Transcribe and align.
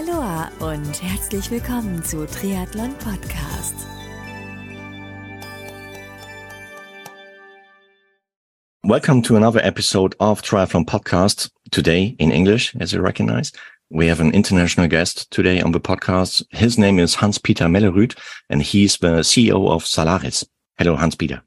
Aloha 0.00 0.50
und 0.60 1.02
herzlich 1.02 1.50
willkommen 1.50 2.02
zu 2.02 2.26
Triathlon 2.26 2.94
Podcast. 2.98 3.74
Welcome 8.82 9.20
to 9.22 9.36
another 9.36 9.62
episode 9.62 10.16
of 10.18 10.40
Triathlon 10.40 10.86
Podcast. 10.86 11.50
Today 11.70 12.16
in 12.18 12.30
English, 12.30 12.74
as 12.80 12.94
you 12.94 13.02
recognize, 13.02 13.52
we 13.90 14.06
have 14.06 14.20
an 14.20 14.32
international 14.32 14.88
guest 14.88 15.30
today 15.30 15.60
on 15.60 15.72
the 15.72 15.80
podcast. 15.80 16.46
His 16.50 16.78
name 16.78 16.98
is 16.98 17.16
Hans-Petter 17.16 17.66
Mellerud 17.66 18.16
and 18.48 18.62
he's 18.62 18.96
the 18.98 19.20
CEO 19.22 19.68
of 19.70 19.84
Zalaris. 19.84 20.46
Hello, 20.78 20.96
Hans-Petter. 20.96 21.42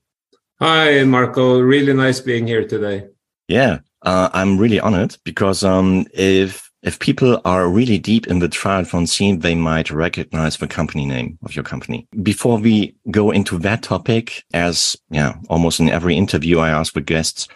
Hi, 0.59 1.03
Marco. 1.05 1.59
Really 1.59 1.93
nice 1.93 2.19
being 2.19 2.45
here 2.45 2.67
today. 2.67 3.07
Yeah, 3.47 3.79
uh, 4.03 4.29
I'm 4.31 4.59
really 4.59 4.79
honored 4.79 5.17
because 5.23 5.63
um, 5.63 6.05
if 6.13 6.69
if 6.83 6.99
people 6.99 7.41
are 7.45 7.67
really 7.67 7.97
deep 7.97 8.27
in 8.27 8.39
the 8.39 8.49
triathlon 8.49 9.07
scene, 9.07 9.39
they 9.39 9.55
might 9.55 9.89
recognize 9.89 10.57
the 10.57 10.67
company 10.67 11.05
name 11.05 11.39
of 11.43 11.55
your 11.55 11.63
company. 11.63 12.07
Before 12.21 12.57
we 12.57 12.95
go 13.09 13.31
into 13.31 13.57
that 13.59 13.83
topic, 13.83 14.43
as 14.53 14.95
yeah, 15.09 15.35
almost 15.49 15.79
in 15.79 15.89
every 15.89 16.15
interview, 16.15 16.59
I 16.59 16.69
ask 16.69 16.93
the 16.93 17.01
guests 17.01 17.47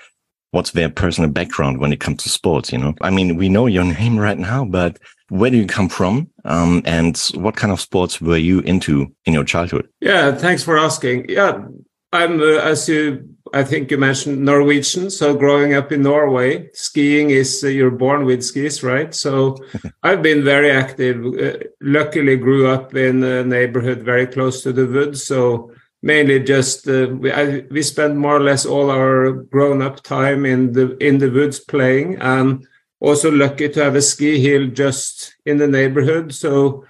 what's 0.52 0.72
their 0.72 0.90
personal 0.90 1.30
background 1.30 1.80
when 1.80 1.92
it 1.92 2.00
comes 2.00 2.24
to 2.24 2.30
sports. 2.30 2.72
You 2.72 2.78
know, 2.78 2.94
I 3.02 3.10
mean, 3.10 3.36
we 3.36 3.50
know 3.50 3.68
your 3.68 3.84
name 4.00 4.18
right 4.18 4.40
now, 4.40 4.64
but 4.64 4.98
where 5.30 5.52
do 5.52 5.58
you 5.58 5.68
come 5.68 5.90
from? 5.90 6.30
Um, 6.46 6.82
and 6.86 7.18
what 7.36 7.58
kind 7.58 7.73
of 7.73 7.82
sports 7.82 8.22
were 8.22 8.38
you 8.38 8.62
into 8.62 9.14
in 9.26 9.34
your 9.34 9.44
childhood? 9.44 9.90
Yeah, 10.00 10.34
thanks 10.36 10.64
for 10.64 10.78
asking. 10.78 11.26
Yeah, 11.28 11.66
I'm, 12.14 12.40
uh, 12.40 12.60
as 12.60 12.88
you, 12.88 13.36
I 13.54 13.64
think 13.64 13.92
you 13.92 13.98
mentioned 13.98 14.44
Norwegian. 14.44 15.10
So 15.10 15.36
growing 15.36 15.74
up 15.74 15.92
in 15.92 16.04
Norway, 16.04 16.70
skiing 16.74 17.32
is 17.32 17.64
uh, 17.64 17.68
you're 17.68 17.92
born 17.92 18.26
with 18.26 18.44
skis, 18.44 18.82
right? 18.82 19.14
So 19.14 19.58
I've 20.04 20.22
been 20.22 20.44
very 20.44 20.72
active. 20.72 21.26
Uh, 21.26 21.58
luckily, 21.82 22.38
grew 22.38 22.68
up 22.68 22.96
in 22.96 23.24
a 23.24 23.44
neighborhood 23.44 24.04
very 24.04 24.28
close 24.28 24.64
to 24.64 24.72
the 24.72 24.86
woods. 24.86 25.26
So 25.26 25.72
mainly 26.02 26.40
just 26.40 26.88
uh, 26.88 27.08
we 27.12 27.31
I, 27.31 27.66
we 27.72 27.81
spend 27.81 28.18
more 28.18 28.38
or 28.38 28.44
less 28.44 28.66
all 28.66 28.90
our 28.90 29.31
grown 29.31 29.81
up 29.81 30.03
time 30.03 30.46
in 30.46 30.72
the 30.74 30.96
in 30.98 31.18
the 31.18 31.30
woods 31.30 31.59
playing, 31.59 32.18
and 32.22 32.66
also 33.00 33.30
lucky 33.31 33.70
to 33.70 33.84
have 33.84 33.96
a 33.96 34.02
ski 34.02 34.40
hill 34.40 34.68
just 34.68 35.36
in 35.46 35.58
the 35.58 35.68
neighborhood. 35.68 36.34
So 36.34 36.86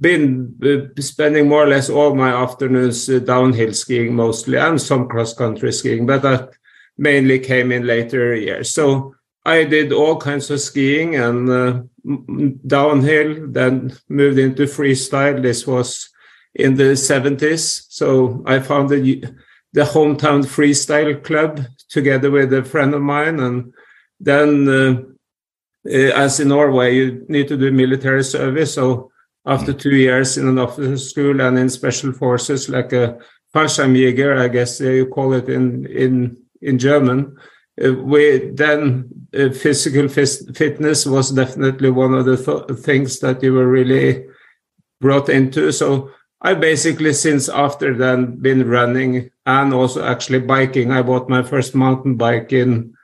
been 0.00 0.54
uh, 0.64 1.00
spending 1.00 1.48
more 1.48 1.64
or 1.64 1.68
less 1.68 1.90
all 1.90 2.14
my 2.14 2.30
afternoons 2.30 3.08
uh, 3.08 3.18
downhill 3.18 3.72
skiing 3.72 4.14
mostly 4.14 4.56
and 4.56 4.80
some 4.80 5.08
cross 5.08 5.34
country 5.34 5.72
skiing, 5.72 6.06
but 6.06 6.22
that 6.22 6.50
mainly 6.96 7.38
came 7.38 7.70
in 7.72 7.86
later 7.86 8.34
years. 8.34 8.70
So 8.70 9.14
I 9.44 9.64
did 9.64 9.92
all 9.92 10.16
kinds 10.16 10.50
of 10.50 10.60
skiing 10.60 11.16
and 11.16 11.50
uh, 11.50 11.82
downhill, 12.66 13.46
then 13.48 13.92
moved 14.08 14.38
into 14.38 14.62
freestyle. 14.62 15.42
This 15.42 15.66
was 15.66 16.08
in 16.54 16.76
the 16.76 16.94
70s. 16.94 17.86
So 17.88 18.42
I 18.46 18.60
founded 18.60 19.36
the 19.72 19.82
hometown 19.82 20.44
freestyle 20.44 21.22
club 21.22 21.60
together 21.88 22.30
with 22.30 22.52
a 22.52 22.64
friend 22.64 22.94
of 22.94 23.02
mine. 23.02 23.40
And 23.40 23.72
then, 24.18 24.68
uh, 24.68 25.02
uh 25.88 26.12
as 26.24 26.40
in 26.40 26.48
Norway, 26.48 26.94
you 26.94 27.24
need 27.28 27.48
to 27.48 27.56
do 27.56 27.70
military 27.70 28.24
service. 28.24 28.74
So 28.74 29.09
after 29.46 29.72
two 29.72 29.96
years 29.96 30.36
in 30.36 30.48
an 30.48 30.58
officer 30.58 30.96
school 30.96 31.40
and 31.40 31.58
in 31.58 31.68
special 31.68 32.12
forces, 32.12 32.68
like 32.68 32.92
a 32.92 33.18
Fallschirmjäger, 33.54 34.38
I 34.38 34.48
guess 34.48 34.80
you 34.80 35.06
call 35.06 35.32
it 35.32 35.48
in 35.48 35.86
in 35.86 36.36
in 36.62 36.78
German. 36.78 37.36
Uh, 37.82 37.94
we 37.94 38.50
then 38.54 39.08
uh, 39.34 39.50
physical 39.50 40.08
fitness 40.08 41.06
was 41.06 41.30
definitely 41.30 41.90
one 41.90 42.14
of 42.14 42.26
the 42.26 42.36
th 42.36 42.78
things 42.84 43.20
that 43.20 43.42
you 43.42 43.54
were 43.54 43.68
really 43.68 44.26
brought 45.00 45.28
into. 45.28 45.72
So 45.72 46.10
I 46.42 46.54
basically 46.54 47.12
since 47.12 47.48
after 47.48 47.96
then 47.96 48.36
been 48.40 48.68
running 48.68 49.30
and 49.46 49.74
also 49.74 50.04
actually 50.04 50.40
biking. 50.40 50.92
I 50.92 51.02
bought 51.02 51.28
my 51.28 51.42
first 51.42 51.74
mountain 51.74 52.16
bike 52.16 52.52
in 52.52 52.94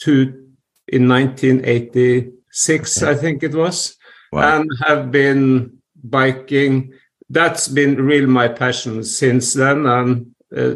two 0.00 0.48
in 0.88 1.06
1986, 1.06 3.02
okay. 3.02 3.10
I 3.10 3.14
think 3.14 3.42
it 3.42 3.54
was 3.54 3.97
wow. 4.32 4.56
and 4.56 4.70
have 4.86 5.10
been 5.10 5.78
biking. 6.02 6.92
That's 7.30 7.68
been 7.68 7.96
real 7.96 8.26
my 8.26 8.48
passion 8.48 9.04
since 9.04 9.54
then, 9.54 9.86
and 9.86 10.34
uh, 10.56 10.74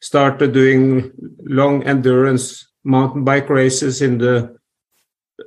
started 0.00 0.52
doing 0.52 1.12
long 1.44 1.84
endurance 1.84 2.68
mountain 2.84 3.24
bike 3.24 3.50
races 3.50 4.02
in 4.02 4.18
the. 4.18 4.56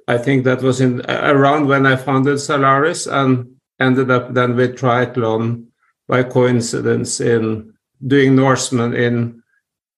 I 0.07 0.17
think 0.17 0.43
that 0.43 0.61
was 0.61 0.81
in 0.81 1.01
around 1.09 1.67
when 1.67 1.85
I 1.85 1.95
founded 1.95 2.35
Zalaris, 2.35 3.11
and 3.11 3.55
ended 3.79 4.11
up 4.11 4.33
then 4.33 4.55
with 4.55 4.77
triathlon 4.77 5.65
by 6.07 6.23
coincidence 6.23 7.19
in 7.19 7.73
doing 8.05 8.35
Norseman 8.35 8.93
in 8.93 9.43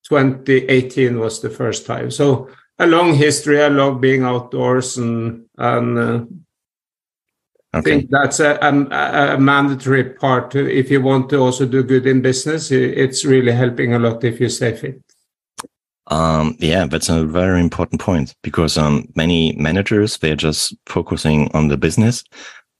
2018 0.08 1.20
was 1.20 1.42
the 1.42 1.50
first 1.50 1.86
time. 1.86 2.12
So 2.12 2.50
a 2.78 2.86
long 2.86 3.14
history. 3.14 3.62
I 3.62 3.68
love 3.68 4.02
being 4.02 4.24
outdoors 4.24 4.98
and 4.98 5.46
and 5.58 5.98
uh, 5.98 6.26
Okay. 7.76 7.80
I 7.80 7.82
think 7.82 8.10
that's 8.10 8.40
a, 8.40 8.58
a, 8.62 9.36
a, 9.36 9.38
mandatory 9.38 10.06
part. 10.06 10.52
To, 10.52 10.66
if 10.66 10.90
you 10.90 11.02
want 11.02 11.30
to 11.32 11.40
also 11.40 11.66
do 11.66 11.84
good 11.84 12.08
in 12.08 12.22
business, 12.22 12.72
it's 12.72 13.26
really 13.26 13.52
helping 13.52 13.94
a 13.94 14.00
lot 14.00 14.24
if 14.24 14.40
you 14.40 14.48
stay 14.48 14.74
fit. 14.76 15.02
Um, 16.08 16.56
yeah, 16.60 16.86
that's 16.86 17.10
a 17.10 17.26
very 17.26 17.60
important 17.60 18.00
point 18.00 18.34
because 18.44 18.78
um, 18.78 19.12
many 19.16 19.54
managers 19.54 20.18
they're 20.20 20.36
just 20.38 20.74
focusing 20.86 21.52
on 21.54 21.68
the 21.68 21.76
business, 21.76 22.24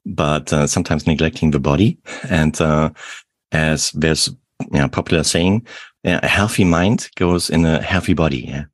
but 0.06 0.54
uh, 0.54 0.66
sometimes 0.66 1.08
neglecting 1.08 1.52
the 1.52 1.60
body. 1.60 1.98
And 2.30 2.60
uh, 2.62 2.92
as 3.52 3.92
there's 3.92 4.30
you 4.72 4.80
know, 4.80 4.88
popular 4.88 5.24
saying, 5.24 5.68
a 6.06 6.26
healthy 6.26 6.64
mind 6.64 7.10
goes 7.16 7.50
in 7.50 7.66
a 7.66 7.82
healthy 7.82 8.14
body. 8.14 8.46
Yeah. 8.48 8.66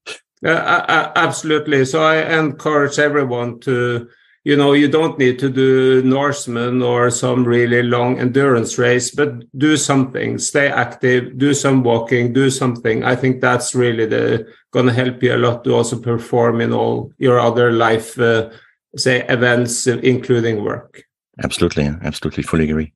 Uh, 0.43 1.11
absolutely. 1.15 1.85
So 1.85 2.03
I 2.03 2.37
encourage 2.37 2.99
everyone 2.99 3.59
to 3.61 4.07
you 4.43 4.55
know, 4.55 4.73
you 4.73 4.87
don't 4.87 5.19
need 5.19 5.37
to 5.39 5.49
do 5.49 6.01
Norseman 6.01 6.81
or 6.81 7.11
some 7.11 7.43
really 7.43 7.83
long 7.83 8.19
endurance 8.19 8.77
race, 8.77 9.11
but 9.11 9.45
do 9.57 9.77
something, 9.77 10.39
stay 10.39 10.67
active, 10.67 11.37
do 11.37 11.53
some 11.53 11.83
walking, 11.83 12.33
do 12.33 12.49
something. 12.49 13.03
I 13.03 13.15
think 13.15 13.39
that's 13.39 13.75
really 13.75 14.07
the 14.07 14.47
going 14.71 14.87
to 14.87 14.93
help 14.93 15.21
you 15.21 15.35
a 15.35 15.37
lot 15.37 15.63
to 15.65 15.75
also 15.75 15.99
perform 15.99 16.59
in 16.61 16.73
all 16.73 17.11
your 17.19 17.39
other 17.39 17.71
life, 17.71 18.17
uh, 18.19 18.49
say, 18.95 19.25
events, 19.27 19.85
including 19.85 20.63
work. 20.63 21.03
Absolutely. 21.43 21.85
Absolutely. 22.01 22.43
Fully 22.43 22.69
agree. 22.69 22.93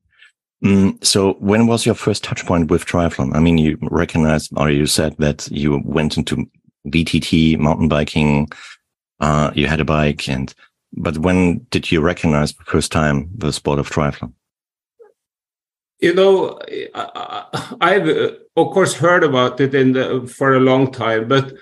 Mm, 0.64 1.04
so 1.04 1.34
when 1.34 1.66
was 1.66 1.84
your 1.84 1.94
first 1.94 2.24
touch 2.24 2.44
point 2.44 2.70
with 2.70 2.86
triathlon? 2.86 3.34
I 3.36 3.40
mean, 3.40 3.58
you 3.58 3.78
recognized, 3.82 4.52
or 4.56 4.70
you 4.70 4.86
said 4.86 5.14
that 5.18 5.48
you 5.50 5.80
went 5.84 6.16
into 6.16 6.48
VTT 6.88 7.58
mountain 7.58 7.88
biking, 7.88 8.48
uh, 9.20 9.50
you 9.54 9.66
had 9.66 9.80
a 9.80 9.84
bike 9.84 10.28
and 10.28 10.54
but 10.96 11.18
when 11.18 11.66
did 11.70 11.92
you 11.92 12.00
recognize 12.00 12.52
the 12.52 12.64
first 12.64 12.90
time 12.90 13.28
the 13.36 13.52
sport 13.52 13.78
of 13.78 13.90
triathlon? 13.90 14.32
You 16.00 16.14
know, 16.14 16.58
I've 17.80 18.08
of 18.56 18.70
course 18.72 18.94
heard 18.94 19.24
about 19.24 19.60
it 19.60 19.74
in 19.74 19.92
the, 19.92 20.26
for 20.26 20.54
a 20.54 20.60
long 20.60 20.92
time, 20.92 21.28
but 21.28 21.54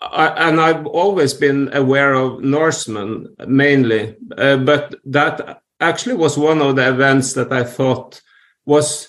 I, 0.00 0.48
and 0.48 0.60
I've 0.60 0.86
always 0.86 1.34
been 1.34 1.70
aware 1.72 2.14
of 2.14 2.42
Norseman 2.42 3.34
mainly, 3.46 4.16
uh, 4.36 4.58
but 4.58 4.94
that 5.04 5.62
actually 5.80 6.16
was 6.16 6.36
one 6.36 6.60
of 6.60 6.76
the 6.76 6.88
events 6.88 7.34
that 7.34 7.52
I 7.52 7.64
thought 7.64 8.20
was, 8.64 9.08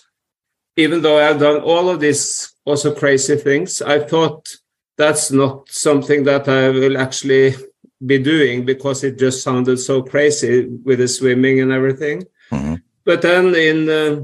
even 0.75 1.01
though 1.01 1.19
I've 1.19 1.39
done 1.39 1.61
all 1.61 1.89
of 1.89 1.99
these 1.99 2.53
also 2.65 2.93
crazy 2.93 3.35
things, 3.35 3.81
I 3.81 3.99
thought 3.99 4.55
that's 4.97 5.31
not 5.31 5.69
something 5.69 6.23
that 6.23 6.47
I 6.47 6.69
will 6.69 6.97
actually 6.97 7.55
be 8.05 8.19
doing 8.19 8.65
because 8.65 9.03
it 9.03 9.17
just 9.17 9.43
sounded 9.43 9.77
so 9.77 10.01
crazy 10.01 10.65
with 10.65 10.99
the 10.99 11.07
swimming 11.07 11.59
and 11.59 11.71
everything. 11.71 12.23
Mm-hmm. 12.51 12.75
But 13.05 13.21
then 13.21 13.55
in 13.55 13.89
uh, 13.89 14.21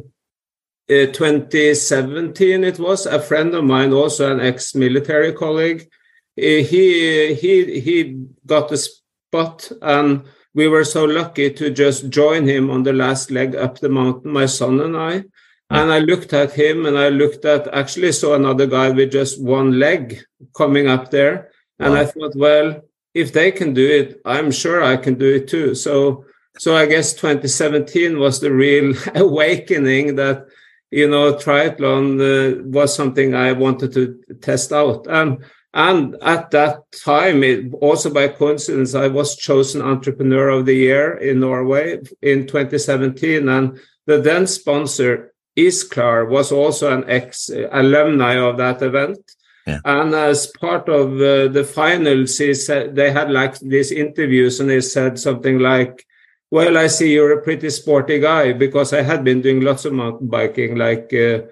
uh, 0.89 1.11
2017, 1.11 2.63
it 2.63 2.79
was 2.79 3.05
a 3.05 3.19
friend 3.19 3.53
of 3.55 3.63
mine, 3.63 3.93
also 3.93 4.31
an 4.31 4.41
ex-military 4.41 5.33
colleague. 5.33 5.89
Uh, 6.37 6.61
he 6.65 7.33
he 7.35 7.79
he 7.79 8.25
got 8.45 8.71
a 8.71 8.77
spot, 8.77 9.71
and 9.81 10.25
we 10.53 10.67
were 10.67 10.83
so 10.83 11.05
lucky 11.05 11.51
to 11.51 11.69
just 11.69 12.09
join 12.09 12.47
him 12.47 12.69
on 12.69 12.83
the 12.83 12.93
last 12.93 13.31
leg 13.31 13.55
up 13.55 13.79
the 13.79 13.89
mountain, 13.89 14.31
my 14.31 14.45
son 14.45 14.79
and 14.81 14.97
I. 14.97 15.19
Mm-hmm. 15.19 15.75
And 15.75 15.91
I 15.91 15.99
looked 15.99 16.33
at 16.33 16.51
him, 16.51 16.85
and 16.85 16.97
I 16.97 17.09
looked 17.09 17.45
at 17.45 17.73
actually 17.73 18.11
saw 18.11 18.35
another 18.35 18.67
guy 18.67 18.89
with 18.89 19.11
just 19.11 19.41
one 19.41 19.79
leg 19.79 20.23
coming 20.55 20.87
up 20.87 21.09
there, 21.11 21.51
and 21.79 21.93
wow. 21.93 22.01
I 22.01 22.05
thought, 22.05 22.35
well 22.35 22.81
if 23.13 23.33
they 23.33 23.51
can 23.51 23.73
do 23.73 23.87
it, 23.87 24.21
I'm 24.25 24.51
sure 24.51 24.83
I 24.83 24.97
can 24.97 25.15
do 25.15 25.35
it 25.35 25.47
too. 25.47 25.75
So, 25.75 26.25
so 26.57 26.75
I 26.75 26.85
guess 26.85 27.13
2017 27.13 28.17
was 28.17 28.39
the 28.39 28.51
real 28.51 28.93
awakening 29.15 30.15
that 30.15 30.47
you 30.91 31.09
know 31.09 31.33
triathlon 31.33 32.19
uh, 32.21 32.63
was 32.65 32.95
something 32.95 33.33
I 33.33 33.51
wanted 33.53 33.93
to 33.93 34.19
test 34.41 34.71
out. 34.71 35.07
And 35.07 35.43
and 35.73 36.15
at 36.21 36.51
that 36.51 36.83
time, 37.03 37.43
it, 37.43 37.73
also 37.81 38.13
by 38.13 38.27
coincidence, 38.27 38.93
I 38.93 39.07
was 39.07 39.35
chosen 39.35 39.81
Entrepreneur 39.81 40.49
of 40.49 40.67
the 40.67 40.75
Year 40.75 41.17
in 41.17 41.39
Norway 41.39 41.99
in 42.21 42.45
2017. 42.45 43.49
And 43.49 43.79
the 44.05 44.21
then 44.21 44.45
sponsor, 44.45 45.33
Isklar, 45.57 46.29
was 46.29 46.51
also 46.51 46.95
an 46.95 47.09
ex 47.09 47.49
alumni 47.49 48.35
of 48.37 48.57
that 48.57 48.83
event. 48.83 49.17
Yeah. 49.65 49.79
And 49.85 50.13
as 50.13 50.47
part 50.47 50.89
of 50.89 51.13
uh, 51.13 51.47
the 51.47 51.63
finals, 51.63 52.37
he 52.37 52.53
said 52.53 52.95
they 52.95 53.11
had 53.11 53.31
like 53.31 53.59
these 53.59 53.91
interviews, 53.91 54.59
and 54.59 54.69
they 54.69 54.81
said 54.81 55.17
something 55.17 55.59
like, 55.59 56.05
"Well, 56.51 56.77
I 56.77 56.87
see 56.87 57.13
you're 57.13 57.39
a 57.39 57.41
pretty 57.41 57.69
sporty 57.69 58.19
guy 58.19 58.53
because 58.53 58.91
I 58.91 59.01
had 59.01 59.23
been 59.23 59.41
doing 59.41 59.61
lots 59.61 59.85
of 59.85 59.93
mountain 59.93 60.27
biking, 60.27 60.75
like 60.75 61.13
uh, 61.13 61.43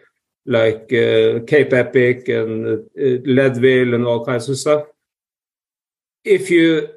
like 0.45 0.91
uh, 0.91 1.39
Cape 1.47 1.71
Epic 1.71 2.27
and 2.27 2.67
uh, 2.67 2.81
Leadville 3.23 3.93
and 3.93 4.05
all 4.05 4.25
kinds 4.25 4.49
of 4.49 4.57
stuff. 4.57 4.83
If 6.25 6.51
you 6.51 6.89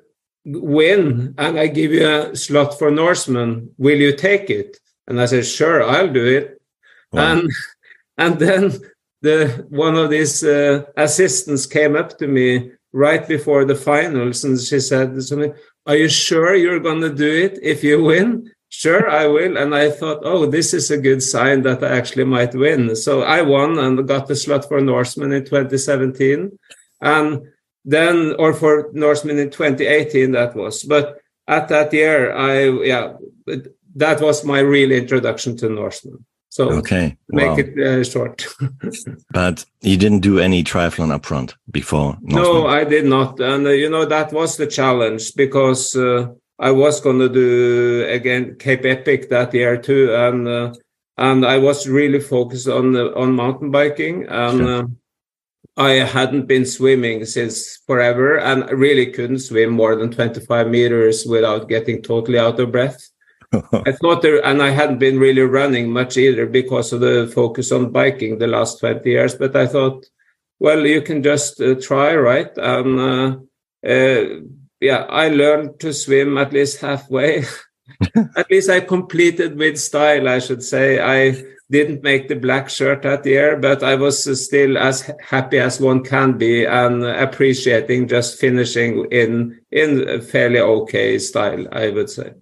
win 0.45 1.35
and 1.39 1.59
I 1.59 1.69
give 1.69 1.93
you 1.93 2.07
a 2.09 2.37
slot 2.37 2.79
for 2.79 2.91
Norseman, 2.91 3.71
will 3.79 4.01
you 4.01 4.17
take 4.17 4.51
it?" 4.51 4.79
And 5.07 5.21
I 5.21 5.27
said, 5.27 5.47
"Sure, 5.47 5.85
I'll 5.85 6.13
do 6.13 6.27
it." 6.27 6.61
Wow. 7.13 7.33
And 7.33 7.51
and 8.19 8.39
then 8.41 8.81
the 9.25 9.67
one 9.71 9.97
of 9.97 10.11
these 10.11 10.45
uh, 10.45 10.85
assistants 10.97 11.65
came 11.67 11.97
up 11.97 12.11
to 12.19 12.27
me 12.27 12.71
right 12.93 13.27
before 13.27 13.65
the 13.65 13.75
finals 13.75 14.45
and 14.45 14.61
she 14.61 14.81
said 14.81 15.09
to 15.29 15.37
me, 15.37 15.47
"Are 15.87 15.97
you 16.03 16.09
sure 16.09 16.55
you're 16.55 16.87
going 16.89 17.03
to 17.03 17.15
do 17.25 17.33
it 17.47 17.59
if 17.63 17.83
you 17.83 17.97
win?" 18.05 18.29
Sure, 18.83 19.09
I 19.09 19.27
will. 19.29 19.57
And 19.57 19.73
I 19.73 19.89
thought, 19.89 20.23
oh, 20.25 20.47
this 20.47 20.75
is 20.75 20.91
a 20.91 20.99
good 20.99 21.23
sign 21.23 21.63
that 21.63 21.85
I 21.85 21.91
actually 21.97 22.25
might 22.25 22.57
win. 22.57 22.97
So 22.97 23.23
I 23.23 23.41
won 23.41 23.79
and 23.79 24.09
got 24.09 24.27
the 24.27 24.35
slot 24.35 24.67
for 24.67 24.81
Norseman 24.81 25.31
in 25.33 25.45
2017. 25.45 26.59
And 27.01 27.43
then, 27.85 28.35
or 28.37 28.53
for 28.53 28.91
Norseman 28.93 29.39
in 29.39 29.51
2018, 29.51 30.33
that 30.33 30.57
was. 30.57 30.83
But 30.83 31.21
at 31.47 31.69
that 31.69 31.93
year, 31.93 32.35
I, 32.35 32.69
yeah, 32.93 33.13
that 33.95 34.21
was 34.21 34.45
my 34.45 34.59
real 34.59 34.91
introduction 34.91 35.57
to 35.59 35.69
Norseman. 35.69 36.25
So 36.55 36.71
Okay. 36.71 37.17
make 37.31 37.49
Wow. 37.51 37.57
it 37.59 37.79
uh, 37.81 38.05
short. 38.05 38.47
But 39.33 39.67
you 39.83 39.97
didn't 39.97 40.21
do 40.23 40.39
any 40.39 40.63
triathlon 40.63 41.11
up 41.11 41.27
front 41.27 41.57
before 41.73 42.17
No, 42.23 42.69
I 42.69 42.85
did 42.85 43.07
not. 43.07 43.41
And, 43.41 43.67
uh, 43.67 43.71
you 43.71 43.91
know, 43.91 44.05
that 44.05 44.33
was 44.33 44.57
the 44.57 44.69
challenge 44.69 45.35
because 45.35 45.97
uh, 45.97 46.29
I 46.61 46.71
was 46.71 47.01
going 47.01 47.19
to 47.19 47.29
do 47.29 48.07
again 48.09 48.55
Cape 48.61 48.85
Epic 48.85 49.31
that 49.31 49.53
year 49.53 49.77
too. 49.77 50.15
And, 50.15 50.47
uh, 50.47 50.73
and 51.19 51.45
I 51.45 51.59
was 51.59 51.89
really 51.89 52.21
focused 52.21 52.69
on, 52.69 52.93
the, 52.93 53.13
on 53.17 53.33
mountain 53.33 53.73
biking. 53.73 54.27
And 54.29 54.59
Sure. 54.59 54.79
uh, 54.79 54.85
I 55.77 56.07
hadn't 56.07 56.47
been 56.47 56.67
swimming 56.67 57.25
since 57.25 57.79
forever 57.85 58.39
and 58.39 58.71
really 58.71 59.07
couldn't 59.11 59.41
swim 59.41 59.71
more 59.71 59.97
than 59.97 60.13
25 60.13 60.69
meters 60.69 61.27
without 61.27 61.69
getting 61.69 62.01
totally 62.01 62.39
out 62.39 62.61
of 62.61 62.71
breath. 62.71 63.11
I 63.87 63.93
thought 63.93 64.23
there, 64.23 64.45
and 64.45 64.63
I 64.63 64.71
hadn't 64.71 64.99
been 64.99 65.19
really 65.19 65.43
running 65.43 65.91
much 65.91 66.17
either 66.17 66.47
because 66.47 66.93
of 66.93 67.01
the 67.01 67.31
focus 67.35 67.73
on 67.73 67.91
biking 67.91 68.39
the 68.39 68.47
last 68.47 68.81
20 68.81 69.09
years. 69.09 69.35
But 69.35 69.55
I 69.57 69.67
thought, 69.67 70.07
well, 70.59 70.87
you 70.87 71.03
can 71.03 71.23
just 71.23 71.61
uh, 71.61 71.75
try, 71.75 72.15
right? 72.15 72.51
And 72.57 73.01
uh, 73.01 73.37
uh, 73.87 74.25
yeah, 74.81 75.07
I 75.09 75.29
learned 75.29 75.81
to 75.81 75.93
swim 75.93 76.39
at 76.39 76.53
least 76.53 76.81
halfway. 76.81 77.45
at 78.37 78.51
least 78.51 78.71
I 78.71 78.81
completed 78.81 79.57
with 79.57 79.79
style, 79.79 80.29
I 80.29 80.39
should 80.39 80.63
say. 80.63 81.01
I 81.01 81.43
didn't 81.71 82.03
make 82.03 82.29
the 82.29 82.37
black 82.37 82.69
shirt 82.69 83.03
that 83.03 83.25
year, 83.25 83.57
but 83.57 83.83
I 83.83 83.95
was 83.95 84.27
uh, 84.27 84.35
still 84.35 84.77
as 84.79 85.11
happy 85.23 85.59
as 85.59 85.81
one 85.81 86.05
can 86.05 86.37
be 86.39 86.65
and 86.65 87.05
appreciating 87.05 88.09
just 88.09 88.39
finishing 88.39 89.07
in 89.11 89.61
in 89.71 90.21
fairly 90.23 90.61
okay 90.61 91.19
style, 91.19 91.67
I 91.73 91.91
would 91.91 92.11
say. 92.11 92.35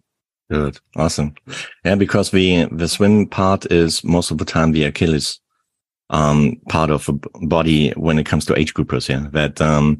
Good. 0.52 0.78
Awesome. 0.96 1.34
Yeah, 1.82 1.94
because 1.94 2.30
the 2.30 2.68
the 2.70 2.86
swim 2.86 3.26
part 3.26 3.64
is 3.72 4.04
most 4.04 4.30
of 4.30 4.36
the 4.36 4.44
time 4.44 4.72
the 4.72 4.84
Achilles 4.84 5.40
um 6.10 6.60
part 6.68 6.90
of 6.90 7.08
a 7.08 7.12
body 7.46 7.90
when 7.92 8.18
it 8.18 8.26
comes 8.26 8.44
to 8.44 8.58
age 8.58 8.74
groupers, 8.74 9.08
yeah. 9.08 9.28
That 9.30 9.62
um 9.62 9.96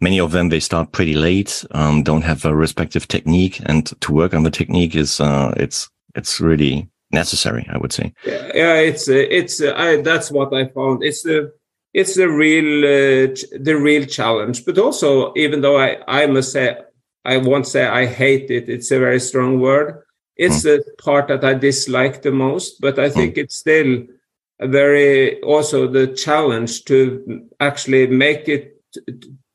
many 0.00 0.20
of 0.20 0.30
them 0.30 0.48
they 0.48 0.60
start 0.60 0.92
pretty 0.92 1.14
late, 1.14 1.64
um, 1.72 2.04
don't 2.04 2.22
have 2.22 2.44
a 2.44 2.54
respective 2.54 3.08
technique 3.08 3.60
and 3.66 3.86
to 4.00 4.12
work 4.12 4.32
on 4.32 4.44
the 4.44 4.50
technique 4.50 4.94
is 4.94 5.20
uh 5.20 5.52
it's 5.56 5.90
it's 6.14 6.40
really 6.40 6.88
necessary, 7.10 7.66
I 7.68 7.78
would 7.78 7.92
say. 7.92 8.12
Yeah, 8.24 8.52
yeah, 8.54 8.74
it's 8.74 9.08
it's 9.08 9.60
I 9.60 10.02
that's 10.02 10.30
what 10.30 10.54
I 10.54 10.68
found. 10.68 11.02
It's 11.02 11.24
the 11.24 11.52
it's 11.94 12.14
the 12.14 12.28
real 12.28 12.84
uh, 12.84 13.34
the 13.58 13.74
real 13.74 14.06
challenge. 14.06 14.64
But 14.64 14.78
also, 14.78 15.32
even 15.34 15.62
though 15.62 15.78
I 15.80 15.98
I 16.06 16.26
must 16.26 16.52
say 16.52 16.76
I 17.26 17.36
won't 17.38 17.66
say 17.66 17.84
I 17.84 18.06
hate 18.06 18.50
it. 18.50 18.68
It's 18.68 18.90
a 18.90 18.98
very 18.98 19.20
strong 19.20 19.60
word. 19.60 20.02
It's 20.36 20.62
the 20.62 20.84
part 20.98 21.28
that 21.28 21.44
I 21.44 21.54
dislike 21.54 22.22
the 22.22 22.30
most. 22.30 22.80
But 22.80 22.98
I 22.98 23.10
think 23.10 23.36
it's 23.36 23.56
still 23.56 24.04
a 24.60 24.68
very 24.68 25.40
also 25.42 25.86
the 25.88 26.06
challenge 26.08 26.84
to 26.84 27.48
actually 27.60 28.06
make 28.06 28.48
it 28.48 28.80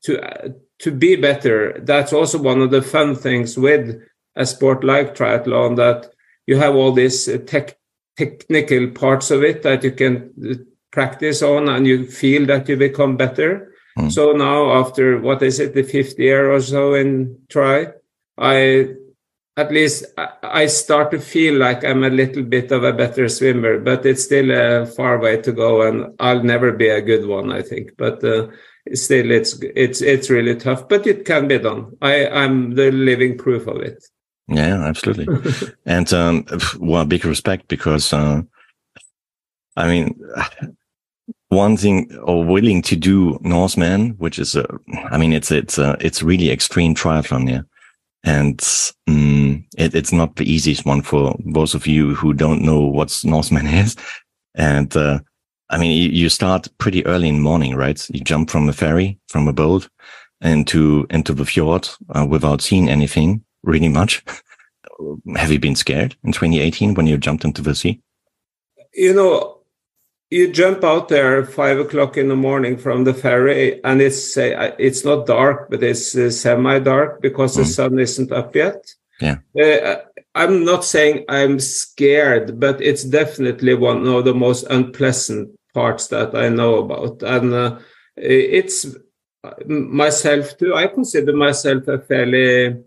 to 0.03 0.55
to 0.79 0.91
be 0.91 1.15
better. 1.15 1.79
That's 1.79 2.13
also 2.13 2.41
one 2.41 2.61
of 2.61 2.71
the 2.71 2.81
fun 2.81 3.15
things 3.15 3.57
with 3.57 4.01
a 4.35 4.45
sport 4.45 4.83
like 4.83 5.15
triathlon 5.15 5.75
that 5.77 6.11
you 6.47 6.57
have 6.57 6.75
all 6.75 6.91
these 6.91 7.29
uh, 7.29 7.37
tech 7.45 7.77
technical 8.17 8.89
parts 8.89 9.31
of 9.31 9.43
it 9.43 9.63
that 9.63 9.83
you 9.83 9.91
can 9.91 10.33
uh, 10.49 10.55
practice 10.91 11.41
on 11.41 11.69
and 11.69 11.87
you 11.87 12.05
feel 12.05 12.45
that 12.47 12.67
you 12.67 12.75
become 12.75 13.17
better. 13.17 13.70
Mm. 13.97 14.11
So 14.11 14.31
now 14.31 14.71
after 14.71 15.19
what 15.19 15.41
is 15.43 15.59
it, 15.59 15.73
the 15.73 15.83
fifth 15.83 16.17
year 16.17 16.51
or 16.51 16.61
so 16.61 16.93
in 16.93 17.37
try, 17.49 17.87
I 18.37 18.95
at 19.57 19.71
least 19.71 20.05
I, 20.43 20.65
start 20.67 21.11
to 21.11 21.19
feel 21.19 21.55
like 21.55 21.83
I'm 21.83 22.03
a 22.03 22.09
little 22.09 22.43
bit 22.43 22.71
of 22.71 22.83
a 22.83 22.93
better 22.93 23.27
swimmer, 23.27 23.79
but 23.79 24.05
it's 24.05 24.23
still 24.23 24.49
a 24.49 24.85
far 24.85 25.19
way 25.19 25.41
to 25.41 25.51
go 25.51 25.81
and 25.81 26.15
I'll 26.19 26.41
never 26.41 26.71
be 26.71 26.87
a 26.87 27.01
good 27.01 27.27
one, 27.27 27.51
I 27.51 27.61
think. 27.61 27.91
But 27.97 28.23
uh, 28.23 28.47
still 28.93 29.29
it's 29.29 29.59
it's 29.75 30.01
it's 30.01 30.29
really 30.29 30.55
tough, 30.55 30.87
but 30.87 31.05
it 31.05 31.25
can 31.25 31.47
be 31.47 31.59
done. 31.59 31.97
I, 32.01 32.27
I'm 32.27 32.75
the 32.75 32.91
living 32.91 33.37
proof 33.37 33.67
of 33.67 33.77
it. 33.81 34.03
Yeah, 34.47 34.83
absolutely. 34.83 35.27
and 35.85 36.11
um, 36.13 36.45
well, 36.79 37.05
big 37.05 37.25
respect 37.25 37.67
because 37.67 38.13
uh, 38.13 38.41
I 39.75 39.87
mean, 39.87 40.19
one 41.51 41.75
thing 41.75 42.17
or 42.23 42.45
willing 42.45 42.81
to 42.83 42.95
do 42.95 43.37
Norseman, 43.41 44.11
which 44.11 44.39
is 44.39 44.55
a, 44.55 44.65
I 45.11 45.17
mean, 45.17 45.33
it's 45.33 45.51
it's 45.51 45.77
uh, 45.77 45.97
it's 45.99 46.23
really 46.23 46.49
extreme 46.49 46.95
triathlon, 46.95 47.49
yeah, 47.49 47.61
and 48.23 48.61
um, 49.07 49.65
it, 49.77 49.93
it's 49.93 50.13
not 50.13 50.37
the 50.37 50.49
easiest 50.49 50.85
one 50.85 51.01
for 51.01 51.37
those 51.45 51.75
of 51.75 51.85
you 51.85 52.15
who 52.15 52.33
don't 52.33 52.61
know 52.61 52.79
what 52.79 53.19
Norseman 53.25 53.67
is. 53.83 53.97
And 54.55 54.95
uh, 54.95 55.19
I 55.69 55.77
mean, 55.77 55.91
you, 55.91 56.09
you 56.09 56.29
start 56.29 56.69
pretty 56.77 57.05
early 57.05 57.27
in 57.27 57.35
the 57.35 57.41
morning, 57.41 57.75
right? 57.75 58.09
You 58.09 58.21
jump 58.21 58.49
from 58.49 58.69
a 58.69 58.73
ferry, 58.73 59.19
from 59.27 59.47
a 59.47 59.53
boat, 59.53 59.89
into 60.39 61.05
into 61.09 61.33
the 61.33 61.45
fjord 61.45 61.89
uh, 62.15 62.25
without 62.25 62.61
seeing 62.61 62.89
anything 62.89 63.43
really 63.63 63.89
much. 63.89 64.23
Have 65.35 65.51
you 65.51 65.59
been 65.59 65.75
scared 65.75 66.15
in 66.23 66.31
2018 66.31 66.93
when 66.93 67.07
you 67.07 67.17
jumped 67.17 67.43
into 67.43 67.61
the 67.61 67.75
sea? 67.75 68.01
you 68.93 69.13
know, 69.13 69.60
you 70.31 70.51
jump 70.51 70.83
out 70.83 71.09
there 71.09 71.45
five 71.45 71.77
o'clock 71.77 72.17
in 72.17 72.29
the 72.29 72.35
morning 72.35 72.77
from 72.77 73.03
the 73.03 73.13
ferry, 73.13 73.83
and 73.83 74.01
it's 74.01 74.37
uh, 74.37 74.73
it's 74.79 75.03
not 75.05 75.27
dark, 75.27 75.69
but 75.69 75.83
it's 75.83 76.15
uh, 76.15 76.31
semi-dark 76.31 77.21
because 77.21 77.55
the 77.55 77.63
Mhm. 77.63 77.75
sun 77.75 77.99
isn't 77.99 78.31
up 78.31 78.55
yet. 78.55 78.95
Yeah. 79.19 79.37
Uh, 79.55 79.97
I'm 80.33 80.63
not 80.63 80.85
saying 80.85 81.25
I'm 81.27 81.59
scared, 81.59 82.59
but 82.59 82.81
it's 82.81 83.03
definitely 83.03 83.73
one 83.75 84.07
of 84.07 84.23
the 84.25 84.33
most 84.33 84.63
unpleasant 84.69 85.49
parts 85.73 86.07
that 86.07 86.33
I 86.33 86.47
know 86.49 86.75
about, 86.79 87.21
and 87.23 87.53
uh, 87.53 87.79
it's 88.15 88.85
myself 89.67 90.57
too. 90.57 90.73
I 90.73 90.87
consider 90.87 91.33
myself 91.33 91.87
a 91.87 91.99
fairly 91.99 92.77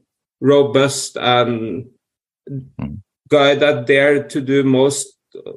robust 0.41 1.17
and 1.17 1.87
Mhm. 2.51 3.03
guy 3.29 3.55
that 3.55 3.87
dare 3.87 4.23
to 4.29 4.41
do 4.41 4.63
most 4.63 5.07
uh, 5.35 5.53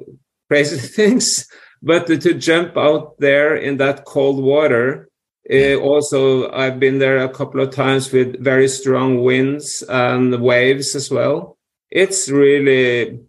crazy 0.48 0.76
things 0.98 1.48
but 1.82 2.06
to, 2.06 2.34
jump 2.34 2.76
out 2.76 3.18
there 3.18 3.56
in 3.56 3.76
that 3.76 4.04
cold 4.04 4.42
water 4.42 5.08
uh, 5.50 5.76
also 5.76 6.50
i've 6.52 6.78
been 6.78 6.98
there 6.98 7.18
a 7.18 7.28
couple 7.28 7.60
of 7.60 7.70
times 7.70 8.12
with 8.12 8.42
very 8.42 8.68
strong 8.68 9.22
winds 9.22 9.82
and 9.88 10.40
waves 10.42 10.94
as 10.94 11.10
well. 11.10 11.56
It's 11.90 12.28
really 12.28 13.20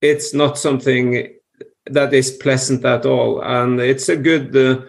it's 0.00 0.34
not 0.34 0.58
something 0.58 1.34
that 1.86 2.12
is 2.12 2.30
pleasant 2.30 2.84
at 2.84 3.06
all. 3.06 3.40
And 3.42 3.80
it's 3.80 4.08
a 4.08 4.16
good 4.16 4.56
uh, 4.56 4.80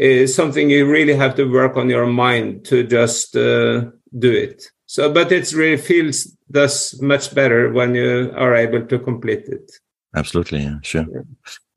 uh, 0.00 0.26
something 0.26 0.70
you 0.70 0.90
really 0.90 1.14
have 1.14 1.34
to 1.36 1.44
work 1.44 1.76
on 1.76 1.90
your 1.90 2.06
mind 2.06 2.64
to 2.66 2.84
just 2.84 3.36
uh, 3.36 3.86
do 4.18 4.32
it. 4.32 4.64
So 4.86 5.12
but 5.12 5.32
it 5.32 5.52
really 5.52 5.76
feels 5.76 6.36
thus 6.48 7.00
much 7.00 7.34
better 7.34 7.72
when 7.72 7.94
you 7.94 8.32
are 8.36 8.54
able 8.54 8.86
to 8.86 8.98
complete 8.98 9.46
it. 9.46 9.70
Absolutely, 10.16 10.62
yeah, 10.62 10.78
sure. 10.82 11.06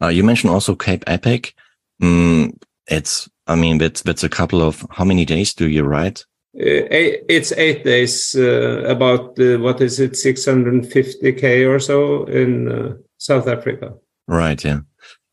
Uh, 0.03 0.09
you 0.09 0.23
mentioned 0.23 0.51
also 0.51 0.75
Cape 0.75 1.03
Epic. 1.07 1.55
Mm, 2.01 2.57
it's 2.87 3.29
I 3.47 3.55
mean, 3.55 3.77
that's 3.77 4.01
that's 4.01 4.23
a 4.23 4.29
couple 4.29 4.61
of 4.61 4.85
how 4.89 5.05
many 5.05 5.25
days 5.25 5.53
do 5.53 5.67
you 5.67 5.83
ride? 5.83 6.19
Uh, 6.55 6.85
eight, 6.91 7.23
it's 7.29 7.51
eight 7.53 7.83
days, 7.83 8.35
uh, 8.35 8.83
about 8.85 9.39
uh, 9.39 9.57
what 9.57 9.81
is 9.81 9.99
it, 9.99 10.11
650k 10.11 11.67
or 11.67 11.79
so 11.79 12.25
in 12.25 12.71
uh, 12.71 12.93
South 13.17 13.47
Africa. 13.47 13.93
Right. 14.27 14.63
Yeah. 14.63 14.81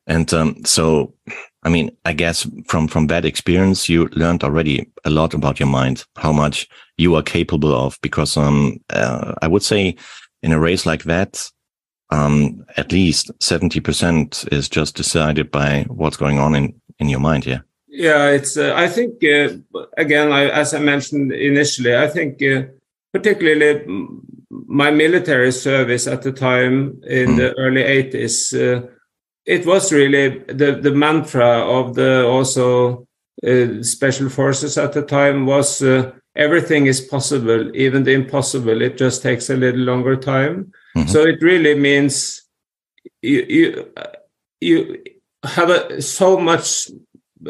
And 0.07 0.33
um, 0.33 0.65
so, 0.65 1.15
I 1.63 1.69
mean, 1.69 1.91
I 2.05 2.15
guess 2.15 2.49
from 2.67 2.89
from 2.89 3.09
that 3.09 3.25
experience, 3.25 3.89
you 3.89 4.09
learned 4.13 4.45
already 4.45 4.91
a 5.05 5.11
lot 5.11 5.35
about 5.35 5.61
your 5.61 5.69
mind, 5.69 6.05
how 6.17 6.33
much 6.33 6.69
you 6.97 7.15
are 7.17 7.23
capable 7.23 7.75
of. 7.75 7.99
Because 8.03 8.37
um, 8.37 8.81
uh, 8.91 9.35
I 9.43 9.47
would 9.47 9.63
say, 9.63 9.97
in 10.43 10.53
a 10.53 10.59
race 10.59 10.87
like 10.87 11.05
that, 11.05 11.51
um, 12.11 12.65
at 12.77 12.93
least 12.93 13.31
seventy 13.41 13.81
percent 13.81 14.45
is 14.53 14.69
just 14.69 14.97
decided 14.97 15.51
by 15.51 15.85
what's 15.89 16.17
going 16.17 16.39
on 16.39 16.55
in 16.55 16.81
in 16.99 17.09
your 17.09 17.21
mind. 17.21 17.47
Yeah. 17.47 17.61
Yeah, 17.89 18.31
it's. 18.31 18.57
Uh, 18.57 18.73
I 18.77 18.89
think 18.89 19.23
uh, 19.25 19.57
again, 19.99 20.33
I, 20.33 20.49
as 20.49 20.75
I 20.75 20.79
mentioned 20.79 21.33
initially, 21.33 21.97
I 21.97 22.07
think 22.07 22.41
uh, 22.43 22.63
particularly 23.13 23.85
my 24.49 24.91
military 24.91 25.53
service 25.53 26.07
at 26.07 26.23
the 26.23 26.33
time 26.33 27.01
in 27.07 27.31
mm. 27.31 27.37
the 27.37 27.53
early 27.59 27.83
eighties 27.83 28.53
uh, 28.53 28.83
it 29.47 29.67
was 29.67 29.93
really 29.93 30.39
the 30.47 30.79
the 30.81 30.93
mantra 30.93 31.61
of 31.79 31.95
the 31.95 32.25
also 32.27 33.07
uh, 33.47 33.83
special 33.83 34.29
forces 34.29 34.79
at 34.79 34.93
the 34.93 35.03
time 35.03 35.47
was 35.47 35.83
uh, 35.83 36.13
everything 36.37 36.87
is 36.87 37.01
possible, 37.01 37.75
even 37.75 38.05
the 38.05 38.13
impossible. 38.13 38.83
It 38.83 38.97
just 38.97 39.23
takes 39.23 39.51
a 39.51 39.57
little 39.57 39.81
longer 39.81 40.17
time. 40.17 40.73
Mm-hmm. 41.01 41.11
So 41.11 41.23
it 41.23 41.43
really 41.43 41.75
means 41.75 42.43
you 43.23 43.45
you 43.49 43.93
you 44.61 45.05
have 45.45 45.71
a, 45.71 46.03
so 46.03 46.39
much 46.39 46.91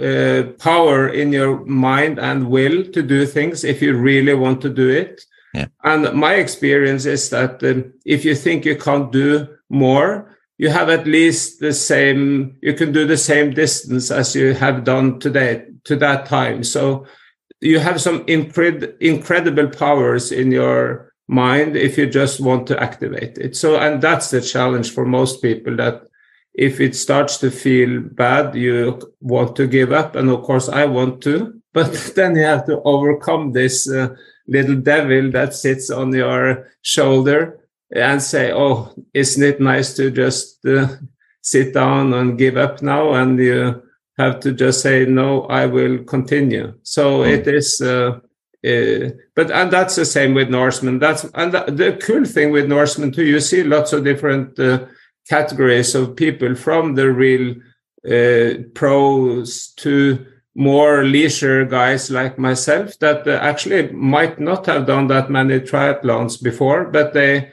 uh, 0.00 0.44
power 0.58 1.08
in 1.08 1.32
your 1.32 1.64
mind 1.66 2.18
and 2.18 2.48
will 2.48 2.84
to 2.92 3.02
do 3.02 3.26
things 3.26 3.64
if 3.64 3.82
you 3.82 3.96
really 3.96 4.34
want 4.34 4.60
to 4.62 4.68
do 4.68 4.88
it. 4.88 5.22
Yeah. 5.54 5.66
And 5.82 6.12
my 6.14 6.34
experience 6.34 7.06
is 7.06 7.30
that 7.30 7.62
um, 7.64 7.92
if 8.06 8.24
you 8.24 8.36
think 8.36 8.64
you 8.64 8.76
can't 8.76 9.10
do 9.10 9.48
more, 9.68 10.30
you 10.60 10.68
have 10.68 10.90
at 10.90 11.06
least 11.06 11.60
the 11.60 11.72
same 11.72 12.56
you 12.60 12.74
can 12.74 12.92
do 12.92 13.06
the 13.06 13.16
same 13.16 13.54
distance 13.54 14.10
as 14.10 14.36
you 14.36 14.52
have 14.52 14.84
done 14.84 15.18
today 15.18 15.64
to 15.84 15.96
that 15.96 16.26
time 16.26 16.62
so 16.62 17.06
you 17.62 17.78
have 17.78 17.98
some 17.98 18.24
incred- 18.26 18.94
incredible 19.00 19.68
powers 19.68 20.30
in 20.30 20.52
your 20.52 21.09
mind 21.30 21.76
if 21.76 21.96
you 21.96 22.06
just 22.08 22.40
want 22.40 22.66
to 22.66 22.82
activate 22.82 23.38
it 23.38 23.56
so 23.56 23.78
and 23.78 24.02
that's 24.02 24.30
the 24.30 24.40
challenge 24.40 24.92
for 24.92 25.04
most 25.04 25.40
people 25.40 25.76
that 25.76 26.02
if 26.54 26.80
it 26.80 26.96
starts 26.96 27.38
to 27.38 27.50
feel 27.50 28.00
bad 28.00 28.54
you 28.54 28.98
want 29.20 29.54
to 29.54 29.66
give 29.66 29.92
up 29.92 30.16
and 30.16 30.28
of 30.28 30.42
course 30.42 30.68
i 30.68 30.84
want 30.84 31.22
to 31.22 31.60
but 31.72 31.92
then 32.16 32.36
you 32.36 32.42
have 32.42 32.66
to 32.66 32.80
overcome 32.82 33.52
this 33.52 33.88
uh, 33.88 34.14
little 34.46 34.76
devil 34.76 35.30
that 35.30 35.54
sits 35.54 35.90
on 35.90 36.12
your 36.12 36.70
shoulder 36.82 37.60
and 37.92 38.22
say, 38.22 38.52
"Oh, 38.52 38.92
isn't 39.14 39.42
it 39.42 39.60
nice 39.60 39.94
to 39.94 40.10
just 40.10 40.64
uh, 40.66 40.88
sit 41.42 41.74
down 41.74 42.12
and 42.14 42.38
give 42.38 42.56
up 42.56 42.82
now?" 42.82 43.14
And 43.14 43.38
you 43.38 43.82
have 44.18 44.40
to 44.40 44.52
just 44.52 44.82
say, 44.82 45.06
"No, 45.06 45.42
I 45.44 45.66
will 45.66 46.04
continue." 46.04 46.74
So 46.82 47.20
mm. 47.20 47.38
it 47.38 47.46
is. 47.48 47.80
Uh, 47.80 48.20
uh, 48.66 49.10
but 49.34 49.50
and 49.50 49.70
that's 49.70 49.96
the 49.96 50.04
same 50.04 50.34
with 50.34 50.50
Norseman. 50.50 50.98
That's 50.98 51.24
and 51.34 51.52
the, 51.52 51.64
the, 51.64 51.96
cool 51.96 52.24
thing 52.24 52.52
with 52.52 52.68
Norseman 52.68 53.10
too. 53.10 53.24
You 53.24 53.40
see 53.40 53.62
lots 53.62 53.92
of 53.92 54.04
different 54.04 54.58
uh, 54.58 54.86
categories 55.28 55.94
of 55.94 56.16
people 56.16 56.54
from 56.54 56.94
the 56.94 57.10
real 57.10 57.54
uh, 58.06 58.62
pros 58.74 59.72
to 59.76 60.26
more 60.54 61.04
leisure 61.04 61.64
guys 61.64 62.10
like 62.10 62.38
myself 62.38 62.98
that 62.98 63.26
uh, 63.26 63.38
actually 63.40 63.90
might 63.92 64.38
not 64.38 64.66
have 64.66 64.86
done 64.86 65.06
that 65.06 65.30
many 65.30 65.60
triathlons 65.60 66.42
before, 66.42 66.84
but 66.84 67.14
they 67.14 67.50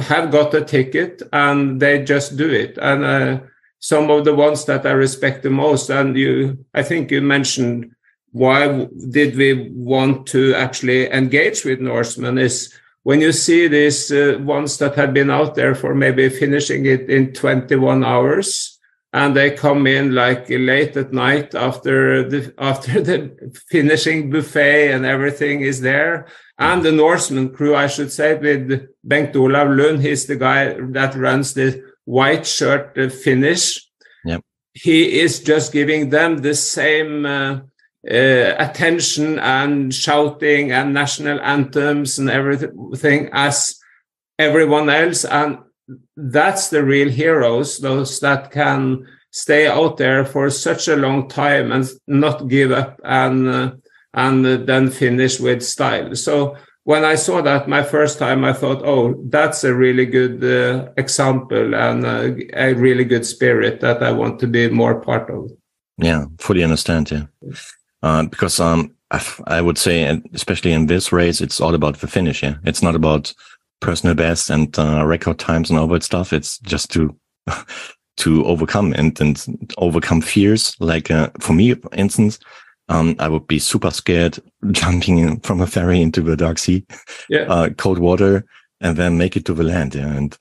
have 0.00 0.30
got 0.30 0.54
a 0.54 0.64
ticket 0.64 1.22
and 1.32 1.80
they 1.80 2.02
just 2.04 2.36
do 2.36 2.48
it. 2.48 2.78
And 2.80 3.04
uh, 3.04 3.40
some 3.80 4.10
of 4.10 4.24
the 4.24 4.34
ones 4.34 4.64
that 4.64 4.86
I 4.86 4.92
respect 4.92 5.42
the 5.42 5.50
most, 5.50 5.90
and 5.90 6.16
you, 6.16 6.64
I 6.74 6.82
think 6.82 7.10
you 7.10 7.20
mentioned 7.20 7.92
why 8.32 8.86
did 9.10 9.36
we 9.36 9.70
want 9.70 10.26
to 10.28 10.54
actually 10.54 11.10
engage 11.10 11.64
with 11.64 11.80
Norseman 11.80 12.38
is 12.38 12.74
when 13.02 13.20
you 13.20 13.32
see 13.32 13.68
these 13.68 14.12
uh, 14.12 14.38
ones 14.40 14.76
that 14.78 14.94
have 14.94 15.14
been 15.14 15.30
out 15.30 15.54
there 15.54 15.74
for 15.74 15.94
maybe 15.94 16.28
finishing 16.28 16.86
it 16.86 17.08
in 17.08 17.32
21 17.32 18.04
hours 18.04 18.78
and 19.14 19.34
they 19.34 19.50
come 19.50 19.86
in 19.86 20.14
like 20.14 20.46
late 20.50 20.96
at 20.96 21.12
night 21.12 21.54
after 21.54 22.28
the 22.28 22.52
after 22.58 23.00
the 23.08 23.52
finishing 23.68 24.30
buffet 24.30 24.92
and 24.92 25.06
everything 25.06 25.62
is 25.62 25.80
there 25.80 26.26
and 26.58 26.82
the 26.82 26.92
Norseman 26.92 27.50
crew, 27.50 27.76
I 27.76 27.86
should 27.86 28.10
say, 28.10 28.34
with 28.34 28.88
Bengt 29.06 29.36
Olav 29.36 29.70
Lund. 29.70 30.02
He's 30.02 30.26
the 30.26 30.36
guy 30.36 30.74
that 30.90 31.14
runs 31.14 31.54
the 31.54 31.84
white 32.04 32.46
shirt 32.46 32.94
finish. 33.12 33.88
Yep. 34.24 34.42
He 34.74 35.20
is 35.20 35.40
just 35.40 35.72
giving 35.72 36.10
them 36.10 36.38
the 36.38 36.54
same 36.54 37.24
uh, 37.24 37.60
uh, 38.10 38.54
attention 38.58 39.38
and 39.38 39.94
shouting 39.94 40.72
and 40.72 40.94
national 40.94 41.40
anthems 41.40 42.18
and 42.18 42.30
everything 42.30 43.28
as 43.32 43.78
everyone 44.38 44.88
else. 44.88 45.24
And 45.24 45.58
that's 46.16 46.68
the 46.68 46.84
real 46.84 47.10
heroes, 47.10 47.78
those 47.78 48.20
that 48.20 48.50
can 48.50 49.06
stay 49.30 49.66
out 49.66 49.96
there 49.98 50.24
for 50.24 50.50
such 50.50 50.88
a 50.88 50.96
long 50.96 51.28
time 51.28 51.72
and 51.72 51.86
not 52.06 52.48
give 52.48 52.72
up 52.72 53.00
and 53.04 53.48
uh, 53.48 53.72
and 54.14 54.44
then 54.44 54.90
finish 54.90 55.38
with 55.38 55.62
style. 55.62 56.14
So 56.14 56.56
when 56.84 57.04
I 57.04 57.16
saw 57.16 57.42
that 57.42 57.68
my 57.68 57.82
first 57.82 58.18
time, 58.18 58.44
I 58.44 58.54
thought, 58.54 58.82
oh, 58.82 59.22
that's 59.28 59.62
a 59.64 59.74
really 59.74 60.06
good 60.06 60.42
uh, 60.42 60.90
example 60.96 61.74
and 61.74 62.06
uh, 62.06 62.30
a 62.54 62.72
really 62.72 63.04
good 63.04 63.26
spirit 63.26 63.80
that 63.80 64.02
I 64.02 64.10
want 64.12 64.40
to 64.40 64.46
be 64.46 64.70
more 64.70 64.98
part 65.00 65.28
of. 65.30 65.50
Yeah, 65.98 66.24
fully 66.38 66.64
understand. 66.64 67.10
Yeah, 67.10 67.26
uh, 68.02 68.24
because 68.24 68.60
um, 68.60 68.94
I 69.46 69.60
would 69.60 69.78
say, 69.78 70.20
especially 70.34 70.72
in 70.72 70.86
this 70.86 71.12
race, 71.12 71.40
it's 71.40 71.60
all 71.60 71.74
about 71.74 71.98
the 71.98 72.06
finish. 72.06 72.42
Yeah, 72.42 72.56
it's 72.64 72.82
not 72.82 72.94
about 72.94 73.32
personal 73.80 74.14
best 74.14 74.50
and 74.50 74.76
uh, 74.78 75.04
record 75.06 75.38
times 75.38 75.70
and 75.70 75.78
all 75.78 75.88
that 75.88 76.02
stuff. 76.02 76.32
It's 76.32 76.58
just 76.58 76.90
to 76.92 77.16
to 78.18 78.44
overcome 78.44 78.92
and 78.92 79.18
and 79.20 79.74
overcome 79.78 80.20
fears. 80.20 80.74
Like 80.78 81.10
uh, 81.10 81.30
for 81.40 81.54
me, 81.54 81.74
for 81.74 81.94
instance, 81.94 82.38
um, 82.88 83.16
I 83.18 83.28
would 83.28 83.46
be 83.46 83.58
super 83.58 83.90
scared 83.90 84.38
jumping 84.70 85.40
from 85.40 85.60
a 85.60 85.66
ferry 85.66 86.02
into 86.02 86.20
the 86.20 86.36
dark 86.36 86.58
sea, 86.58 86.84
yeah. 87.28 87.42
uh, 87.42 87.70
cold 87.70 87.98
water, 87.98 88.44
and 88.80 88.96
then 88.96 89.18
make 89.18 89.36
it 89.36 89.46
to 89.46 89.54
the 89.54 89.64
land. 89.64 89.94
Yeah, 89.94 90.08
and 90.08 90.36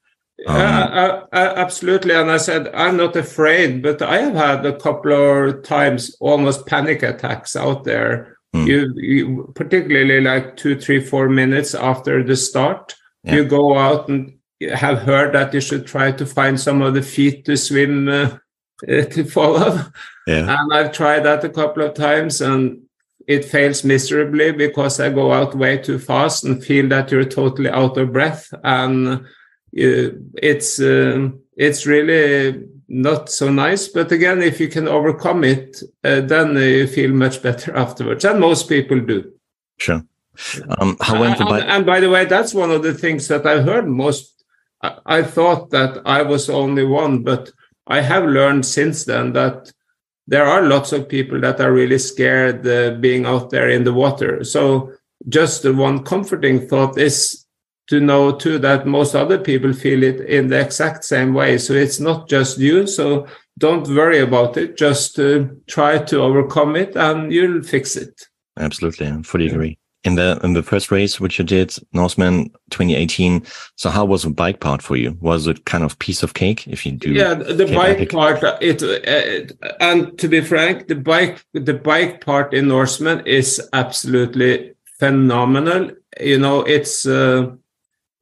um, 0.47 0.61
uh, 0.61 1.21
uh, 1.33 1.53
absolutely. 1.57 2.13
And 2.13 2.31
I 2.31 2.37
said, 2.37 2.73
I'm 2.73 2.97
not 2.97 3.15
afraid, 3.15 3.83
but 3.83 4.01
I 4.01 4.19
have 4.19 4.35
had 4.35 4.65
a 4.65 4.77
couple 4.77 5.11
of 5.11 5.63
times 5.63 6.15
almost 6.19 6.65
panic 6.65 7.03
attacks 7.03 7.55
out 7.55 7.83
there. 7.83 8.37
Mm. 8.55 8.67
You, 8.67 8.93
you, 8.95 9.51
particularly 9.55 10.21
like 10.21 10.55
two, 10.55 10.79
three, 10.79 11.03
four 11.03 11.27
minutes 11.27 11.75
after 11.75 12.23
the 12.23 12.35
start, 12.35 12.95
yeah. 13.23 13.35
you 13.35 13.45
go 13.45 13.77
out 13.77 14.07
and 14.07 14.37
have 14.73 14.99
heard 14.99 15.33
that 15.35 15.53
you 15.53 15.59
should 15.59 15.85
try 15.85 16.11
to 16.13 16.25
find 16.25 16.59
some 16.59 16.81
of 16.81 16.93
the 16.93 17.01
feet 17.01 17.45
to 17.45 17.57
swim 17.57 18.07
uh, 18.07 18.37
to 18.87 19.25
follow. 19.25 19.83
Yeah. 20.27 20.61
And 20.61 20.73
I've 20.73 20.93
tried 20.93 21.21
that 21.21 21.43
a 21.43 21.49
couple 21.49 21.83
of 21.83 21.93
times 21.93 22.41
and 22.41 22.83
it 23.27 23.43
fails 23.43 23.83
miserably 23.83 24.53
because 24.53 24.99
I 25.01 25.09
go 25.09 25.33
out 25.33 25.55
way 25.55 25.77
too 25.77 25.99
fast 25.99 26.45
and 26.45 26.63
feel 26.63 26.87
that 26.89 27.11
you're 27.11 27.25
totally 27.25 27.69
out 27.69 27.97
of 27.97 28.13
breath. 28.13 28.47
And 28.63 29.25
it's 29.74 30.79
uh, 30.79 31.29
it's 31.55 31.86
really 31.86 32.63
not 32.88 33.29
so 33.29 33.50
nice. 33.50 33.88
But 33.88 34.12
again, 34.12 34.41
if 34.41 34.59
you 34.59 34.67
can 34.69 34.88
overcome 34.88 35.43
it, 35.43 35.81
uh, 36.03 36.21
then 36.21 36.55
you 36.55 36.88
feel 36.88 37.12
much 37.12 37.41
better 37.41 37.75
afterwards. 37.86 38.25
And 38.25 38.39
most 38.39 38.69
people 38.69 39.00
do. 39.00 39.31
Sure. 39.77 40.03
Um, 40.79 40.97
how 41.01 41.24
and, 41.24 41.38
by- 41.39 41.62
and 41.62 41.86
by 41.86 42.00
the 42.00 42.09
way, 42.09 42.25
that's 42.25 42.53
one 42.53 42.71
of 42.71 42.83
the 42.83 42.93
things 42.93 43.27
that 43.27 43.45
I 43.45 43.62
heard 43.62 43.88
most. 43.88 44.43
I, 44.81 44.97
I 45.05 45.24
thought 45.24 45.71
that 45.71 46.01
I 46.05 46.21
was 46.21 46.47
the 46.47 46.53
only 46.53 46.86
one, 46.86 47.24
but 47.24 47.51
I 47.88 48.01
have 48.01 48.25
learned 48.25 48.65
since 48.65 49.05
then 49.05 49.33
that 49.33 49.71
there 50.27 50.45
are 50.45 50.62
lots 50.62 50.91
of 50.91 51.07
people 51.09 51.39
that 51.41 51.59
are 51.62 51.71
really 51.71 51.97
scared 51.97 52.67
uh, 52.67 52.91
being 53.00 53.25
out 53.25 53.50
there 53.50 53.69
in 53.69 53.83
the 53.86 53.93
water. 53.93 54.43
So 54.43 54.91
just 55.29 55.63
the 55.63 55.74
one 55.74 56.03
comforting 56.03 56.67
thought 56.67 56.97
is 56.97 57.45
to 57.88 58.00
know 58.00 58.32
too 58.32 58.60
that 58.60 58.86
most 58.86 59.15
other 59.15 59.38
people 59.38 59.74
feel 59.74 60.03
it 60.03 60.20
in 60.22 60.50
the 60.50 60.60
exact 60.60 61.03
same 61.03 61.34
way. 61.34 61.58
So 61.58 61.74
it's 61.74 62.00
not 62.00 62.27
just 62.27 62.60
you. 62.60 62.86
So 62.86 63.27
don't 63.58 63.88
worry 63.88 64.20
about 64.20 64.58
it. 64.58 64.77
Just 64.77 65.20
uh, 65.20 65.46
try 65.67 65.98
to 65.98 66.22
overcome 66.22 66.75
it 66.75 66.96
and 66.96 67.32
you'll 67.32 67.63
fix 67.63 67.96
it. 67.96 68.27
Absolutely. 68.60 69.08
I 69.08 69.22
fully 69.22 69.48
agree. 69.48 69.77
in 70.03 70.15
the 70.15 70.39
in 70.44 70.53
the 70.53 70.63
first 70.63 70.91
race 70.91 71.20
which 71.20 71.38
you 71.39 71.46
did, 71.46 71.75
Norseman 71.94 72.50
2018. 72.72 73.44
So 73.75 73.89
how 73.89 74.06
was 74.06 74.24
the 74.24 74.29
bike 74.29 74.60
part 74.60 74.82
for 74.82 74.96
you? 74.96 75.17
Was 75.22 75.48
it 75.48 75.65
kind 75.65 75.84
of 75.84 75.98
piece 76.00 76.24
of 76.24 76.34
cake 76.34 76.67
if 76.67 76.86
you 76.86 76.94
do? 76.94 77.13
Yeah, 77.13 77.34
the 77.36 77.65
bike 77.65 78.10
part. 78.10 78.44
It, 78.62 78.82
it 78.82 79.58
and 79.79 80.17
to 80.20 80.27
be 80.27 80.41
frank, 80.41 80.88
the 80.88 80.96
bike 80.96 81.44
the 81.53 81.74
bike 81.74 82.22
part 82.22 82.53
in 82.53 82.67
Norseman 82.67 83.25
is 83.25 83.62
absolutely 83.74 84.74
phenomenal. 85.00 85.91
You 86.20 86.39
know, 86.39 86.62
it's 86.62 87.06
uh, 87.06 87.17
uh, 87.17 87.51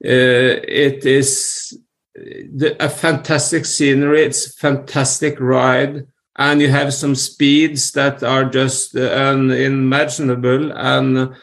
it 0.01 1.05
is 1.05 1.77
the, 2.15 2.75
a 2.79 2.89
fantastic 2.89 3.65
scenery. 3.65 4.23
It's 4.23 4.47
a 4.47 4.53
fantastic 4.53 5.39
ride. 5.39 6.07
And 6.37 6.61
you 6.61 6.69
have 6.69 6.93
some 6.93 7.15
speeds 7.15 7.91
that 7.93 8.21
are 8.23 8.45
just 8.45 8.95
uh, 8.95 9.01
unimaginable 9.01 10.73
and 10.73 11.33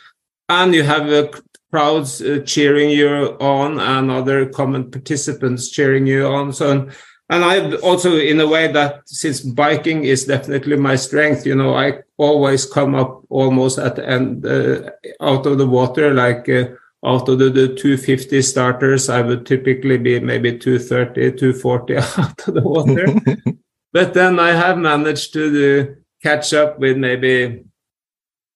and 0.50 0.74
you 0.74 0.82
have 0.82 1.08
uh, 1.08 1.28
crowds 1.70 2.20
uh, 2.20 2.40
cheering 2.44 2.90
you 2.90 3.38
on 3.40 3.80
and 3.80 4.10
other 4.10 4.44
common 4.46 4.90
participants 4.90 5.70
cheering 5.70 6.06
you 6.06 6.26
on. 6.26 6.52
So 6.52 6.90
and 7.32 7.44
i 7.44 7.74
also 7.76 8.16
in 8.16 8.40
a 8.40 8.46
way 8.46 8.70
that 8.70 9.00
since 9.06 9.40
biking 9.40 10.04
is 10.04 10.26
definitely 10.26 10.76
my 10.76 10.96
strength 10.96 11.46
you 11.46 11.54
know 11.54 11.74
i 11.74 11.98
always 12.18 12.66
come 12.66 12.94
up 12.94 13.22
almost 13.30 13.78
at 13.78 13.96
the 13.96 14.06
end 14.06 14.44
uh, 14.44 14.90
out 15.20 15.46
of 15.46 15.56
the 15.56 15.66
water 15.66 16.12
like 16.12 16.48
uh, 16.48 16.64
out 17.04 17.28
of 17.28 17.38
the, 17.38 17.50
the 17.50 17.68
250 17.68 18.42
starters 18.42 19.08
i 19.08 19.20
would 19.20 19.44
typically 19.46 19.98
be 19.98 20.20
maybe 20.20 20.56
230 20.56 21.32
240 21.32 21.96
out 22.22 22.48
of 22.48 22.54
the 22.54 22.62
water 22.62 23.06
But 23.92 24.14
then 24.14 24.40
I 24.40 24.52
have 24.52 24.78
managed 24.78 25.34
to 25.34 25.52
do, 25.52 25.96
catch 26.22 26.54
up 26.54 26.78
with 26.78 26.96
maybe 26.96 27.64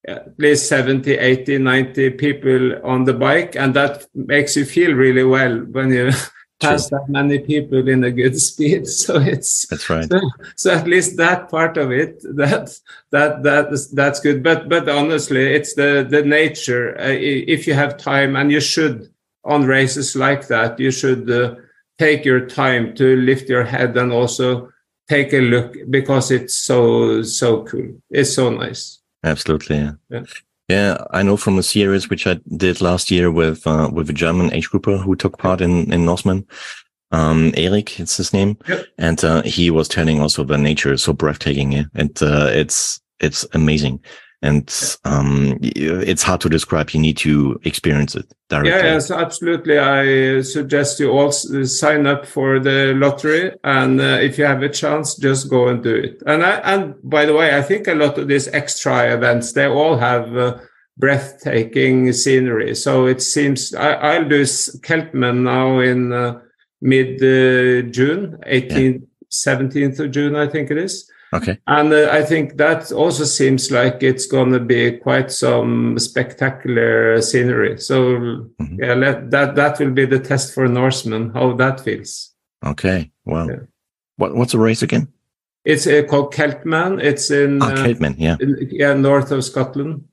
at 0.07 0.39
least 0.39 0.67
70, 0.67 1.13
80, 1.13 1.59
90 1.59 2.09
people 2.11 2.85
on 2.85 3.03
the 3.03 3.13
bike. 3.13 3.55
And 3.55 3.75
that 3.75 4.05
makes 4.15 4.55
you 4.55 4.65
feel 4.65 4.93
really 4.93 5.23
well 5.23 5.59
when 5.59 5.91
you 5.91 6.11
pass 6.59 6.89
that 6.89 7.07
many 7.07 7.39
people 7.39 7.87
in 7.87 8.03
a 8.03 8.11
good 8.11 8.39
speed. 8.39 8.87
So 9.07 9.19
it's 9.19 9.67
that's 9.67 9.89
right. 9.89 10.09
So, 10.09 10.19
so, 10.55 10.73
at 10.73 10.87
least 10.87 11.17
that 11.17 11.49
part 11.49 11.77
of 11.77 11.91
it, 11.91 12.21
that 12.35 12.77
that 13.11 13.43
that 13.43 13.71
is, 13.71 13.91
that's 13.91 14.19
good. 14.19 14.43
But 14.43 14.69
but 14.69 14.89
honestly, 14.89 15.53
it's 15.53 15.75
the 15.75 16.05
the 16.09 16.23
nature. 16.23 16.97
Uh, 16.99 17.15
if 17.17 17.67
you 17.67 17.73
have 17.73 17.97
time, 17.97 18.35
and 18.35 18.51
you 18.51 18.59
should 18.59 19.09
on 19.43 19.65
races 19.65 20.15
like 20.15 20.47
that, 20.47 20.79
you 20.79 20.91
should 20.91 21.29
uh, 21.29 21.55
take 21.99 22.25
your 22.25 22.45
time 22.45 22.95
to 22.95 23.15
lift 23.17 23.49
your 23.49 23.63
head 23.63 23.95
and 23.97 24.11
also 24.11 24.69
take 25.09 25.33
a 25.33 25.39
look 25.39 25.75
because 25.89 26.31
it's 26.31 26.53
so 26.53 27.21
so 27.23 27.63
cool. 27.63 28.01
It's 28.09 28.33
so 28.33 28.49
nice. 28.49 28.99
Absolutely. 29.23 29.77
Yeah. 29.77 29.91
yeah. 30.09 30.23
Yeah, 30.67 30.97
I 31.11 31.23
know 31.23 31.37
from 31.37 31.57
a 31.57 31.63
series 31.63 32.09
which 32.09 32.27
I 32.27 32.39
did 32.57 32.81
last 32.81 33.09
year 33.09 33.31
with 33.31 33.65
uh, 33.65 33.89
with 33.91 34.09
a 34.09 34.13
German 34.13 34.53
age 34.53 34.69
grouper 34.69 34.97
who 34.97 35.15
took 35.15 35.37
part 35.37 35.61
in 35.61 35.91
in 35.93 36.05
Norseman. 36.05 36.45
Um, 37.11 37.53
Eric, 37.55 38.01
it's 38.01 38.17
his 38.17 38.33
name, 38.33 38.57
yep. 38.67 38.85
and 38.97 39.23
uh, 39.23 39.41
he 39.43 39.71
was 39.71 39.87
telling 39.87 40.19
also 40.19 40.43
the 40.43 40.57
nature 40.57 40.91
is 40.91 41.03
so 41.03 41.13
breathtaking, 41.13 41.71
yeah? 41.71 41.85
and 41.95 42.21
uh, 42.21 42.49
it's 42.51 42.99
it's 43.21 43.45
amazing 43.53 44.01
and 44.41 44.97
um, 45.03 45.57
it's 45.61 46.23
hard 46.23 46.41
to 46.41 46.49
describe. 46.49 46.91
You 46.91 46.99
need 46.99 47.17
to 47.17 47.59
experience 47.63 48.15
it 48.15 48.31
directly. 48.49 48.71
Yeah, 48.71 48.93
yes, 48.93 49.09
absolutely. 49.09 49.79
I 49.79 50.41
suggest 50.41 50.99
you 50.99 51.11
all 51.11 51.31
sign 51.31 52.05
up 52.05 52.25
for 52.25 52.59
the 52.59 52.93
lottery, 52.95 53.51
and 53.63 53.99
uh, 53.99 54.19
if 54.21 54.37
you 54.37 54.45
have 54.45 54.61
a 54.61 54.69
chance, 54.69 55.15
just 55.15 55.49
go 55.49 55.67
and 55.67 55.83
do 55.83 55.95
it. 55.95 56.21
And 56.27 56.43
I, 56.43 56.57
and 56.59 56.95
by 57.03 57.25
the 57.25 57.33
way, 57.33 57.57
I 57.57 57.61
think 57.61 57.87
a 57.87 57.95
lot 57.95 58.17
of 58.17 58.27
these 58.27 58.47
extra 58.49 59.13
events 59.13 59.53
they 59.53 59.65
all 59.65 59.97
have. 59.97 60.35
Uh, 60.35 60.59
breathtaking 60.99 62.11
scenery. 62.11 62.73
So 62.75 63.05
it 63.05 63.21
seems 63.21 63.73
I, 63.75 64.17
will 64.17 64.29
do 64.29 64.41
Celtman 64.41 65.43
now 65.43 65.79
in 65.79 66.11
uh, 66.11 66.39
mid 66.81 67.21
uh, 67.21 67.87
June, 67.91 68.37
18th, 68.47 69.01
yeah. 69.01 69.55
17th 69.55 69.99
of 69.99 70.11
June, 70.11 70.35
I 70.35 70.47
think 70.47 70.71
it 70.71 70.77
is. 70.77 71.09
Okay. 71.33 71.57
And 71.67 71.91
uh, 71.91 72.09
I 72.11 72.23
think 72.23 72.57
that 72.57 72.91
also 72.91 73.25
seems 73.25 73.69
like 73.69 74.01
it's 74.01 74.25
going 74.25 74.51
to 74.53 74.59
be 74.59 74.97
quite 74.97 75.31
some 75.31 75.99
spectacular 75.99 77.21
scenery. 77.21 77.79
So 77.79 78.15
mm-hmm. 78.15 78.81
yeah, 78.81 78.93
let, 78.93 79.31
that 79.31 79.55
that 79.55 79.79
will 79.79 79.91
be 79.91 80.05
the 80.05 80.19
test 80.19 80.53
for 80.53 80.67
Norseman 80.67 81.31
how 81.31 81.53
that 81.53 81.81
feels. 81.81 82.33
Okay. 82.65 83.11
Well, 83.25 83.49
yeah. 83.49 83.59
what 84.15 84.35
what's 84.35 84.53
the 84.53 84.59
race 84.59 84.81
again? 84.81 85.11
It's 85.65 85.85
uh, 85.85 86.03
called 86.09 86.33
Celtman. 86.33 87.03
It's 87.03 87.29
in 87.29 87.61
oh, 87.61 87.75
Celtman, 87.75 88.15
yeah, 88.17 88.37
in, 88.39 88.55
yeah, 88.71 88.93
north 88.93 89.31
of 89.31 89.43
Scotland, 89.43 90.05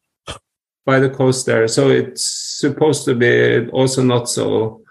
by 0.85 0.98
the 0.98 1.09
coast 1.09 1.46
there. 1.46 1.68
So 1.68 1.90
it's 1.90 2.24
supposed 2.59 3.05
to 3.05 3.14
be 3.14 3.68
also 3.70 4.03
not 4.03 4.29
so 4.29 4.83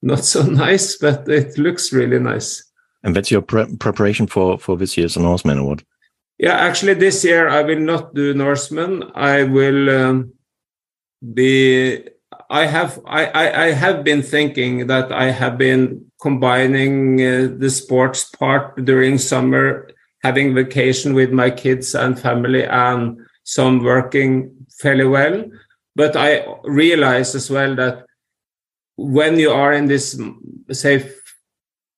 not 0.00 0.24
so 0.24 0.42
nice, 0.64 0.96
but 0.96 1.28
it 1.28 1.58
looks 1.58 1.92
really 1.92 2.20
nice. 2.20 2.71
And 3.02 3.16
that's 3.16 3.30
your 3.30 3.42
pre 3.42 3.66
preparation 3.76 4.26
for 4.26 4.58
for 4.58 4.76
this 4.76 4.96
year's 4.96 5.16
Norseman 5.16 5.58
Award. 5.58 5.84
Yeah, 6.38 6.54
actually, 6.54 6.94
this 6.94 7.24
year 7.24 7.48
I 7.48 7.62
will 7.62 7.80
not 7.80 8.14
do 8.14 8.34
Norseman. 8.34 9.04
I 9.14 9.44
will 9.44 9.90
um, 9.90 10.32
be. 11.34 12.04
I 12.50 12.66
have 12.66 13.00
I, 13.06 13.26
I, 13.26 13.64
I 13.64 13.72
have 13.72 14.04
been 14.04 14.22
thinking 14.22 14.86
that 14.86 15.12
I 15.12 15.30
have 15.30 15.56
been 15.58 16.10
combining 16.20 17.20
uh, 17.20 17.48
the 17.56 17.70
sports 17.70 18.24
part 18.24 18.84
during 18.84 19.18
summer, 19.18 19.90
having 20.22 20.54
vacation 20.54 21.14
with 21.14 21.30
my 21.30 21.50
kids 21.50 21.94
and 21.94 22.18
family, 22.18 22.64
and 22.64 23.18
some 23.44 23.82
working 23.82 24.50
fairly 24.80 25.04
well. 25.04 25.44
But 25.94 26.16
I 26.16 26.44
realize 26.64 27.34
as 27.34 27.50
well 27.50 27.74
that 27.76 28.06
when 28.96 29.38
you 29.38 29.50
are 29.50 29.72
in 29.72 29.86
this, 29.86 30.18
say, 30.70 31.10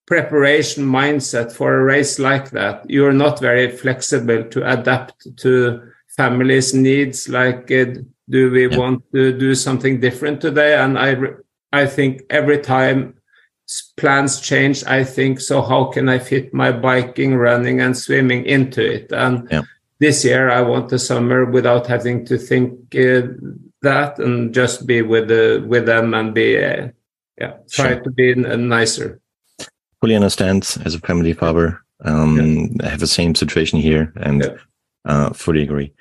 preparation 0.07 0.85
mindset 0.85 1.53
for 1.53 1.75
a 1.75 1.85
race 1.85 2.19
like 2.19 2.51
that, 2.51 2.89
you're 2.89 3.13
not 3.13 3.41
very 3.41 3.71
flexible 3.71 4.45
to 4.45 4.71
adapt 4.71 5.37
to 5.39 5.93
families' 6.09 6.75
needs. 6.75 7.29
Like, 7.29 7.71
uh, 7.71 7.87
do 8.29 8.51
we 8.51 8.69
yeah. 8.69 8.77
want 8.77 9.03
to 9.13 9.37
do 9.37 9.55
something 9.55 10.01
different 10.01 10.41
today? 10.41 10.75
And 10.75 10.99
I, 10.99 11.17
I 11.73 11.87
think 11.87 12.23
every 12.31 12.59
time 12.61 13.15
plans 13.97 14.41
change, 14.41 14.85
I 14.85 15.05
think 15.05 15.41
so. 15.41 15.63
How 15.63 15.85
can 15.87 16.09
I 16.09 16.19
fit 16.19 16.53
my 16.53 16.71
biking, 16.71 17.35
running, 17.37 17.81
and 17.81 17.97
swimming 17.97 18.45
into 18.45 18.85
it? 18.85 19.11
And 19.11 19.49
yeah. 19.51 19.63
this 20.01 20.25
year, 20.25 20.51
I 20.51 20.61
want 20.61 20.91
the 20.91 20.99
summer 20.99 21.47
without 21.47 21.87
having 21.87 22.27
to 22.27 22.37
think 22.37 22.95
uh, 22.95 23.29
that, 23.81 24.19
and 24.19 24.53
just 24.53 24.87
be 24.87 25.01
with 25.01 25.29
the 25.29 25.65
with 25.67 25.87
them 25.87 26.13
and 26.13 26.35
be, 26.35 26.63
uh, 26.63 26.89
yeah, 27.39 27.55
try 27.71 27.95
sure. 27.95 28.01
to 28.01 28.11
be 28.11 28.35
nicer 28.35 29.21
fully 30.05 30.15
understand 30.15 30.77
as 30.85 30.95
a 30.95 30.99
family 30.99 31.33
father. 31.33 31.81
Um, 32.05 32.37
yeah. 32.37 32.87
I 32.87 32.91
have 32.91 33.01
the 33.01 33.07
same 33.07 33.35
situation 33.35 33.79
here 33.81 34.13
and 34.17 34.43
yeah. 34.43 34.57
uh, 35.07 35.31
fully 35.33 35.63
agree. 35.63 35.95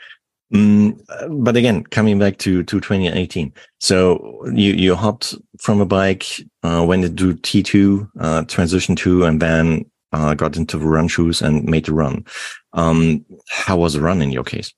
Mm, 0.53 0.99
but 1.45 1.55
again, 1.55 1.85
coming 1.85 2.19
back 2.19 2.37
to, 2.39 2.63
to 2.63 2.81
2018. 2.81 3.53
So 3.79 4.43
you, 4.47 4.73
you 4.73 4.95
hopped 4.95 5.35
from 5.57 5.79
a 5.79 5.85
bike, 5.85 6.25
uh, 6.63 6.83
went 6.85 7.05
into 7.05 7.35
T2, 7.35 8.09
uh, 8.19 8.43
transition 8.43 8.97
to, 8.97 9.23
and 9.23 9.41
then, 9.41 9.85
uh, 10.11 10.33
got 10.33 10.57
into 10.57 10.77
the 10.77 10.85
run 10.85 11.07
shoes 11.07 11.41
and 11.41 11.63
made 11.63 11.85
the 11.85 11.93
run. 11.93 12.25
Um, 12.73 13.23
how 13.47 13.77
was 13.77 13.93
the 13.93 14.01
run 14.01 14.21
in 14.21 14.31
your 14.31 14.43
case? 14.43 14.73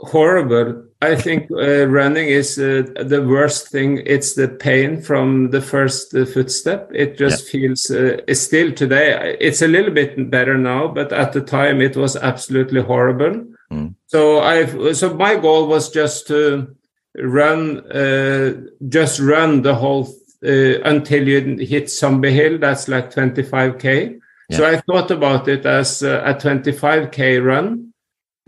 horrible. 0.00 0.84
I 1.06 1.16
think 1.16 1.50
uh, 1.50 1.86
running 1.86 2.28
is 2.28 2.58
uh, 2.58 2.82
the 2.96 3.24
worst 3.26 3.68
thing. 3.68 4.02
It's 4.04 4.34
the 4.34 4.48
pain 4.48 5.00
from 5.00 5.50
the 5.50 5.60
first 5.60 6.14
uh, 6.14 6.24
footstep. 6.24 6.90
It 6.94 7.16
just 7.16 7.44
yeah. 7.44 7.50
feels, 7.52 7.90
uh, 7.90 8.18
still 8.34 8.72
today, 8.72 9.36
it's 9.40 9.62
a 9.62 9.68
little 9.68 9.92
bit 9.92 10.30
better 10.30 10.58
now, 10.58 10.88
but 10.88 11.12
at 11.12 11.32
the 11.32 11.40
time 11.40 11.80
it 11.80 11.96
was 11.96 12.16
absolutely 12.16 12.82
horrible. 12.82 13.46
Mm. 13.72 13.94
So 14.06 14.40
I, 14.40 14.92
so 14.92 15.14
my 15.14 15.36
goal 15.36 15.66
was 15.68 15.90
just 15.90 16.26
to 16.28 16.74
run, 17.18 17.80
uh, 17.90 18.54
just 18.88 19.20
run 19.20 19.62
the 19.62 19.74
whole 19.74 20.08
uh, 20.44 20.80
until 20.84 21.26
you 21.26 21.56
hit 21.58 21.90
Zombie 21.90 22.32
Hill. 22.32 22.58
That's 22.58 22.88
like 22.88 23.12
25k. 23.12 24.20
Yeah. 24.48 24.56
So 24.56 24.66
I 24.66 24.80
thought 24.80 25.10
about 25.10 25.48
it 25.48 25.66
as 25.66 26.02
a 26.02 26.36
25k 26.40 27.44
run 27.44 27.85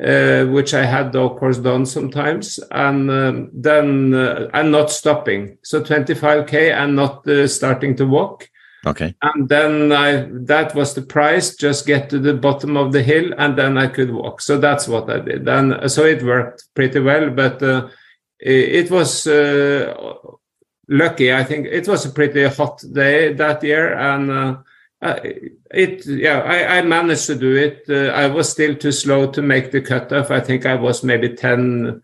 uh, 0.05 0.45
which 0.45 0.75
I 0.75 0.85
had, 0.85 1.17
of 1.17 1.37
course, 1.37 1.59
done 1.59 1.85
sometimes, 1.85 2.61
and 2.71 3.11
um, 3.11 3.51
then 3.53 4.15
uh, 4.15 4.49
I'm 4.55 4.71
not 4.71 4.91
stopping. 4.91 5.59
So 5.63 5.83
25k, 5.83 6.73
and 6.73 6.95
not 6.95 7.27
uh, 7.27 7.49
starting 7.49 7.97
to 7.97 8.07
walk. 8.07 8.49
Okay. 8.87 9.15
And 9.23 9.49
then 9.49 9.91
I 9.91 10.29
that 10.31 10.75
was 10.75 10.95
the 10.95 11.03
price. 11.03 11.57
Just 11.57 11.85
get 11.85 12.09
to 12.11 12.21
the 12.21 12.35
bottom 12.35 12.77
of 12.77 12.93
the 12.93 13.03
hill, 13.03 13.33
and 13.39 13.59
then 13.59 13.77
I 13.77 13.89
could 13.89 14.13
walk. 14.13 14.41
So 14.41 14.57
that's 14.57 14.87
what 14.87 15.11
I 15.11 15.19
did, 15.19 15.49
and 15.49 15.75
uh, 15.75 15.89
so 15.89 16.05
it 16.05 16.23
worked 16.23 16.69
pretty 16.75 17.01
well. 17.01 17.31
But 17.31 17.61
uh, 17.61 17.89
it 18.39 18.91
was 18.93 19.27
uh, 19.27 19.95
lucky. 20.89 21.33
I 21.33 21.43
think 21.43 21.67
it 21.67 21.89
was 21.89 22.07
a 22.07 22.11
pretty 22.11 22.45
hot 22.45 22.85
day 22.93 23.33
that 23.33 23.65
year, 23.65 23.95
and 23.99 24.59
uh, 25.01 25.19
it 25.71 26.05
yeah 26.07 26.41
I, 26.41 26.79
I, 26.79 26.83
managed 26.83 27.27
to 27.27 27.37
do 27.37 27.55
it 27.55 27.85
uh, 27.89 28.13
i 28.13 28.27
was 28.27 28.51
still 28.51 28.75
too 28.75 28.91
slow 28.91 29.31
to 29.31 29.41
make 29.41 29.71
the 29.71 29.81
cutoff 29.81 30.33
i 30.33 30.41
think 30.41 30.67
i 30.67 30.75
was 30.75 31.05
maybe 31.05 31.35
10 31.35 32.03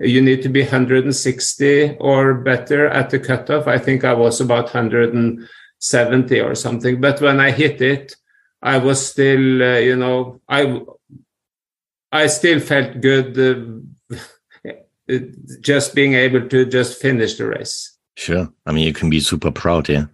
you 0.00 0.20
need 0.20 0.42
to 0.42 0.48
be 0.48 0.62
160 0.62 1.96
or 1.98 2.34
better 2.34 2.88
at 2.88 3.10
the 3.10 3.18
cutoff. 3.18 3.66
I 3.66 3.78
think 3.78 4.04
I 4.04 4.12
was 4.12 4.40
about 4.40 4.64
170 4.64 6.40
or 6.40 6.54
something. 6.54 7.00
But 7.00 7.20
when 7.20 7.40
I 7.40 7.50
hit 7.50 7.80
it, 7.80 8.16
I 8.62 8.78
was 8.78 9.06
still, 9.06 9.62
uh, 9.62 9.78
you 9.78 9.96
know, 9.96 10.40
I 10.48 10.80
I 12.10 12.26
still 12.28 12.60
felt 12.60 13.00
good 13.00 13.38
uh, 13.38 14.70
just 15.60 15.94
being 15.94 16.14
able 16.14 16.48
to 16.48 16.64
just 16.64 17.00
finish 17.00 17.34
the 17.34 17.46
race. 17.46 17.98
Sure. 18.16 18.48
I 18.64 18.72
mean, 18.72 18.86
you 18.86 18.92
can 18.92 19.10
be 19.10 19.20
super 19.20 19.50
proud, 19.50 19.88
yeah. 19.88 20.06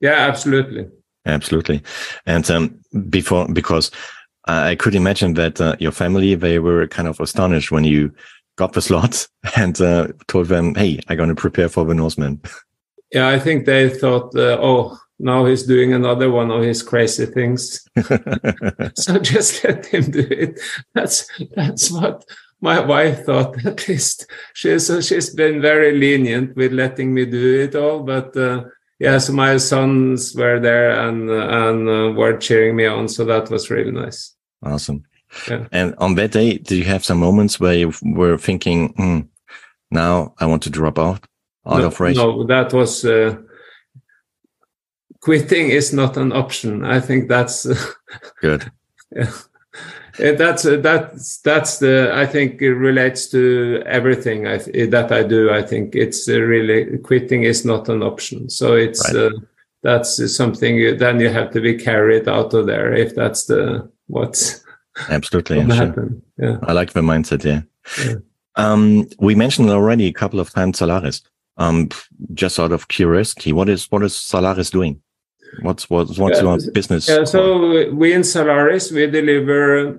Yeah, 0.00 0.14
absolutely. 0.14 0.88
Absolutely. 1.26 1.82
And 2.26 2.50
um, 2.50 2.80
before, 3.08 3.46
because 3.48 3.90
I 4.46 4.74
could 4.74 4.94
imagine 4.94 5.34
that 5.34 5.60
uh, 5.60 5.76
your 5.78 5.92
family, 5.92 6.34
they 6.34 6.58
were 6.58 6.86
kind 6.88 7.08
of 7.08 7.20
astonished 7.20 7.70
when 7.70 7.84
you 7.84 8.12
got 8.56 8.72
the 8.72 8.82
slot 8.88 9.28
and 9.56 9.80
uh, 9.80 10.08
told 10.26 10.48
them, 10.48 10.74
hey, 10.74 11.00
I'm 11.08 11.16
going 11.16 11.28
to 11.28 11.34
prepare 11.34 11.68
for 11.68 11.84
the 11.84 11.94
Norseman. 11.94 12.40
Yeah, 13.12 13.28
I 13.28 13.38
think 13.38 13.66
they 13.66 13.90
thought, 13.90 14.34
uh, 14.34 14.58
oh, 14.60 14.98
now 15.18 15.44
he's 15.44 15.62
doing 15.62 15.92
another 15.92 16.30
one 16.30 16.50
of 16.50 16.62
his 16.62 16.82
crazy 16.82 17.26
things. 17.26 17.86
so 18.94 19.18
just 19.18 19.62
let 19.62 19.86
him 19.86 20.10
do 20.10 20.26
it. 20.28 20.58
That's 20.94 21.28
that's 21.54 21.92
what 21.92 22.24
my 22.60 22.80
wife 22.80 23.26
thought. 23.26 23.64
At 23.64 23.86
least 23.86 24.26
she's 24.54 24.90
she's 25.06 25.32
been 25.32 25.60
very 25.60 25.96
lenient 25.96 26.56
with 26.56 26.72
letting 26.72 27.14
me 27.14 27.26
do 27.26 27.60
it 27.60 27.76
all. 27.76 28.02
But 28.02 28.36
uh, 28.36 28.64
yeah, 29.02 29.18
so 29.18 29.32
my 29.32 29.56
sons 29.56 30.32
were 30.36 30.60
there 30.60 30.92
and 30.92 31.28
and 31.28 31.88
uh, 31.88 32.12
were 32.12 32.36
cheering 32.38 32.76
me 32.76 32.86
on. 32.86 33.08
So 33.08 33.24
that 33.24 33.50
was 33.50 33.68
really 33.68 33.90
nice. 33.90 34.32
Awesome. 34.62 35.02
Yeah. 35.48 35.66
And 35.72 35.96
on 35.98 36.14
that 36.14 36.30
day, 36.30 36.58
did 36.58 36.78
you 36.78 36.84
have 36.84 37.04
some 37.04 37.18
moments 37.18 37.58
where 37.58 37.74
you 37.74 37.92
were 38.02 38.38
thinking, 38.38 38.94
mm, 38.94 39.28
"Now 39.90 40.34
I 40.38 40.46
want 40.46 40.62
to 40.62 40.70
drop 40.70 41.00
out 41.00 41.26
out 41.66 41.80
no, 41.80 41.86
of 41.86 41.98
race"? 41.98 42.16
No, 42.16 42.44
that 42.44 42.72
was 42.72 43.04
uh, 43.04 43.38
quitting 45.20 45.70
is 45.70 45.92
not 45.92 46.16
an 46.16 46.32
option. 46.32 46.84
I 46.84 47.00
think 47.00 47.28
that's 47.28 47.66
good. 48.40 48.70
yeah. 49.16 49.32
That's 50.18 50.64
that's 50.64 51.38
that's 51.38 51.78
the 51.78 52.10
I 52.12 52.26
think 52.26 52.60
it 52.60 52.74
relates 52.74 53.28
to 53.30 53.82
everything 53.86 54.46
I, 54.46 54.58
that 54.58 55.10
I 55.10 55.22
do. 55.22 55.50
I 55.50 55.62
think 55.62 55.94
it's 55.94 56.28
really 56.28 56.98
quitting 56.98 57.44
is 57.44 57.64
not 57.64 57.88
an 57.88 58.02
option. 58.02 58.50
So 58.50 58.74
it's 58.74 59.12
right. 59.12 59.26
uh, 59.26 59.30
that's 59.82 60.36
something 60.36 60.76
you, 60.76 60.96
then 60.96 61.18
you 61.18 61.28
have 61.30 61.50
to 61.52 61.60
be 61.60 61.74
carried 61.74 62.28
out 62.28 62.54
of 62.54 62.66
there 62.66 62.92
if 62.92 63.14
that's 63.14 63.46
the 63.46 63.90
what's 64.06 64.62
absolutely 65.08 65.64
what 65.64 65.76
sure. 65.76 66.08
yeah. 66.38 66.58
I 66.62 66.72
like 66.72 66.92
the 66.92 67.00
mindset. 67.00 67.44
Yeah. 67.44 67.62
yeah. 68.04 68.16
Um, 68.56 69.08
we 69.18 69.34
mentioned 69.34 69.70
already 69.70 70.06
a 70.06 70.12
couple 70.12 70.40
of 70.40 70.50
times 70.50 70.78
Zalaris. 70.78 71.22
Um, 71.58 71.90
just 72.32 72.58
out 72.58 72.72
of 72.72 72.88
curiosity, 72.88 73.52
what 73.52 73.68
is 73.68 73.90
what 73.90 74.02
is 74.02 74.14
Zalaris 74.14 74.70
doing? 74.70 75.02
What's 75.60 75.90
what's 75.90 76.18
what's 76.18 76.40
your 76.40 76.58
business? 76.72 77.08
Yeah, 77.08 77.24
so 77.24 77.92
we 77.92 78.12
in 78.12 78.22
Zalaris 78.22 78.90
we 78.90 79.06
deliver 79.06 79.98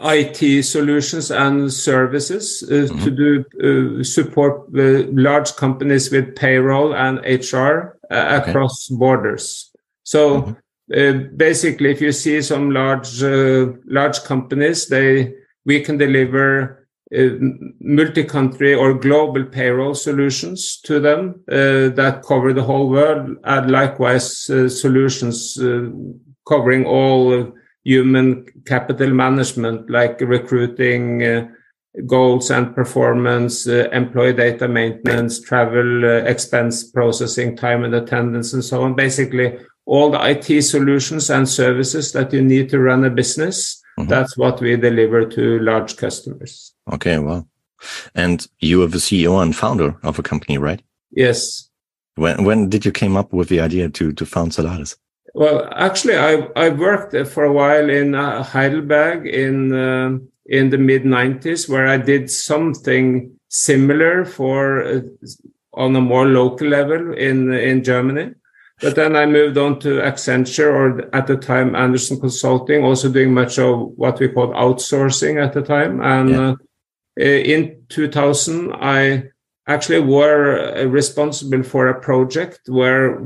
IT 0.00 0.64
solutions 0.64 1.30
and 1.30 1.70
services 1.72 2.62
uh, 2.62 2.72
mm-hmm. 2.74 3.04
to 3.04 3.10
do 3.10 4.00
uh, 4.00 4.02
support 4.02 4.72
large 4.72 5.54
companies 5.56 6.10
with 6.10 6.34
payroll 6.34 6.94
and 6.94 7.18
HR 7.18 7.98
uh, 8.10 8.40
across 8.42 8.90
okay. 8.90 8.98
borders. 8.98 9.70
So 10.04 10.42
mm-hmm. 10.42 10.52
Uh, 10.94 11.12
basically, 11.34 11.90
if 11.90 12.02
you 12.02 12.12
see 12.12 12.42
some 12.42 12.70
large 12.70 13.22
uh, 13.22 13.72
large 13.86 14.22
companies, 14.24 14.86
they 14.86 15.32
we 15.64 15.80
can 15.80 15.96
deliver 15.96 16.83
multi-country 17.10 18.74
or 18.74 18.94
global 18.94 19.44
payroll 19.44 19.94
solutions 19.94 20.80
to 20.80 20.98
them 21.00 21.42
uh, 21.50 21.88
that 21.94 22.22
cover 22.26 22.52
the 22.52 22.62
whole 22.62 22.88
world, 22.88 23.36
and 23.44 23.70
likewise 23.70 24.48
uh, 24.50 24.68
solutions 24.68 25.58
covering 26.48 26.84
all 26.86 27.52
human 27.84 28.46
capital 28.66 29.10
management, 29.10 29.88
like 29.90 30.20
recruiting, 30.20 31.48
goals 32.06 32.50
and 32.50 32.74
performance, 32.74 33.68
uh, 33.68 33.88
employee 33.92 34.32
data 34.32 34.66
maintenance, 34.66 35.40
travel 35.40 36.04
uh, 36.04 36.24
expense 36.24 36.84
processing, 36.84 37.56
time 37.56 37.84
and 37.84 37.94
attendance, 37.94 38.52
and 38.52 38.64
so 38.64 38.82
on. 38.82 38.94
Basically, 38.94 39.58
all 39.86 40.10
the 40.10 40.30
IT 40.30 40.62
solutions 40.62 41.30
and 41.30 41.48
services 41.48 42.12
that 42.12 42.32
you 42.32 42.42
need 42.42 42.68
to 42.70 42.80
run 42.80 43.04
a 43.04 43.10
business. 43.10 43.80
Mm-hmm. 43.98 44.08
That's 44.08 44.36
what 44.36 44.60
we 44.60 44.76
deliver 44.76 45.24
to 45.26 45.58
large 45.60 45.96
customers. 45.96 46.74
Okay, 46.92 47.18
well, 47.18 47.48
and 48.14 48.46
you 48.58 48.82
are 48.82 48.88
the 48.88 48.98
CEO 48.98 49.40
and 49.42 49.54
founder 49.54 49.96
of 50.02 50.18
a 50.18 50.22
company, 50.22 50.58
right? 50.58 50.82
Yes. 51.10 51.68
When 52.16 52.44
when 52.44 52.68
did 52.68 52.84
you 52.84 52.92
came 52.92 53.16
up 53.16 53.32
with 53.32 53.48
the 53.48 53.60
idea 53.60 53.88
to 53.88 54.12
to 54.12 54.26
found 54.26 54.52
Zalaris? 54.52 54.96
Well, 55.34 55.68
actually, 55.74 56.16
I 56.16 56.48
I 56.56 56.68
worked 56.70 57.14
for 57.28 57.44
a 57.44 57.52
while 57.52 57.90
in 57.90 58.14
uh, 58.14 58.42
Heidelberg 58.42 59.26
in 59.26 59.72
uh, 59.72 60.18
in 60.46 60.70
the 60.70 60.78
mid 60.78 61.04
'90s, 61.04 61.68
where 61.68 61.86
I 61.86 61.96
did 61.96 62.30
something 62.30 63.32
similar 63.48 64.24
for 64.24 64.82
uh, 64.82 65.00
on 65.72 65.96
a 65.96 66.00
more 66.00 66.26
local 66.26 66.68
level 66.68 67.14
in 67.14 67.52
in 67.52 67.82
Germany. 67.82 68.34
But 68.84 68.96
then 68.96 69.16
I 69.16 69.26
moved 69.26 69.58
on 69.58 69.78
to 69.80 70.00
Accenture, 70.00 70.70
or 70.72 71.14
at 71.14 71.26
the 71.26 71.36
time 71.36 71.74
Andersen 71.74 72.20
Consulting, 72.20 72.84
also 72.84 73.10
doing 73.10 73.32
much 73.32 73.58
of 73.58 73.92
what 73.96 74.20
we 74.20 74.28
called 74.28 74.54
outsourcing 74.54 75.42
at 75.42 75.52
the 75.52 75.62
time. 75.62 76.00
And 76.02 76.30
yeah. 76.30 76.54
uh, 77.20 77.24
in 77.24 77.82
2000, 77.88 78.72
I 78.74 79.30
actually 79.66 80.00
were 80.00 80.76
uh, 80.76 80.84
responsible 80.84 81.62
for 81.62 81.88
a 81.88 82.00
project 82.00 82.60
where 82.68 83.20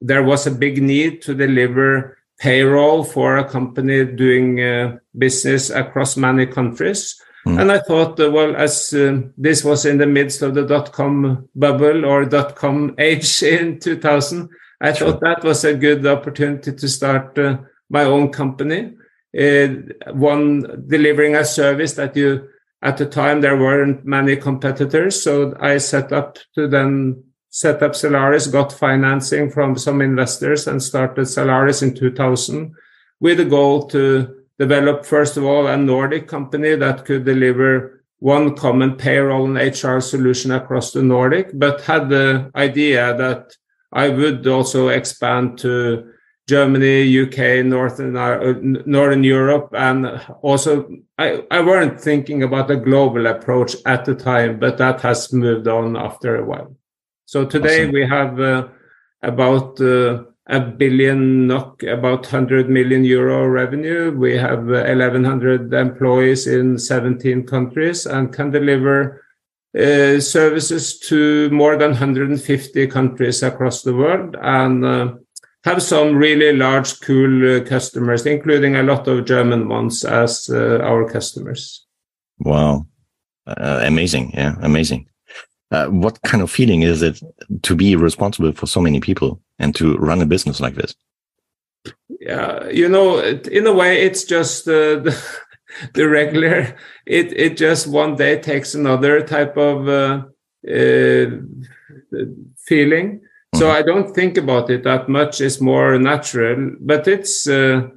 there 0.00 0.22
was 0.22 0.46
a 0.46 0.50
big 0.50 0.82
need 0.82 1.22
to 1.22 1.34
deliver 1.34 2.18
payroll 2.38 3.04
for 3.04 3.38
a 3.38 3.48
company 3.48 4.04
doing 4.04 4.60
uh, 4.60 4.98
business 5.16 5.70
across 5.70 6.16
many 6.16 6.46
countries. 6.46 7.20
Mm. 7.46 7.60
And 7.60 7.72
I 7.72 7.78
thought, 7.78 8.18
uh, 8.20 8.30
well, 8.30 8.56
as 8.56 8.92
uh, 8.92 9.20
this 9.38 9.64
was 9.64 9.86
in 9.86 9.98
the 9.98 10.06
midst 10.06 10.42
of 10.42 10.54
the 10.54 10.66
dot 10.66 10.92
com 10.92 11.48
bubble 11.54 12.04
or 12.04 12.24
dot 12.24 12.56
com 12.56 12.94
age 12.98 13.42
in 13.42 13.78
2000, 13.78 14.50
I 14.80 14.92
sure. 14.92 15.12
thought 15.12 15.20
that 15.20 15.44
was 15.44 15.64
a 15.64 15.74
good 15.74 16.06
opportunity 16.06 16.72
to 16.72 16.88
start 16.88 17.38
uh, 17.38 17.58
my 17.88 18.04
own 18.04 18.30
company. 18.32 18.94
Uh, 19.38 19.68
one 20.12 20.84
delivering 20.86 21.36
a 21.36 21.44
service 21.44 21.94
that 21.94 22.16
you, 22.16 22.48
at 22.82 22.96
the 22.96 23.06
time, 23.06 23.40
there 23.40 23.56
weren't 23.56 24.04
many 24.04 24.36
competitors. 24.36 25.22
So 25.22 25.54
I 25.60 25.78
set 25.78 26.12
up 26.12 26.38
to 26.54 26.68
then 26.68 27.24
set 27.50 27.82
up 27.82 27.92
Zalaris, 27.92 28.52
got 28.52 28.70
financing 28.70 29.50
from 29.50 29.78
some 29.78 30.02
investors 30.02 30.66
and 30.66 30.82
started 30.82 31.22
Zalaris 31.22 31.82
in 31.82 31.94
2000 31.94 32.74
with 33.20 33.38
the 33.38 33.46
goal 33.46 33.86
to 33.88 34.44
develop, 34.58 35.06
first 35.06 35.38
of 35.38 35.44
all, 35.44 35.66
a 35.66 35.76
Nordic 35.76 36.28
company 36.28 36.74
that 36.76 37.04
could 37.04 37.24
deliver 37.24 38.04
one 38.18 38.54
common 38.56 38.96
payroll 38.96 39.44
and 39.46 39.56
HR 39.56 40.00
solution 40.00 40.50
across 40.50 40.92
the 40.92 41.02
Nordic, 41.02 41.50
but 41.54 41.80
had 41.82 42.08
the 42.08 42.50
idea 42.54 43.16
that 43.16 43.52
I 43.96 44.10
would 44.10 44.46
also 44.46 44.88
expand 44.88 45.58
to 45.60 46.12
Germany, 46.46 47.22
UK, 47.22 47.64
Northern 47.64 48.14
uh, 48.16 48.54
Northern 48.60 49.24
Europe, 49.24 49.70
and 49.72 50.06
also 50.42 50.88
I, 51.18 51.42
I 51.50 51.60
weren't 51.60 51.98
thinking 52.00 52.42
about 52.42 52.70
a 52.70 52.76
global 52.76 53.26
approach 53.26 53.74
at 53.86 54.04
the 54.04 54.14
time, 54.14 54.60
but 54.60 54.76
that 54.78 55.00
has 55.00 55.32
moved 55.32 55.66
on 55.66 55.96
after 55.96 56.36
a 56.36 56.44
while. 56.44 56.76
So 57.24 57.46
today 57.46 57.80
awesome. 57.82 57.92
we 57.92 58.06
have 58.06 58.38
uh, 58.38 58.68
about 59.22 59.80
uh, 59.80 60.24
a 60.46 60.60
billion 60.60 61.46
NOK, 61.46 61.82
about 61.84 62.20
100 62.20 62.68
million 62.68 63.02
euro 63.02 63.48
revenue. 63.48 64.12
We 64.12 64.36
have 64.36 64.66
1,100 64.66 65.72
employees 65.72 66.46
in 66.46 66.78
17 66.78 67.46
countries 67.46 68.06
and 68.06 68.32
can 68.32 68.50
deliver 68.50 69.24
uh, 69.76 70.18
services 70.20 70.98
to 70.98 71.50
more 71.50 71.76
than 71.76 71.90
150 71.90 72.86
countries 72.86 73.42
across 73.42 73.82
the 73.82 73.94
world 73.94 74.34
and 74.40 74.84
uh, 74.84 75.12
have 75.64 75.82
some 75.82 76.16
really 76.16 76.56
large, 76.56 76.98
cool 77.00 77.56
uh, 77.56 77.64
customers, 77.64 78.24
including 78.24 78.76
a 78.76 78.82
lot 78.82 79.06
of 79.06 79.26
German 79.26 79.68
ones 79.68 80.02
as 80.04 80.48
uh, 80.48 80.78
our 80.82 81.06
customers. 81.06 81.84
Wow. 82.38 82.86
Uh, 83.46 83.80
amazing. 83.84 84.32
Yeah, 84.32 84.56
amazing. 84.62 85.08
what 85.70 86.22
kind 86.22 86.42
of 86.42 86.50
feeling 86.50 86.82
is 86.82 87.02
it 87.02 87.20
to 87.62 87.74
be 87.74 87.96
responsible 87.96 88.52
for 88.52 88.66
so 88.66 88.80
many 88.80 89.00
people 89.00 89.42
and 89.58 89.74
to 89.74 89.96
run 89.98 90.22
a 90.22 90.26
business 90.26 90.58
like 90.58 90.74
this? 90.74 90.94
Yeah, 92.20 92.68
you 92.70 92.88
know, 92.88 93.18
in 93.18 93.66
a 93.66 93.74
way, 93.74 94.02
it's 94.02 94.24
just 94.24 94.64
the 94.64 95.14
the 95.94 96.08
regular 96.08 96.74
it 97.06 97.32
it 97.32 97.56
just 97.56 97.86
one 97.86 98.16
day 98.16 98.40
takes 98.40 98.74
another 98.74 99.20
type 99.22 99.56
of 99.56 99.88
uh, 99.88 100.22
uh, 100.68 101.26
feeling 102.66 103.20
mm-hmm. 103.20 103.58
so 103.58 103.70
i 103.70 103.82
don't 103.82 104.14
think 104.14 104.36
about 104.36 104.70
it 104.70 104.84
that 104.84 105.08
much 105.08 105.40
it's 105.40 105.60
more 105.60 105.98
natural 105.98 106.72
but 106.80 107.06
it's 107.08 107.46
uh, 107.48 107.88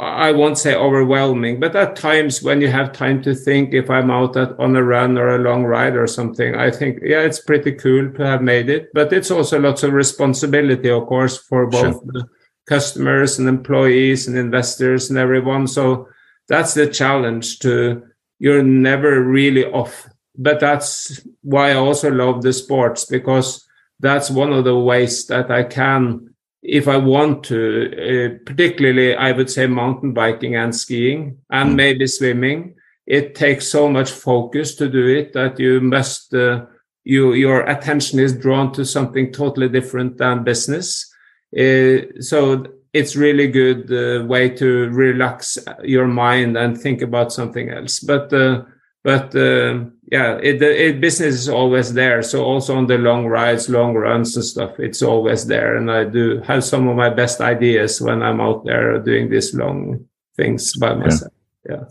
I 0.00 0.30
won't 0.30 0.58
say 0.58 0.76
overwhelming, 0.76 1.58
but 1.58 1.74
at 1.74 1.96
times 1.96 2.40
when 2.40 2.60
you 2.60 2.68
have 2.68 2.92
time 2.92 3.20
to 3.22 3.34
think, 3.34 3.74
if 3.74 3.90
I'm 3.90 4.12
out 4.12 4.36
at, 4.36 4.58
on 4.60 4.76
a 4.76 4.82
run 4.82 5.18
or 5.18 5.34
a 5.34 5.38
long 5.38 5.64
ride 5.64 5.96
or 5.96 6.06
something, 6.06 6.54
I 6.54 6.70
think, 6.70 7.00
yeah, 7.02 7.22
it's 7.22 7.40
pretty 7.40 7.72
cool 7.72 8.12
to 8.12 8.24
have 8.24 8.40
made 8.40 8.70
it. 8.70 8.90
But 8.94 9.12
it's 9.12 9.32
also 9.32 9.58
lots 9.58 9.82
of 9.82 9.92
responsibility, 9.92 10.88
of 10.88 11.06
course, 11.06 11.36
for 11.36 11.66
both 11.66 11.94
sure. 11.94 12.02
the 12.06 12.28
customers 12.68 13.40
and 13.40 13.48
employees 13.48 14.28
and 14.28 14.38
investors 14.38 15.10
and 15.10 15.18
everyone. 15.18 15.66
So 15.66 16.08
that's 16.48 16.74
the 16.74 16.86
challenge 16.86 17.58
to, 17.60 18.02
you're 18.38 18.62
never 18.62 19.22
really 19.22 19.64
off. 19.64 20.08
But 20.36 20.60
that's 20.60 21.20
why 21.42 21.72
I 21.72 21.74
also 21.74 22.10
love 22.10 22.42
the 22.42 22.52
sports 22.52 23.04
because 23.04 23.66
that's 24.00 24.30
one 24.30 24.52
of 24.52 24.64
the 24.64 24.78
ways 24.78 25.26
that 25.26 25.50
I 25.50 25.64
can 25.64 26.28
if 26.62 26.88
I 26.88 26.96
want 26.96 27.44
to, 27.44 27.56
uh, 27.92 28.44
particularly 28.44 29.14
I 29.14 29.32
would 29.32 29.50
say 29.50 29.66
mountain 29.66 30.12
biking 30.12 30.56
and 30.56 30.74
skiing 30.74 31.38
and 31.50 31.70
mm. 31.70 31.76
maybe 31.76 32.06
swimming, 32.06 32.74
it 33.06 33.34
takes 33.34 33.68
so 33.68 33.88
much 33.88 34.10
focus 34.10 34.74
to 34.76 34.88
do 34.88 35.06
it 35.06 35.32
that 35.32 35.58
you 35.58 35.80
must, 35.80 36.34
uh, 36.34 36.66
you, 37.04 37.32
your 37.32 37.62
attention 37.62 38.18
is 38.18 38.36
drawn 38.36 38.72
to 38.72 38.84
something 38.84 39.32
totally 39.32 39.68
different 39.68 40.18
than 40.18 40.44
business. 40.44 41.10
Uh, 41.58 42.20
so 42.20 42.66
it's 42.92 43.16
really 43.16 43.48
good 43.48 43.92
uh, 43.92 44.24
way 44.24 44.48
to 44.48 44.88
relax 44.88 45.58
your 45.82 46.06
mind 46.06 46.56
and 46.56 46.80
think 46.80 47.02
about 47.02 47.32
something 47.32 47.70
else. 47.70 48.00
But, 48.00 48.32
uh, 48.32 48.62
but 49.04 49.34
uh, 49.34 49.84
yeah, 50.10 50.38
it, 50.42 50.60
it, 50.62 51.00
business 51.00 51.34
is 51.34 51.48
always 51.48 51.94
there. 51.94 52.22
So 52.22 52.44
also 52.44 52.76
on 52.76 52.86
the 52.86 52.98
long 52.98 53.26
rides, 53.26 53.68
long 53.68 53.94
runs 53.94 54.36
and 54.36 54.44
stuff, 54.44 54.78
it's 54.78 55.02
always 55.02 55.46
there. 55.46 55.76
And 55.76 55.90
I 55.90 56.04
do 56.04 56.40
have 56.42 56.64
some 56.64 56.88
of 56.88 56.96
my 56.96 57.10
best 57.10 57.40
ideas 57.40 58.00
when 58.00 58.22
I'm 58.22 58.40
out 58.40 58.64
there 58.64 58.98
doing 58.98 59.30
these 59.30 59.54
long 59.54 60.06
things 60.36 60.76
by 60.76 60.94
myself. 60.94 61.32
Yeah. 61.68 61.76
yeah. 61.76 61.84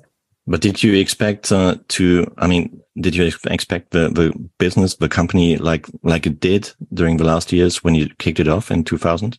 But 0.48 0.62
did 0.62 0.82
you 0.82 0.94
expect 0.96 1.52
uh, 1.52 1.76
to? 1.90 2.34
I 2.38 2.48
mean, 2.48 2.82
did 3.00 3.16
you 3.16 3.30
expect 3.50 3.92
the 3.92 4.10
the 4.10 4.34
business, 4.58 4.96
the 4.96 5.10
company, 5.10 5.58
like 5.58 5.88
like 6.04 6.26
it 6.26 6.40
did 6.40 6.72
during 6.94 7.18
the 7.18 7.26
last 7.26 7.52
years 7.52 7.84
when 7.84 7.96
you 7.96 8.08
kicked 8.18 8.40
it 8.40 8.48
off 8.48 8.72
in 8.72 8.86
2000? 8.86 9.38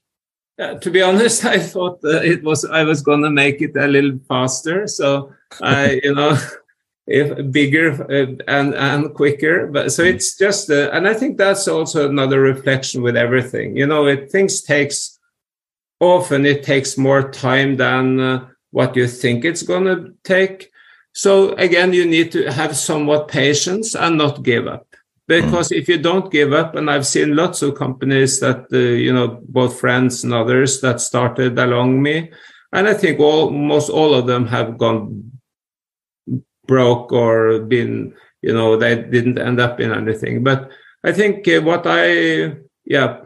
Uh, 0.59 0.75
to 0.75 0.91
be 0.91 1.03
honest, 1.03 1.45
I 1.57 1.59
thought 1.59 2.01
it 2.03 2.43
was 2.43 2.65
I 2.65 2.85
was 2.85 3.03
going 3.03 3.23
to 3.23 3.31
make 3.31 3.63
it 3.63 3.77
a 3.77 3.87
little 3.87 4.19
faster. 4.29 4.87
So 4.87 5.33
I, 5.63 6.01
you 6.03 6.15
know, 6.15 6.37
if 7.09 7.51
bigger 7.51 7.91
uh, 8.13 8.37
and 8.47 8.75
and 8.75 9.15
quicker 9.15 9.67
but 9.67 9.91
so 9.91 10.03
it's 10.03 10.37
just 10.37 10.71
uh, 10.71 10.91
and 10.93 11.09
i 11.09 11.15
think 11.15 11.39
that's 11.39 11.67
also 11.67 12.07
another 12.07 12.39
reflection 12.41 13.03
with 13.03 13.17
everything. 13.17 13.77
You 13.77 13.87
know 13.87 14.07
it 14.07 14.31
things 14.31 14.61
takes 14.61 15.19
often 16.01 16.45
it 16.45 16.63
takes 16.63 16.99
more 16.99 17.31
time 17.31 17.77
than 17.77 18.21
uh, 18.21 18.49
what 18.71 18.95
you 18.95 19.09
think 19.09 19.45
it's 19.45 19.63
going 19.63 19.85
to 19.85 20.13
take. 20.23 20.71
So 21.15 21.53
again 21.55 21.95
you 21.95 22.05
need 22.05 22.31
to 22.33 22.53
have 22.53 22.77
somewhat 22.77 23.29
patience 23.29 23.97
and 23.97 24.19
not 24.19 24.43
give 24.43 24.67
up 24.67 24.88
because 25.29 25.71
if 25.71 25.89
you 25.89 25.99
don't 25.99 26.33
give 26.33 26.53
up 26.53 26.75
and 26.75 26.91
i've 26.91 27.07
seen 27.07 27.37
lots 27.37 27.63
of 27.63 27.77
companies 27.77 28.41
that 28.41 28.67
uh, 28.73 28.79
you 28.79 29.13
know 29.13 29.41
both 29.49 29.79
friends 29.79 30.25
and 30.25 30.35
others 30.35 30.81
that 30.81 31.01
started 31.01 31.59
along 31.59 32.03
me 32.03 32.31
and 32.73 32.89
i 32.89 32.95
think 32.95 33.21
almost 33.21 33.91
all 33.91 34.15
of 34.15 34.27
them 34.27 34.47
have 34.47 34.77
gone 34.79 35.31
broke 36.67 37.13
or 37.13 37.61
been 37.61 38.15
you 38.43 38.53
know 38.53 38.77
they 38.77 38.95
didn't 39.03 39.39
end 39.39 39.59
up 39.59 39.81
in 39.81 39.93
anything. 39.93 40.45
But 40.45 40.71
i 41.05 41.13
think 41.13 41.49
uh, 41.49 41.61
what 41.63 41.85
i 41.87 42.55
yeah 42.85 43.21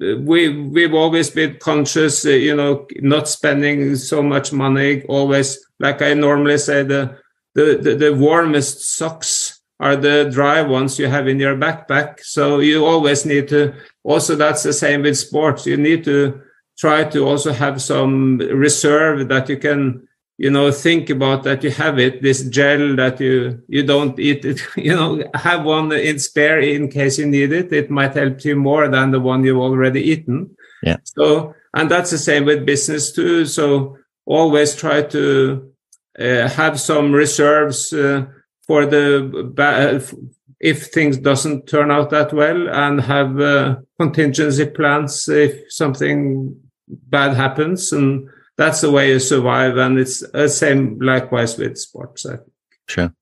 we 0.00 0.48
we've 0.48 0.94
always 0.94 1.30
been 1.30 1.56
conscious 1.58 2.26
uh, 2.26 2.30
you 2.30 2.54
know 2.56 2.86
not 3.00 3.28
spending 3.28 3.96
so 3.96 4.22
much 4.22 4.52
money 4.52 5.02
always 5.04 5.58
like 5.78 6.00
i 6.02 6.14
normally 6.14 6.58
say 6.58 6.82
the 6.82 7.16
the 7.54 7.78
the, 7.82 7.94
the 7.94 8.14
warmest 8.14 8.96
socks 8.96 9.49
are 9.80 9.96
the 9.96 10.28
dry 10.30 10.60
ones 10.60 10.98
you 10.98 11.08
have 11.08 11.26
in 11.26 11.40
your 11.40 11.56
backpack. 11.56 12.20
So 12.20 12.60
you 12.60 12.84
always 12.84 13.24
need 13.24 13.48
to 13.48 13.74
also 14.04 14.36
that's 14.36 14.62
the 14.62 14.74
same 14.74 15.02
with 15.02 15.16
sports. 15.16 15.66
You 15.66 15.78
need 15.78 16.04
to 16.04 16.40
try 16.78 17.04
to 17.04 17.26
also 17.26 17.52
have 17.52 17.80
some 17.82 18.38
reserve 18.38 19.28
that 19.28 19.48
you 19.48 19.56
can 19.56 20.06
you 20.36 20.50
know 20.50 20.70
think 20.70 21.10
about 21.10 21.42
that 21.42 21.62
you 21.62 21.70
have 21.70 21.98
it 21.98 22.22
this 22.22 22.42
gel 22.48 22.96
that 22.96 23.20
you 23.20 23.62
you 23.68 23.82
don't 23.82 24.18
eat 24.18 24.44
it. 24.44 24.60
You 24.76 24.94
know 24.94 25.24
have 25.34 25.64
one 25.64 25.92
in 25.92 26.18
spare 26.18 26.60
in 26.60 26.88
case 26.88 27.18
you 27.18 27.26
need 27.26 27.52
it. 27.52 27.72
It 27.72 27.90
might 27.90 28.14
help 28.14 28.44
you 28.44 28.56
more 28.56 28.86
than 28.88 29.10
the 29.10 29.20
one 29.20 29.44
you've 29.44 29.66
already 29.68 30.02
eaten. 30.02 30.54
Yeah. 30.82 30.98
So 31.04 31.54
and 31.74 31.90
that's 31.90 32.10
the 32.10 32.18
same 32.18 32.44
with 32.44 32.66
business 32.66 33.12
too. 33.12 33.46
So 33.46 33.96
always 34.26 34.76
try 34.76 35.02
to 35.02 35.72
uh, 36.18 36.48
have 36.48 36.78
some 36.78 37.12
reserves 37.12 37.92
uh, 37.92 38.26
for 38.70 38.86
the 38.86 40.30
if 40.60 40.92
things 40.92 41.18
doesn't 41.18 41.66
turn 41.66 41.90
out 41.90 42.10
that 42.10 42.32
well 42.32 42.68
and 42.68 43.00
have 43.00 43.40
uh, 43.40 43.74
contingency 43.98 44.64
plans 44.64 45.28
if 45.28 45.52
something 45.72 46.54
bad 46.86 47.34
happens 47.34 47.90
and 47.90 48.28
that's 48.56 48.80
the 48.82 48.90
way 48.92 49.08
you 49.08 49.18
survive. 49.18 49.76
And 49.76 49.98
it's 49.98 50.20
the 50.30 50.48
same 50.48 51.00
likewise 51.00 51.58
with 51.58 51.78
sports. 51.78 52.24
I 52.26 52.36
think. 52.36 52.52
Sure. 52.88 53.14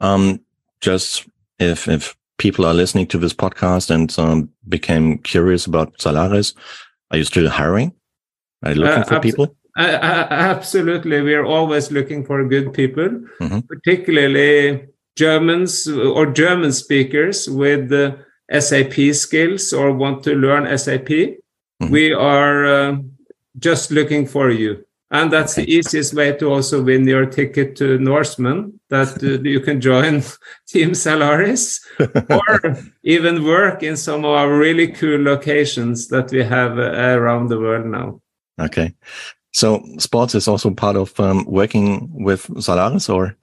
Um, 0.00 0.40
just 0.80 1.26
if, 1.58 1.88
if 1.88 2.16
people 2.38 2.64
are 2.64 2.74
listening 2.74 3.08
to 3.08 3.18
this 3.18 3.34
podcast 3.34 3.90
and 3.90 4.16
um, 4.20 4.50
became 4.68 5.18
curious 5.18 5.66
about 5.66 5.98
Zalaris, 5.98 6.54
are 7.10 7.18
you 7.18 7.24
still 7.24 7.50
hiring? 7.50 7.92
Are 8.62 8.70
you 8.70 8.82
looking 8.82 9.02
uh, 9.02 9.06
for 9.06 9.18
people? 9.18 9.56
Uh, 9.76 10.26
absolutely. 10.30 11.20
We're 11.22 11.44
always 11.44 11.90
looking 11.90 12.24
for 12.24 12.44
good 12.44 12.72
people, 12.72 13.08
mm-hmm. 13.40 13.60
particularly 13.60 14.88
Germans 15.16 15.88
or 15.88 16.26
German 16.26 16.72
speakers 16.72 17.48
with 17.48 17.92
uh, 17.92 18.16
SAP 18.58 19.14
skills 19.14 19.72
or 19.72 19.92
want 19.92 20.24
to 20.24 20.34
learn 20.34 20.76
SAP. 20.78 21.08
Mm-hmm. 21.08 21.90
We 21.90 22.12
are 22.12 22.66
uh, 22.66 22.96
just 23.58 23.90
looking 23.90 24.26
for 24.26 24.50
you. 24.50 24.84
And 25.12 25.32
that's 25.32 25.56
the 25.56 25.68
easiest 25.68 26.14
way 26.14 26.32
to 26.36 26.46
also 26.52 26.82
win 26.82 27.06
your 27.06 27.26
ticket 27.26 27.74
to 27.76 27.98
Norseman, 27.98 28.78
that 28.90 29.22
uh, 29.22 29.42
you 29.48 29.60
can 29.60 29.80
join 29.80 30.22
Team 30.68 30.90
Zalaris 30.92 31.80
or 32.30 32.76
even 33.02 33.44
work 33.44 33.82
in 33.82 33.96
some 33.96 34.24
of 34.24 34.30
our 34.30 34.56
really 34.56 34.88
cool 34.88 35.20
locations 35.20 36.08
that 36.08 36.30
we 36.30 36.44
have 36.44 36.78
uh, 36.78 37.18
around 37.18 37.48
the 37.48 37.58
world 37.58 37.86
now. 37.86 38.20
Okay. 38.60 38.94
So 39.52 39.84
sports 39.98 40.34
is 40.34 40.48
also 40.48 40.70
part 40.70 40.96
of 40.96 41.18
um, 41.18 41.44
working 41.46 42.08
with 42.12 42.46
Zalaris 42.48 43.12
or? 43.12 43.36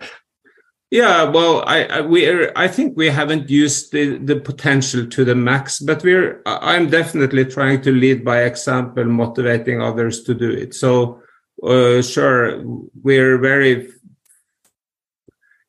Yeah, 0.89 1.23
well, 1.23 1.63
I, 1.67 1.83
I 1.83 2.01
we 2.01 2.27
are, 2.27 2.51
I 2.55 2.69
think 2.69 2.95
we 2.95 3.07
haven't 3.07 3.49
used 3.49 3.91
the, 3.91 4.17
the 4.19 4.39
potential 4.39 5.05
to 5.05 5.25
the 5.25 5.35
max, 5.35 5.79
but 5.79 6.01
we're 6.01 6.41
I'm 6.45 6.89
definitely 6.89 7.43
trying 7.43 7.81
to 7.81 7.91
lead 7.91 8.23
by 8.23 8.43
example, 8.43 9.03
motivating 9.03 9.81
others 9.81 10.23
to 10.23 10.33
do 10.33 10.49
it. 10.49 10.73
So 10.73 11.21
uh, 11.61 12.01
sure, 12.01 12.63
we're 13.03 13.37
very 13.37 13.89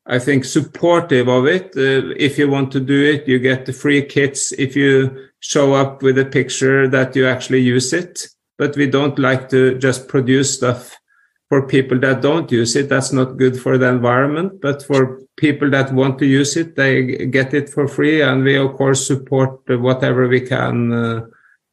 I 0.07 0.19
think 0.19 0.45
supportive 0.45 1.29
of 1.29 1.47
it. 1.47 1.77
Uh, 1.77 2.15
if 2.17 2.39
you 2.39 2.49
want 2.49 2.73
to 2.73 2.81
do 2.81 3.05
it, 3.05 3.29
you 3.29 3.39
get 3.39 3.67
the 3.67 3.73
free 3.73 4.03
kits 4.03 4.53
if 4.53 4.75
you 4.75 5.29
show 5.41 5.75
up 5.75 6.03
with 6.03 6.19
a 6.19 6.25
picture 6.25 6.89
that 6.89 7.15
you 7.15 7.27
actually 7.27 7.61
use 7.61 7.93
it. 7.93 8.29
But 8.59 8.77
we 8.77 8.87
don't 8.87 9.19
like 9.19 9.49
to 9.51 9.79
just 9.79 10.09
produce 10.09 10.55
stuff 10.55 10.99
for 11.49 11.67
people 11.67 11.99
that 12.01 12.21
don't 12.21 12.53
use 12.53 12.77
it, 12.77 12.89
that's 12.89 13.13
not 13.13 13.39
good 13.39 13.59
for 13.59 13.79
the 13.79 13.89
environment. 13.89 14.61
But 14.61 14.83
for 14.83 15.23
people 15.37 15.71
that 15.71 15.93
want 15.93 16.19
to 16.19 16.27
use 16.27 16.57
it, 16.57 16.77
they 16.77 17.27
get 17.27 17.55
it 17.55 17.71
for 17.71 17.89
free. 17.89 18.21
And 18.21 18.45
we, 18.45 18.57
of 18.57 18.75
course, 18.75 19.07
support 19.07 19.61
whatever 19.67 20.29
we 20.29 20.43
can. 20.43 20.93
Uh, 20.93 21.27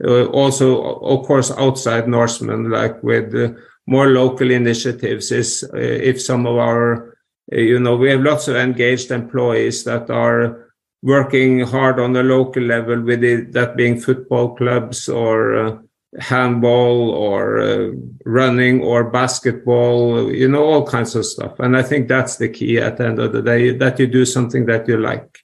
uh, 0.03 0.25
also, 0.25 0.99
of 0.99 1.25
course, 1.25 1.51
outside 1.51 2.07
Norseman, 2.07 2.69
like 2.69 3.01
with 3.03 3.35
uh, 3.35 3.59
more 3.87 4.07
local 4.07 4.51
initiatives, 4.51 5.31
is 5.31 5.63
uh, 5.73 5.77
if 5.77 6.21
some 6.21 6.45
of 6.45 6.57
our, 6.57 7.17
uh, 7.53 7.57
you 7.57 7.79
know, 7.79 7.95
we 7.95 8.09
have 8.09 8.21
lots 8.21 8.47
of 8.47 8.55
engaged 8.55 9.11
employees 9.11 9.83
that 9.83 10.09
are 10.09 10.71
working 11.01 11.61
hard 11.61 11.99
on 11.99 12.13
the 12.13 12.23
local 12.23 12.63
level 12.63 12.99
with 13.01 13.23
it, 13.23 13.51
that 13.53 13.75
being 13.75 13.99
football 13.99 14.55
clubs 14.55 15.07
or 15.07 15.55
uh, 15.55 15.77
handball 16.19 17.11
or 17.11 17.59
uh, 17.59 17.91
running 18.25 18.81
or 18.81 19.09
basketball, 19.09 20.31
you 20.31 20.47
know, 20.47 20.63
all 20.63 20.85
kinds 20.85 21.15
of 21.15 21.25
stuff. 21.25 21.59
And 21.59 21.75
I 21.75 21.83
think 21.83 22.07
that's 22.07 22.37
the 22.37 22.49
key 22.49 22.77
at 22.77 22.97
the 22.97 23.07
end 23.07 23.19
of 23.19 23.33
the 23.33 23.41
day 23.41 23.75
that 23.77 23.99
you 23.99 24.07
do 24.07 24.25
something 24.25 24.65
that 24.65 24.87
you 24.87 24.97
like. 24.97 25.39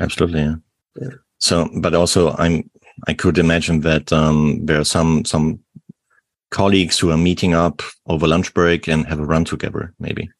Absolutely. 0.00 0.40
Yeah. 0.40 0.56
yeah. 1.00 1.08
So, 1.38 1.68
but 1.80 1.94
also 1.94 2.34
I'm, 2.36 2.68
I 3.06 3.14
could 3.14 3.38
imagine 3.38 3.80
that 3.80 4.12
um, 4.12 4.64
there 4.64 4.80
are 4.80 4.84
some, 4.84 5.24
some 5.24 5.60
colleagues 6.50 6.98
who 6.98 7.10
are 7.10 7.18
meeting 7.18 7.54
up 7.54 7.82
over 8.06 8.26
lunch 8.26 8.54
break 8.54 8.88
and 8.88 9.06
have 9.06 9.20
a 9.20 9.26
run 9.26 9.44
together, 9.44 9.94
maybe. 9.98 10.30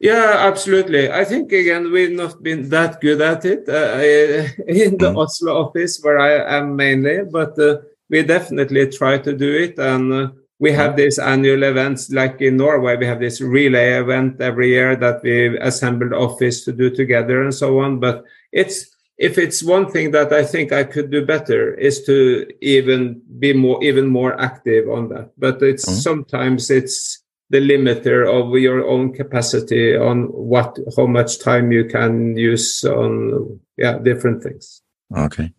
Yeah, 0.00 0.36
absolutely. 0.38 1.12
I 1.12 1.26
think 1.26 1.52
again 1.52 1.92
we've 1.92 2.10
not 2.10 2.42
been 2.42 2.70
that 2.70 3.02
good 3.02 3.20
at 3.20 3.44
it 3.44 3.68
uh, 3.68 3.98
in 4.66 4.96
the 4.96 5.12
mm. 5.12 5.16
Oslo 5.16 5.66
office 5.66 6.00
where 6.00 6.18
I 6.18 6.56
am 6.56 6.74
mainly, 6.74 7.22
but 7.30 7.58
uh, 7.58 7.82
we 8.10 8.22
definitely 8.22 8.88
try 8.88 9.18
to 9.18 9.32
do 9.32 9.54
it. 9.54 9.78
And 9.78 10.12
uh, 10.12 10.28
we 10.58 10.72
have 10.72 10.96
these 10.96 11.18
annual 11.18 11.62
events 11.62 12.10
like 12.10 12.40
in 12.42 12.58
Norway, 12.58 12.96
we 12.96 13.06
have 13.06 13.20
this 13.20 13.40
relay 13.40 13.98
event 13.98 14.40
every 14.40 14.68
year 14.68 14.94
that 14.96 15.22
we 15.22 15.58
assembled 15.58 16.12
office 16.12 16.64
to 16.64 16.72
do 16.72 16.90
together 16.90 17.42
and 17.42 17.54
so 17.54 17.80
on. 17.80 17.98
But 17.98 18.24
it's 18.52 18.94
if 19.16 19.38
it's 19.38 19.62
one 19.62 19.90
thing 19.90 20.10
that 20.10 20.32
I 20.32 20.44
think 20.44 20.72
I 20.72 20.84
could 20.84 21.10
do 21.10 21.24
better 21.24 21.74
is 21.74 22.04
to 22.04 22.46
even 22.60 23.22
be 23.38 23.52
more 23.52 23.82
even 23.82 24.06
more 24.08 24.38
active 24.40 24.88
on 24.88 25.08
that. 25.10 25.30
But 25.38 25.62
it's 25.62 25.86
mm-hmm. 25.86 26.00
sometimes 26.00 26.70
it's 26.70 27.22
the 27.48 27.58
limiter 27.58 28.28
of 28.28 28.56
your 28.58 28.86
own 28.86 29.12
capacity 29.12 29.96
on 29.96 30.24
what 30.24 30.78
how 30.96 31.06
much 31.06 31.40
time 31.40 31.72
you 31.72 31.84
can 31.84 32.36
use 32.36 32.84
on 32.84 33.60
yeah 33.76 33.98
different 33.98 34.42
things. 34.42 34.82
Okay. 35.16 35.52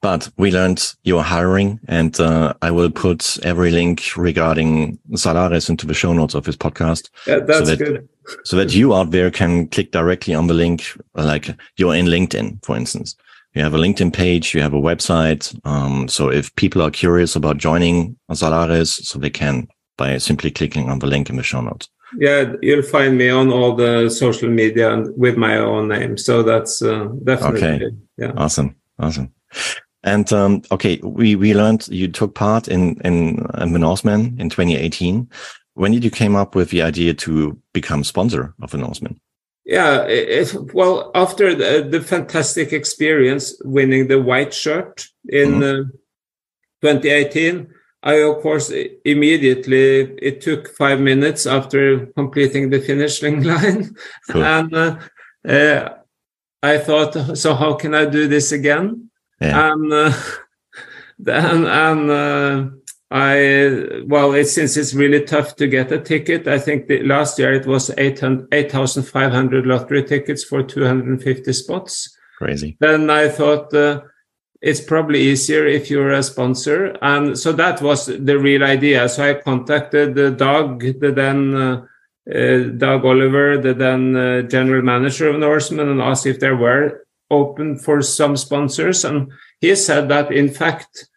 But 0.00 0.30
we 0.36 0.50
learned 0.50 0.94
you're 1.04 1.22
hiring, 1.22 1.80
and 1.88 2.18
uh, 2.20 2.54
I 2.60 2.70
will 2.70 2.90
put 2.90 3.38
every 3.42 3.70
link 3.70 4.16
regarding 4.16 4.98
Zalaris 5.12 5.70
into 5.70 5.86
the 5.86 5.94
show 5.94 6.12
notes 6.12 6.34
of 6.34 6.44
this 6.44 6.56
podcast. 6.56 7.10
Yeah, 7.26 7.40
that's 7.40 7.60
so 7.60 7.64
that, 7.64 7.78
good. 7.78 8.08
so 8.44 8.56
that 8.56 8.74
you 8.74 8.94
out 8.94 9.10
there 9.10 9.30
can 9.30 9.68
click 9.68 9.90
directly 9.90 10.34
on 10.34 10.46
the 10.46 10.54
link, 10.54 10.84
like 11.14 11.48
you're 11.76 11.94
in 11.94 12.06
LinkedIn, 12.06 12.64
for 12.64 12.76
instance. 12.76 13.16
You 13.54 13.62
have 13.62 13.74
a 13.74 13.78
LinkedIn 13.78 14.12
page, 14.12 14.52
you 14.52 14.60
have 14.62 14.74
a 14.74 14.80
website. 14.80 15.56
Um, 15.64 16.08
so 16.08 16.28
if 16.28 16.54
people 16.56 16.82
are 16.82 16.90
curious 16.90 17.36
about 17.36 17.56
joining 17.56 18.16
Zalaris, 18.30 19.04
so 19.04 19.18
they 19.18 19.30
can 19.30 19.68
by 19.96 20.18
simply 20.18 20.50
clicking 20.50 20.90
on 20.90 20.98
the 20.98 21.06
link 21.06 21.30
in 21.30 21.36
the 21.36 21.42
show 21.42 21.60
notes. 21.60 21.88
Yeah, 22.18 22.52
you'll 22.62 22.82
find 22.82 23.16
me 23.16 23.28
on 23.28 23.52
all 23.52 23.74
the 23.74 24.08
social 24.08 24.48
media 24.48 25.04
with 25.16 25.36
my 25.36 25.56
own 25.56 25.88
name. 25.88 26.16
So 26.16 26.42
that's 26.42 26.82
uh, 26.82 27.08
definitely 27.24 27.62
okay. 27.62 27.96
Yeah. 28.16 28.32
Awesome, 28.36 28.76
awesome. 28.98 29.32
And 30.02 30.30
um, 30.32 30.62
okay, 30.70 31.00
we 31.02 31.34
we 31.34 31.54
learned 31.54 31.88
you 31.88 32.08
took 32.08 32.34
part 32.34 32.68
in 32.68 33.00
in, 33.04 33.46
in 33.58 33.72
the 33.72 33.78
Norseman 33.78 34.36
in 34.38 34.50
2018. 34.50 35.28
When 35.74 35.92
did 35.92 36.04
you 36.04 36.10
came 36.10 36.36
up 36.36 36.54
with 36.54 36.70
the 36.70 36.82
idea 36.82 37.14
to 37.14 37.58
become 37.72 38.04
sponsor 38.04 38.54
of 38.62 38.70
the 38.70 38.78
Norseman? 38.78 39.20
Yeah, 39.64 40.02
it, 40.02 40.54
well, 40.74 41.10
after 41.14 41.54
the, 41.54 41.88
the, 41.88 42.02
fantastic 42.02 42.72
experience 42.74 43.54
winning 43.64 44.08
the 44.08 44.20
white 44.20 44.52
shirt 44.52 45.08
in 45.26 45.52
mm-hmm. 45.52 45.90
uh, 46.82 46.92
2018, 46.92 47.68
I 48.02 48.16
of 48.16 48.42
course 48.42 48.70
immediately 49.06 50.00
it 50.20 50.42
took 50.42 50.68
five 50.76 51.00
minutes 51.00 51.46
after 51.46 52.06
completing 52.08 52.68
the 52.68 52.80
finishing 52.80 53.42
line, 53.52 53.96
cool. 54.30 54.44
and 54.44 54.74
uh, 54.74 54.98
uh, 55.48 55.94
I 56.62 56.76
thought, 56.76 57.38
so 57.38 57.54
how 57.54 57.72
can 57.74 57.94
I 57.94 58.04
do 58.04 58.28
this 58.28 58.52
again? 58.52 59.03
Yeah. 59.44 59.72
And 59.72 59.92
uh, 59.92 60.12
then 61.18 61.66
and 61.66 62.10
uh, 62.10 62.66
I 63.10 64.02
well, 64.06 64.32
it, 64.32 64.46
since 64.46 64.76
it's 64.76 64.94
really 64.94 65.22
tough 65.24 65.56
to 65.56 65.66
get 65.66 65.92
a 65.92 66.00
ticket, 66.00 66.48
I 66.48 66.58
think 66.58 66.88
the, 66.88 67.02
last 67.02 67.38
year 67.38 67.52
it 67.52 67.66
was 67.66 67.90
8,500 67.96 69.66
lottery 69.66 70.04
tickets 70.04 70.44
for 70.44 70.62
250 70.62 71.52
spots. 71.52 72.16
Crazy. 72.38 72.76
Then 72.80 73.10
I 73.10 73.28
thought 73.28 73.72
uh, 73.72 74.00
it's 74.60 74.80
probably 74.80 75.20
easier 75.20 75.66
if 75.66 75.90
you're 75.90 76.10
a 76.10 76.22
sponsor, 76.22 76.96
and 77.02 77.38
so 77.38 77.52
that 77.52 77.82
was 77.82 78.06
the 78.06 78.38
real 78.38 78.64
idea. 78.64 79.08
So 79.08 79.30
I 79.30 79.34
contacted 79.34 80.14
the 80.14 80.30
Doug, 80.30 80.80
the 80.80 81.12
then. 81.12 81.54
Uh, 81.54 81.86
uh, 82.26 82.70
Doug 82.78 83.04
Oliver, 83.04 83.58
the 83.58 83.74
then 83.74 84.16
uh, 84.16 84.40
general 84.42 84.80
manager 84.80 85.28
of 85.28 85.38
Norseman, 85.38 85.90
and 85.90 86.00
asked 86.00 86.24
if 86.24 86.40
there 86.40 86.56
were 86.56 87.03
open 87.34 87.78
for 87.78 88.02
some 88.02 88.36
sponsors. 88.36 89.04
And 89.04 89.30
he 89.60 89.74
said 89.74 90.08
that, 90.08 90.32
in 90.32 90.48
fact, 90.48 91.08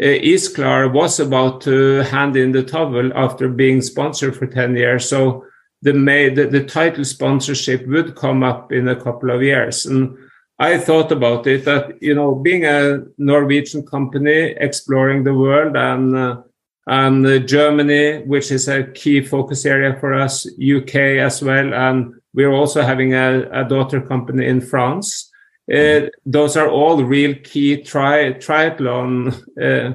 uh, 0.00 0.04
Isklar 0.04 0.92
was 0.92 1.20
about 1.20 1.60
to 1.62 2.02
hand 2.02 2.36
in 2.36 2.52
the 2.52 2.62
towel 2.62 3.12
after 3.14 3.48
being 3.48 3.80
sponsored 3.80 4.36
for 4.36 4.46
10 4.46 4.76
years. 4.76 5.08
So 5.08 5.44
the, 5.82 5.92
the, 5.92 6.46
the 6.46 6.64
title 6.64 7.04
sponsorship 7.04 7.86
would 7.86 8.16
come 8.16 8.42
up 8.42 8.72
in 8.72 8.88
a 8.88 9.00
couple 9.00 9.30
of 9.30 9.42
years. 9.42 9.86
And 9.86 10.16
I 10.58 10.78
thought 10.78 11.12
about 11.12 11.46
it 11.46 11.64
that, 11.64 12.02
you 12.02 12.14
know, 12.14 12.34
being 12.34 12.64
a 12.64 13.04
Norwegian 13.18 13.86
company 13.86 14.54
exploring 14.58 15.24
the 15.24 15.34
world 15.34 15.76
and 15.76 16.16
uh, 16.16 16.42
and 16.86 17.26
uh, 17.26 17.38
Germany, 17.38 18.22
which 18.26 18.52
is 18.52 18.68
a 18.68 18.84
key 18.84 19.20
focus 19.20 19.66
area 19.66 19.96
for 19.98 20.14
us, 20.14 20.46
UK 20.46 20.94
as 21.18 21.42
well, 21.42 21.74
and 21.74 22.14
we're 22.32 22.52
also 22.52 22.82
having 22.82 23.14
a, 23.14 23.48
a 23.50 23.64
daughter 23.64 24.00
company 24.00 24.46
in 24.46 24.60
France. 24.60 25.32
Uh, 25.72 26.08
those 26.24 26.56
are 26.56 26.68
all 26.68 27.02
real 27.02 27.34
key 27.42 27.82
tri- 27.82 28.34
triathlon 28.34 29.34
uh, 29.60 29.94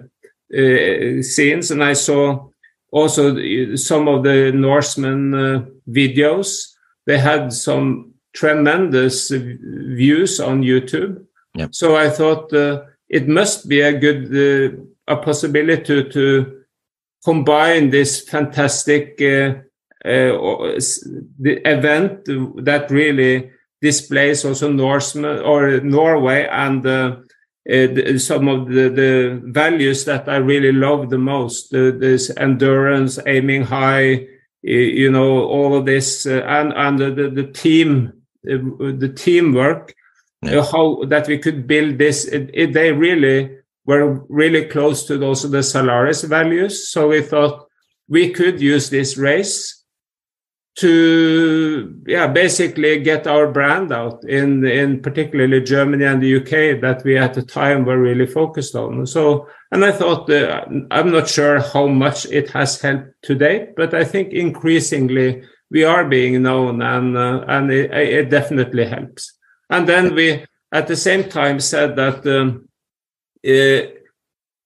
uh, 0.53 1.21
scenes. 1.23 1.71
And 1.71 1.83
I 1.83 1.93
saw 1.93 2.49
also 2.91 3.35
some 3.75 4.07
of 4.07 4.23
the 4.23 4.51
Norseman 4.53 5.33
uh, 5.33 5.65
videos. 5.89 6.75
They 7.05 7.17
had 7.17 7.53
some 7.53 8.13
tremendous 8.33 9.29
views 9.29 10.39
on 10.39 10.61
YouTube. 10.61 11.25
Yep. 11.55 11.73
So 11.73 11.95
I 11.95 12.09
thought 12.09 12.51
uh, 12.53 12.83
it 13.09 13.27
must 13.27 13.67
be 13.67 13.81
a 13.81 13.97
good 13.97 14.27
uh, 14.33 14.77
a 15.07 15.17
possibility 15.17 15.83
to, 15.83 16.09
to 16.09 16.63
combine 17.23 17.89
this 17.89 18.21
fantastic 18.21 19.17
the 19.17 19.63
event 21.65 22.25
that 22.65 22.89
really 22.89 23.51
displays 23.81 24.45
also 24.45 24.71
Norseman 24.71 25.39
or 25.39 25.79
Norway 25.81 26.47
and 26.47 26.85
uh, 26.85 27.17
uh, 27.71 28.17
some 28.17 28.47
of 28.47 28.67
the, 28.67 28.89
the 28.89 29.41
values 29.45 30.05
that 30.05 30.27
I 30.27 30.37
really 30.37 30.71
love 30.71 31.09
the 31.09 31.17
most. 31.17 31.73
Uh, 31.73 31.91
this 31.91 32.31
endurance, 32.37 33.19
aiming 33.25 33.63
high, 33.63 34.27
you 34.61 35.11
know, 35.11 35.43
all 35.43 35.75
of 35.75 35.85
this, 35.85 36.25
uh, 36.25 36.43
and 36.47 36.73
and 36.73 36.99
the, 36.99 37.29
the 37.29 37.51
team, 37.51 38.13
uh, 38.49 38.57
the 38.97 39.11
teamwork, 39.15 39.93
yeah. 40.43 40.57
Uh, 40.57 40.63
how 40.63 41.03
that 41.05 41.27
we 41.27 41.37
could 41.37 41.67
build 41.67 41.99
this. 41.99 42.25
It, 42.25 42.49
it, 42.53 42.73
they 42.73 42.91
really 42.91 43.57
were 43.85 44.25
really 44.27 44.65
close 44.65 45.05
to 45.05 45.17
those 45.17 45.43
of 45.43 45.51
the 45.51 45.59
Zalaris 45.59 46.27
values. 46.27 46.89
So 46.89 47.09
we 47.09 47.21
thought 47.21 47.67
we 48.09 48.31
could 48.31 48.59
use 48.59 48.89
this 48.89 49.17
race 49.17 49.80
to 50.73 52.01
yeah 52.07 52.27
basically 52.27 52.97
get 53.01 53.27
our 53.27 53.51
brand 53.51 53.91
out 53.91 54.23
in 54.23 54.65
in 54.65 55.01
particularly 55.01 55.61
Germany 55.61 56.05
and 56.05 56.23
the 56.23 56.37
UK 56.37 56.79
that 56.81 57.01
we 57.03 57.17
at 57.17 57.33
the 57.33 57.41
time 57.41 57.83
were 57.83 57.99
really 57.99 58.25
focused 58.25 58.75
on. 58.75 59.05
So 59.05 59.47
and 59.71 59.83
I 59.83 59.91
thought 59.91 60.29
uh, 60.29 60.65
I'm 60.89 61.11
not 61.11 61.27
sure 61.27 61.59
how 61.59 61.87
much 61.87 62.25
it 62.27 62.49
has 62.51 62.79
helped 62.79 63.09
today, 63.21 63.69
but 63.75 63.93
I 63.93 64.05
think 64.05 64.31
increasingly 64.31 65.43
we 65.69 65.83
are 65.83 66.05
being 66.05 66.41
known 66.41 66.81
and 66.81 67.17
uh, 67.17 67.43
and 67.47 67.71
it, 67.71 67.91
it, 67.91 68.29
definitely 68.29 68.85
helps. 68.85 69.37
And 69.69 69.87
then 69.87 70.15
we 70.15 70.45
at 70.71 70.87
the 70.87 70.95
same 70.95 71.29
time 71.29 71.59
said 71.59 71.95
that. 71.97 72.25
Um, 72.25 72.67
uh, 73.47 73.97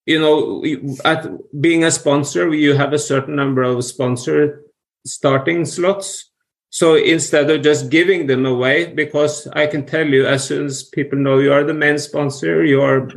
you 0.08 0.20
know, 0.20 0.64
at 1.04 1.26
being 1.60 1.84
a 1.84 1.90
sponsor, 1.90 2.54
you 2.54 2.76
have 2.76 2.94
a 2.94 3.00
certain 3.00 3.36
number 3.36 3.64
of 3.64 3.84
sponsor 3.84 4.65
starting 5.06 5.66
slots. 5.66 6.32
So 6.70 6.96
instead 6.96 7.50
of 7.50 7.62
just 7.62 7.90
giving 7.90 8.28
them 8.28 8.46
away, 8.46 8.94
because 8.94 9.48
I 9.54 9.68
can 9.68 9.86
tell 9.86 10.06
you, 10.06 10.26
as 10.26 10.46
soon 10.46 10.66
as 10.66 10.84
people 10.84 11.18
know 11.18 11.40
you 11.40 11.54
are 11.54 11.64
the 11.64 11.74
main 11.74 11.98
sponsor, 11.98 12.66
your 12.66 13.10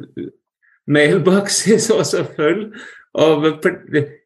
mailbox 0.86 1.66
is 1.76 1.90
also 1.90 2.24
full 2.24 2.70
of, 3.14 3.64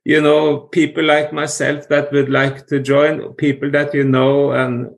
you 0.04 0.20
know, 0.20 0.58
people 0.58 1.04
like 1.04 1.32
myself 1.32 1.88
that 1.88 2.12
would 2.12 2.28
like 2.28 2.66
to 2.66 2.80
join, 2.80 3.32
people 3.34 3.70
that 3.70 3.94
you 3.94 4.04
know, 4.04 4.52
and 4.52 4.90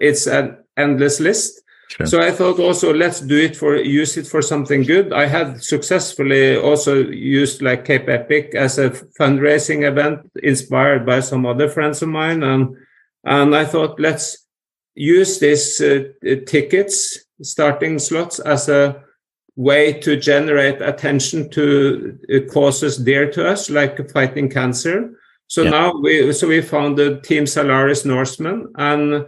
it's 0.00 0.26
an 0.26 0.58
endless 0.76 1.18
list. 1.20 1.62
Sure. 1.88 2.06
So 2.06 2.20
I 2.20 2.30
thought 2.30 2.58
also 2.60 2.92
let's 2.92 3.20
do 3.20 3.36
it 3.38 3.56
for 3.56 3.76
use 3.76 4.18
it 4.18 4.26
for 4.26 4.42
something 4.42 4.82
good. 4.82 5.12
I 5.12 5.26
had 5.26 5.62
successfully 5.62 6.56
also 6.56 6.96
used 6.96 7.62
like 7.62 7.86
Cape 7.86 8.08
Epic 8.08 8.54
as 8.54 8.78
a 8.78 8.90
fundraising 9.18 9.88
event 9.88 10.30
inspired 10.42 11.06
by 11.06 11.20
some 11.20 11.46
other 11.46 11.68
friends 11.68 12.02
of 12.02 12.10
mine, 12.10 12.42
and 12.42 12.76
and 13.24 13.56
I 13.56 13.64
thought 13.64 13.98
let's 13.98 14.46
use 14.94 15.38
these 15.38 15.80
uh, 15.80 16.04
tickets 16.46 17.24
starting 17.40 17.98
slots 17.98 18.38
as 18.38 18.68
a 18.68 19.02
way 19.56 19.92
to 19.92 20.16
generate 20.16 20.82
attention 20.82 21.48
to 21.50 22.18
uh, 22.32 22.52
causes 22.52 22.98
dear 22.98 23.30
to 23.30 23.48
us, 23.48 23.70
like 23.70 24.10
fighting 24.10 24.50
cancer. 24.50 25.18
So 25.46 25.62
yeah. 25.62 25.70
now 25.70 25.96
we 25.96 26.32
so 26.34 26.48
we 26.48 26.60
founded 26.60 27.24
Team 27.24 27.44
Zalaris 27.44 28.04
Norseman 28.04 28.66
and 28.76 29.24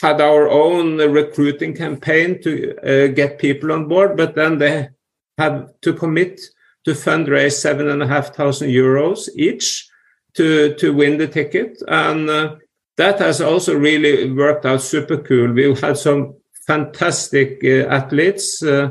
had 0.00 0.20
our 0.20 0.48
own 0.48 0.98
recruiting 0.98 1.74
campaign 1.74 2.40
to 2.42 2.76
uh, 2.78 3.06
get 3.08 3.38
people 3.38 3.72
on 3.72 3.88
board, 3.88 4.16
but 4.16 4.34
then 4.34 4.58
they 4.58 4.88
had 5.36 5.68
to 5.82 5.92
commit 5.92 6.40
to 6.84 6.92
fundraise 6.92 7.52
seven 7.52 7.88
and 7.88 8.02
a 8.02 8.06
half 8.06 8.34
thousand 8.34 8.70
euros 8.70 9.28
each 9.34 9.88
to 10.34 10.74
to 10.74 10.92
win 10.92 11.18
the 11.18 11.26
ticket, 11.26 11.76
and 11.88 12.30
uh, 12.30 12.56
that 12.96 13.18
has 13.18 13.40
also 13.40 13.74
really 13.74 14.30
worked 14.30 14.64
out 14.64 14.82
super 14.82 15.18
cool. 15.18 15.52
We've 15.52 15.80
had 15.80 15.98
some 15.98 16.36
fantastic 16.66 17.60
uh, 17.64 17.88
athletes 17.88 18.62
uh, 18.62 18.90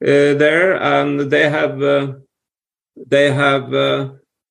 there, 0.00 0.80
and 0.80 1.30
they 1.30 1.48
have 1.50 1.82
uh, 1.82 2.12
they 2.96 3.32
have 3.32 3.74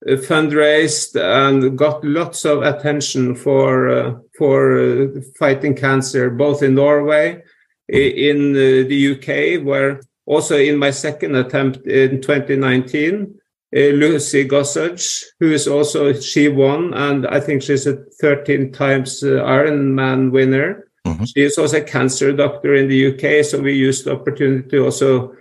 fundraised 0.07 1.15
and 1.19 1.77
got 1.77 2.03
lots 2.03 2.45
of 2.45 2.61
attention 2.61 3.35
for 3.35 3.89
uh, 3.89 4.13
for 4.37 4.77
uh, 4.77 5.07
fighting 5.39 5.75
cancer, 5.75 6.29
both 6.29 6.61
in 6.61 6.75
Norway, 6.75 7.41
in 7.87 8.51
uh, 8.51 8.87
the 8.87 9.15
UK, 9.15 9.65
where 9.65 10.01
also 10.25 10.57
in 10.57 10.77
my 10.77 10.91
second 10.91 11.35
attempt 11.35 11.85
in 11.87 12.21
2019, 12.21 13.35
uh, 13.75 13.79
Lucy 13.79 14.47
Gossage, 14.47 15.23
who 15.39 15.51
is 15.51 15.67
also 15.67 16.13
she 16.13 16.49
won, 16.49 16.93
and 16.93 17.27
I 17.27 17.39
think 17.39 17.61
she's 17.61 17.87
a 17.87 17.97
13 18.21 18.71
times 18.71 19.23
uh, 19.23 19.43
Ironman 19.43 20.31
winner. 20.31 20.87
Mm-hmm. 21.05 21.25
She 21.25 21.41
is 21.43 21.57
also 21.57 21.77
a 21.77 21.83
cancer 21.83 22.31
doctor 22.33 22.73
in 22.73 22.87
the 22.87 23.13
UK, 23.13 23.45
so 23.45 23.59
we 23.61 23.73
used 23.73 24.05
the 24.05 24.13
opportunity 24.13 24.67
to 24.69 24.85
also 24.85 25.35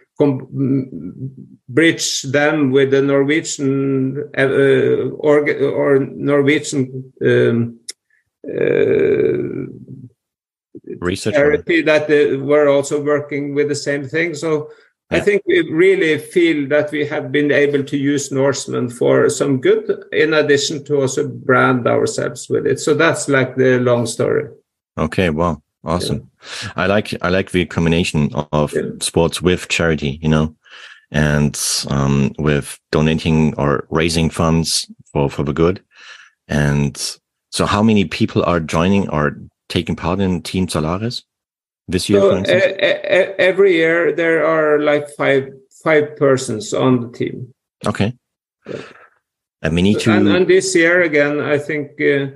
bridge 1.68 2.22
them 2.22 2.70
with 2.70 2.90
the 2.90 3.02
Norwegian 3.02 4.30
uh, 4.38 5.10
or, 5.18 5.50
or 5.50 5.98
Norwegian 5.98 7.12
um, 7.24 7.80
uh, 8.46 9.66
research 11.00 11.34
charity 11.34 11.82
that 11.82 12.10
uh, 12.10 12.38
were 12.44 12.68
also 12.68 13.02
working 13.02 13.54
with 13.54 13.68
the 13.68 13.74
same 13.74 14.06
thing. 14.08 14.34
So 14.34 14.70
yeah. 15.10 15.18
I 15.18 15.20
think 15.20 15.42
we 15.46 15.68
really 15.70 16.18
feel 16.18 16.68
that 16.68 16.92
we 16.92 17.06
have 17.06 17.32
been 17.32 17.50
able 17.50 17.84
to 17.84 17.96
use 17.96 18.30
Norseman 18.30 18.88
for 18.90 19.28
some 19.28 19.60
good, 19.60 20.04
in 20.12 20.34
addition 20.34 20.84
to 20.84 21.00
also 21.02 21.28
brand 21.28 21.86
ourselves 21.86 22.48
with 22.48 22.66
it. 22.66 22.80
So 22.80 22.94
that's 22.94 23.28
like 23.28 23.56
the 23.56 23.80
long 23.80 24.06
story. 24.06 24.48
Okay, 24.96 25.30
well, 25.30 25.62
awesome. 25.84 26.30
Yeah. 26.62 26.72
I 26.76 26.86
like 26.86 27.14
I 27.22 27.28
like 27.28 27.50
the 27.50 27.66
combination 27.66 28.30
of 28.52 28.72
yeah. 28.72 28.82
sports 29.00 29.42
with 29.42 29.68
charity. 29.68 30.18
You 30.22 30.28
know, 30.28 30.56
and 31.10 31.58
um, 31.88 32.32
with 32.38 32.78
donating 32.90 33.54
or 33.54 33.86
raising 33.90 34.30
funds 34.30 34.90
for 35.12 35.30
for 35.30 35.44
the 35.44 35.52
good. 35.52 35.82
And 36.48 36.96
so, 37.50 37.66
how 37.66 37.82
many 37.82 38.04
people 38.04 38.42
are 38.44 38.60
joining 38.60 39.08
or 39.08 39.38
taking 39.68 39.96
part 39.96 40.20
in 40.20 40.42
Team 40.42 40.66
Zalaris 40.66 41.22
this 41.88 42.08
year? 42.08 42.20
So, 42.20 42.42
every 43.38 43.74
year 43.74 44.12
there 44.12 44.44
are 44.44 44.80
like 44.80 45.08
five 45.10 45.48
five 45.84 46.16
persons 46.16 46.74
on 46.74 47.00
the 47.00 47.08
team. 47.16 47.52
Okay. 47.86 48.12
Yeah. 48.66 48.82
And 49.62 49.74
we 49.74 49.82
need 49.82 50.00
to. 50.00 50.12
And, 50.12 50.28
and 50.28 50.46
this 50.48 50.74
year 50.74 51.02
again, 51.02 51.40
I 51.40 51.58
think 51.58 51.92
uh, 52.00 52.26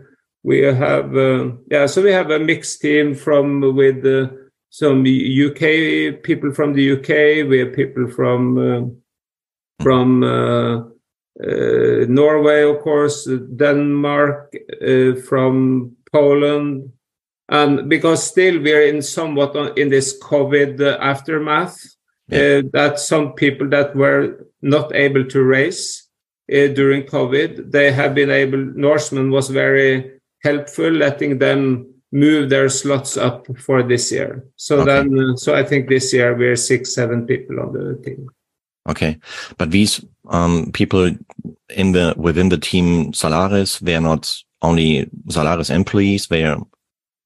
we 0.43 0.61
have 0.61 1.17
uh, 1.17 1.51
yeah. 1.71 1.87
So 1.87 2.03
we 2.03 2.13
have 2.13 2.31
a 2.31 2.39
mixed 2.39 2.81
team 2.81 3.15
from 3.15 3.61
with. 3.75 4.05
Uh, 4.05 4.35
some 4.71 5.01
UK 5.01 6.23
people 6.23 6.53
from 6.53 6.75
the 6.75 6.93
UK. 6.93 7.49
We 7.49 7.61
have 7.61 7.73
people 7.73 8.09
from 8.09 8.59
uh, 8.59 9.83
from 9.83 10.23
uh, 10.23 10.79
uh, 11.41 12.07
Norway, 12.09 12.63
of 12.63 12.81
course, 12.83 13.29
Denmark, 13.57 14.55
uh, 14.83 15.15
from 15.29 15.97
Poland, 16.13 16.91
and 17.49 17.89
because 17.89 18.23
still 18.25 18.61
we're 18.61 18.87
in 18.87 19.03
somewhat 19.03 19.79
in 19.79 19.89
this 19.89 20.19
COVID 20.21 20.81
aftermath. 21.01 21.79
Yeah. 22.31 22.39
Uh, 22.39 22.63
that 22.75 22.99
some 22.99 23.33
people 23.33 23.71
that 23.71 23.97
were 23.97 24.47
not 24.61 24.95
able 24.95 25.25
to 25.25 25.43
race 25.43 26.11
uh, 26.53 26.67
during 26.67 27.05
COVID, 27.05 27.73
they 27.73 27.91
have 27.91 28.15
been 28.15 28.31
able. 28.31 28.59
Norseman 28.59 29.31
was 29.31 29.49
very 29.49 30.18
helpful, 30.43 30.91
letting 30.91 31.39
them 31.39 31.87
move 32.13 32.51
their 32.51 32.69
slots 32.69 33.17
up 33.17 33.47
for 33.59 33.83
this 33.83 34.11
year. 34.11 34.45
So 34.57 34.81
okay. 34.81 34.85
then, 34.87 35.19
uh, 35.19 35.37
so 35.37 35.55
I 35.55 35.63
think 35.63 35.89
this 35.89 36.13
year 36.13 36.37
we're 36.37 36.57
six, 36.57 36.95
seven 36.95 37.27
people 37.27 37.61
on 37.61 37.73
the 37.73 38.01
team. 38.03 38.29
Okay, 38.89 39.19
but 39.59 39.71
these 39.71 40.03
um, 40.29 40.71
people 40.73 41.11
in 41.69 41.93
the 41.93 42.15
within 42.17 42.49
the 42.49 42.57
team 42.57 43.13
Zalaris, 43.13 43.81
they 43.81 43.95
are 43.95 44.01
not 44.01 44.35
only 44.63 45.05
Zalaris 45.29 45.71
employees. 45.71 46.29
They 46.29 46.45
are 46.45 46.59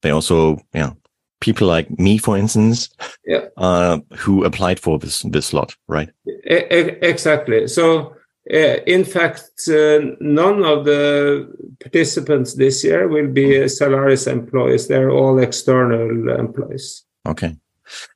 they 0.03 0.11
also 0.11 0.59
yeah 0.75 0.93
people 1.41 1.67
like 1.67 1.91
me, 1.99 2.19
for 2.19 2.37
instance, 2.39 2.89
yeah. 3.27 3.47
uh, 3.57 3.99
who 4.17 4.45
applied 4.45 4.81
for 4.81 4.99
this 4.99 5.23
this 5.23 5.47
slot, 5.47 5.77
right? 5.87 6.09
Exactly. 6.27 7.69
So 7.69 8.17
in 8.51 9.05
fact, 9.05 9.69
uh, 9.69 10.01
none 10.21 10.65
of 10.65 10.85
the 10.85 11.49
participants 11.81 12.55
this 12.55 12.83
year 12.83 13.09
will 13.09 13.29
be 13.29 13.51
Zalaris 13.67 14.31
employees. 14.31 14.89
They're 14.89 15.11
all 15.11 15.39
external 15.39 16.29
employees. 16.31 17.05
Okay. 17.27 17.57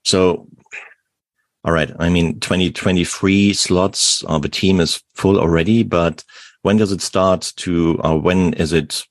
So, 0.05 0.49
all 1.64 1.72
right. 1.72 1.91
I 1.99 2.09
mean, 2.09 2.41
2023 2.41 3.53
slots 3.53 4.24
of 4.24 4.43
the 4.43 4.49
team 4.49 4.81
is 4.81 5.03
full 5.14 5.39
already, 5.39 5.83
but 5.83 6.24
when 6.62 6.77
does 6.77 6.91
it 6.91 7.03
start 7.03 7.53
to, 7.57 7.95
when 8.20 8.55
is 8.55 8.72
it 8.72 9.05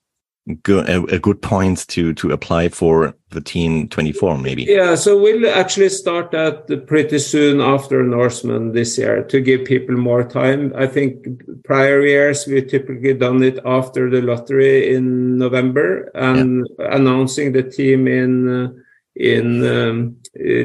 good, 0.62 0.88
a, 0.88 1.02
a, 1.14 1.18
good 1.18 1.42
point 1.42 1.86
to 1.88 2.14
to 2.14 2.30
apply 2.30 2.68
for 2.68 3.14
the 3.30 3.40
team 3.40 3.88
24 3.88 4.38
maybe. 4.38 4.64
Yeah 4.64 4.94
so 4.94 5.20
we'll 5.20 5.48
actually 5.50 5.88
start 5.88 6.30
that 6.30 6.86
pretty 6.86 7.18
soon 7.18 7.60
after 7.60 8.02
norseman 8.04 8.72
this 8.72 8.96
year 8.96 9.24
to 9.24 9.40
give 9.40 9.64
people 9.64 9.96
more 9.96 10.22
time. 10.22 10.72
I 10.76 10.86
think 10.86 11.42
prior 11.64 12.04
years 12.06 12.46
we 12.46 12.62
typically 12.62 13.14
done 13.14 13.42
it 13.42 13.58
after 13.64 14.08
the 14.08 14.22
lottery 14.22 14.94
in 14.94 15.36
november 15.36 16.10
and 16.14 16.68
yeah. 16.78 16.94
announcing 16.94 17.52
the 17.52 17.64
team 17.64 18.06
in 18.06 18.84
in 19.16 19.66
um, 19.66 20.16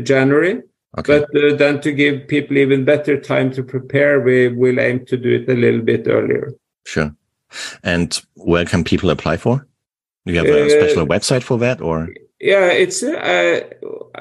january. 0.04 0.62
Okay. 1.00 1.20
but 1.20 1.42
uh, 1.42 1.56
then 1.56 1.80
to 1.80 1.94
give 1.94 2.28
people 2.28 2.58
even 2.58 2.84
better 2.84 3.18
time 3.18 3.50
to 3.54 3.64
prepare 3.64 4.20
we 4.20 4.50
will 4.50 4.78
aim 4.78 5.06
to 5.06 5.16
do 5.16 5.36
it 5.36 5.50
a 5.50 5.56
little 5.56 5.82
bit 5.82 6.06
earlier. 6.06 6.52
Sure. 6.86 7.16
And 7.82 8.22
where 8.36 8.66
can 8.66 8.84
people 8.84 9.10
apply 9.10 9.38
for 9.38 9.66
do 10.26 10.34
you 10.34 10.39
have 10.39 10.47
a 10.47 10.65
uh, 10.65 10.69
special 10.69 11.07
website 11.07 11.43
for 11.43 11.57
that, 11.59 11.82
or? 11.82 12.09
Yeah, 12.39 12.72
it's 12.72 13.03
uh, 13.03 13.61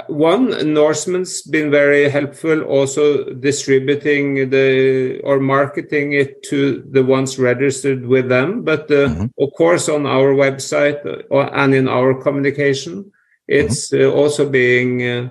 one 0.09 0.74
Norseman's 0.74 1.40
been 1.40 1.70
very 1.70 2.11
helpful, 2.11 2.62
also 2.62 3.32
distributing 3.32 4.51
the 4.51 5.20
or 5.24 5.40
marketing 5.40 6.12
it 6.12 6.42
to 6.44 6.82
the 6.90 7.03
ones 7.03 7.38
registered 7.38 8.05
with 8.07 8.28
them. 8.28 8.62
But 8.62 8.90
uh, 8.90 9.09
mm-hmm. 9.09 9.26
of 9.38 9.53
course, 9.57 9.88
on 9.88 10.05
our 10.05 10.34
website 10.34 11.01
uh, 11.07 11.51
and 11.55 11.74
in 11.74 11.88
our 11.88 12.14
communication, 12.14 13.11
it's 13.48 13.90
mm-hmm. 13.90 14.11
uh, 14.11 14.20
also 14.20 14.48
being 14.48 15.03
uh, 15.03 15.28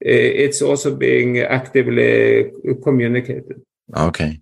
it's 0.00 0.62
also 0.62 0.94
being 0.94 1.38
actively 1.40 2.52
communicated. 2.84 3.60
Okay, 3.96 4.40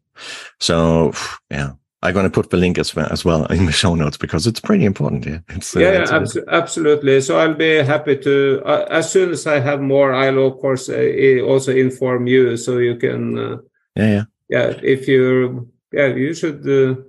so 0.61 1.13
yeah, 1.51 1.73
I'm 2.03 2.13
going 2.13 2.25
to 2.25 2.31
put 2.31 2.51
the 2.51 2.57
link 2.57 2.79
as 2.79 2.95
well, 2.95 3.09
as 3.11 3.25
well 3.25 3.47
in 3.47 3.67
the 3.67 3.73
show 3.73 3.95
notes 3.95 4.17
because 4.17 4.47
it's 4.47 4.61
pretty 4.61 4.85
important. 4.85 5.25
Yeah, 5.27 5.39
it's, 5.49 5.75
uh, 5.75 5.81
yeah, 5.81 6.21
it's 6.21 6.37
absolutely. 6.49 7.21
So 7.21 7.39
I'll 7.39 7.55
be 7.55 7.77
happy 7.77 8.17
to 8.19 8.63
uh, 8.65 8.87
as 8.91 9.11
soon 9.11 9.31
as 9.31 9.47
I 9.47 9.61
have 9.61 9.81
more. 9.81 10.13
I'll 10.13 10.47
of 10.47 10.59
course 10.59 10.89
uh, 10.89 11.41
also 11.45 11.73
inform 11.73 12.27
you 12.27 12.57
so 12.57 12.79
you 12.79 12.97
can. 12.97 13.39
Uh, 13.39 13.57
yeah, 13.97 14.09
yeah, 14.09 14.25
yeah. 14.51 14.81
If 14.83 15.09
you, 15.09 15.73
yeah, 15.91 16.09
you 16.09 16.35
should 16.35 16.69
uh, 16.69 17.01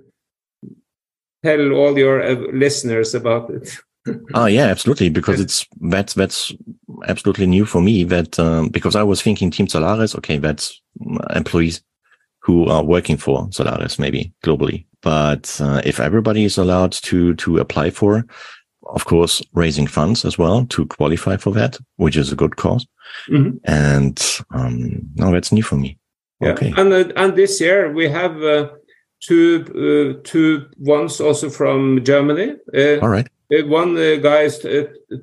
tell 1.44 1.72
all 1.72 1.98
your 1.98 2.22
uh, 2.22 2.34
listeners 2.52 3.14
about 3.14 3.50
it. 3.50 3.78
oh 4.34 4.46
yeah, 4.46 4.66
absolutely. 4.66 5.10
Because 5.10 5.38
it's 5.38 5.66
that's 5.82 6.14
that's 6.14 6.52
absolutely 7.06 7.46
new 7.46 7.66
for 7.66 7.82
me. 7.82 8.04
That 8.04 8.38
um, 8.38 8.70
because 8.70 8.96
I 8.96 9.02
was 9.02 9.20
thinking 9.20 9.50
Team 9.50 9.66
Zalaris, 9.66 10.16
okay, 10.16 10.38
that's 10.38 10.80
employees 11.34 11.82
who 12.48 12.64
are 12.64 12.82
working 12.82 13.18
for 13.18 13.46
Zalaris, 13.48 13.98
maybe 13.98 14.32
globally. 14.42 14.86
But 15.02 15.60
uh, 15.60 15.82
if 15.84 16.00
everybody 16.00 16.44
is 16.44 16.56
allowed 16.56 16.92
to 16.92 17.34
to 17.34 17.58
apply 17.58 17.90
for, 17.90 18.24
of 18.86 19.04
course, 19.04 19.42
raising 19.52 19.86
funds 19.86 20.24
as 20.24 20.38
well 20.38 20.64
to 20.66 20.86
qualify 20.86 21.36
for 21.36 21.52
that, 21.52 21.76
which 21.96 22.16
is 22.16 22.32
a 22.32 22.36
good 22.36 22.52
because 22.56 22.86
mm-hmm. 23.28 23.58
And 23.64 24.18
um, 24.50 25.02
no, 25.16 25.30
that's 25.30 25.52
new 25.52 25.62
for 25.62 25.76
me. 25.76 25.98
Yeah. 26.40 26.52
Okay. 26.52 26.72
And 26.74 26.92
uh, 26.92 27.12
and 27.16 27.36
this 27.36 27.60
year 27.60 27.92
we 27.92 28.08
have 28.08 28.42
uh, 28.42 28.70
two 29.20 29.64
uh, 29.76 30.20
two 30.24 30.70
ones 30.78 31.20
also 31.20 31.50
from 31.50 32.02
Germany. 32.02 32.56
Uh, 32.74 32.98
All 33.02 33.10
right. 33.10 33.28
Uh, 33.52 33.66
one 33.66 33.94
guy 34.22 34.44
is 34.48 34.66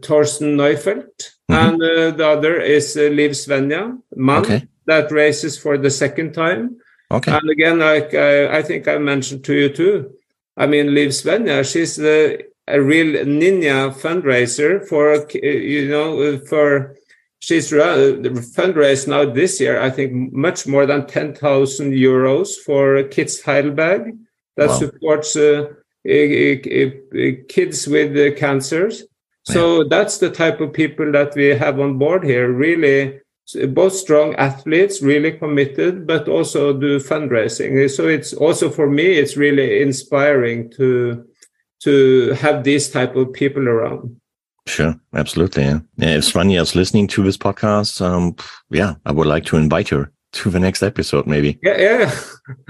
Thorsten 0.03 0.57
Neufeld, 0.57 1.17
mm-hmm. 1.49 1.53
and 1.53 1.81
the 2.19 2.27
other 2.27 2.61
is 2.61 2.95
Liv 2.95 3.31
Svenja 3.31 3.97
Mann. 4.15 4.41
Okay. 4.45 4.67
That 4.85 5.11
races 5.11 5.57
for 5.57 5.79
the 5.79 5.89
second 5.89 6.33
time. 6.33 6.77
Okay. 7.11 7.31
And 7.31 7.49
again, 7.49 7.79
like 7.79 8.13
I, 8.13 8.57
I 8.57 8.61
think 8.61 8.87
I 8.87 8.97
mentioned 8.97 9.43
to 9.45 9.53
you 9.53 9.69
too. 9.69 10.11
I 10.57 10.65
mean, 10.65 10.93
Liv 10.93 11.09
Svenja, 11.09 11.69
she's 11.69 11.95
the 11.97 12.45
a 12.67 12.81
real 12.81 13.25
ninja 13.25 13.93
fundraiser 13.93 14.87
for 14.87 15.27
you 15.33 15.87
know 15.87 16.37
for 16.39 16.95
she's 17.39 17.71
fundraised 17.71 19.07
now 19.07 19.25
this 19.25 19.59
year. 19.59 19.79
I 19.79 19.89
think 19.89 20.33
much 20.33 20.65
more 20.65 20.85
than 20.85 21.05
ten 21.05 21.35
thousand 21.35 21.93
euros 21.93 22.55
for 22.65 23.03
Kids 23.03 23.41
Heidelberg 23.41 24.15
that 24.57 24.69
wow. 24.69 24.75
supports 24.75 25.35
uh, 25.35 25.67
kids 26.03 27.87
with 27.87 28.17
uh, 28.17 28.35
cancers. 28.37 29.03
So 29.43 29.81
yeah. 29.81 29.87
that's 29.89 30.17
the 30.17 30.31
type 30.31 30.59
of 30.59 30.73
people 30.73 31.11
that 31.11 31.35
we 31.35 31.49
have 31.49 31.79
on 31.79 31.99
board 31.99 32.23
here. 32.23 32.51
Really 32.51 33.19
both 33.53 33.93
strong 33.93 34.35
athletes, 34.35 35.01
really 35.01 35.31
committed, 35.31 36.07
but 36.07 36.27
also 36.27 36.73
do 36.73 36.99
fundraising. 36.99 37.89
So 37.89 38.07
it's 38.07 38.33
also 38.33 38.69
for 38.69 38.89
me, 38.89 39.03
it's 39.03 39.37
really 39.37 39.81
inspiring 39.81 40.71
to 40.71 41.25
to 41.81 42.31
have 42.33 42.63
these 42.63 42.89
type 42.89 43.15
of 43.15 43.33
people 43.33 43.67
around. 43.67 44.19
Sure, 44.67 44.95
absolutely. 45.13 45.63
Yeah. 45.63 45.79
yeah 45.97 46.17
if 46.17 46.23
Svenja 46.23 46.61
is 46.61 46.75
listening 46.75 47.07
to 47.09 47.23
this 47.23 47.37
podcast, 47.37 48.01
um, 48.01 48.35
yeah, 48.71 48.95
I 49.05 49.11
would 49.11 49.27
like 49.27 49.45
to 49.45 49.57
invite 49.57 49.89
her 49.89 50.11
to 50.31 50.49
the 50.49 50.59
next 50.59 50.81
episode, 50.81 51.27
maybe. 51.27 51.59
Yeah, 51.61 51.77
yeah. 51.77 52.15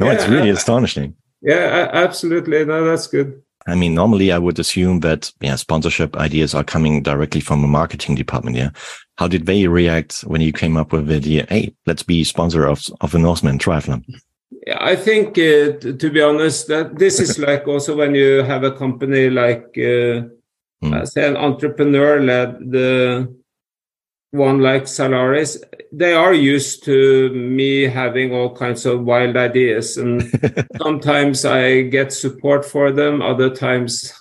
no, 0.00 0.06
yeah, 0.06 0.12
it's 0.12 0.28
really 0.28 0.50
astonishing. 0.50 1.14
Yeah, 1.40 1.90
absolutely. 1.92 2.64
No, 2.64 2.84
that's 2.84 3.06
good. 3.06 3.40
I 3.66 3.74
mean, 3.74 3.94
normally 3.94 4.32
I 4.32 4.38
would 4.38 4.58
assume 4.58 5.00
that 5.00 5.32
yeah, 5.40 5.56
sponsorship 5.56 6.16
ideas 6.16 6.54
are 6.54 6.64
coming 6.64 7.02
directly 7.02 7.40
from 7.40 7.64
a 7.64 7.68
marketing 7.68 8.14
department. 8.14 8.56
Yeah. 8.56 8.70
How 9.18 9.28
did 9.28 9.46
they 9.46 9.66
react 9.66 10.20
when 10.20 10.40
you 10.40 10.52
came 10.52 10.76
up 10.76 10.92
with 10.92 11.08
the 11.08 11.16
idea? 11.16 11.46
Hey, 11.48 11.74
let's 11.86 12.02
be 12.02 12.24
sponsor 12.24 12.66
of 12.66 12.84
of 13.00 13.12
the 13.12 13.18
Norseman 13.18 13.58
Triathlon. 13.58 14.04
I 14.78 14.96
think, 14.96 15.38
uh, 15.38 15.78
to 15.78 16.10
be 16.10 16.20
honest, 16.22 16.68
that 16.68 16.98
this 16.98 17.20
is 17.20 17.38
like 17.38 17.66
also 17.66 17.96
when 17.96 18.14
you 18.14 18.42
have 18.42 18.64
a 18.64 18.72
company 18.72 19.30
like, 19.30 19.66
uh, 19.76 20.26
mm. 20.82 21.08
say, 21.08 21.26
an 21.26 21.36
entrepreneur 21.36 22.20
led 22.20 22.58
the 22.70 23.34
one 24.36 24.60
like 24.60 24.84
Zalaris, 24.84 25.62
they 25.92 26.12
are 26.12 26.34
used 26.34 26.84
to 26.84 27.30
me 27.30 27.82
having 27.82 28.32
all 28.32 28.54
kinds 28.54 28.86
of 28.86 29.04
wild 29.04 29.36
ideas. 29.36 29.96
And 29.96 30.22
sometimes 30.82 31.44
I 31.44 31.82
get 31.82 32.12
support 32.12 32.64
for 32.64 32.92
them. 32.92 33.22
Other 33.22 33.50
times 33.50 34.12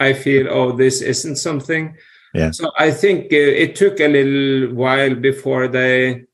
I 0.00 0.12
feel, 0.12 0.48
oh, 0.48 0.72
this 0.72 1.02
isn't 1.02 1.36
something. 1.36 1.96
Yeah. 2.34 2.50
So 2.50 2.72
I 2.78 2.90
think 2.90 3.32
uh, 3.32 3.36
it 3.36 3.76
took 3.76 4.00
a 4.00 4.08
little 4.08 4.74
while 4.74 5.14
before 5.14 5.68
they 5.68 6.24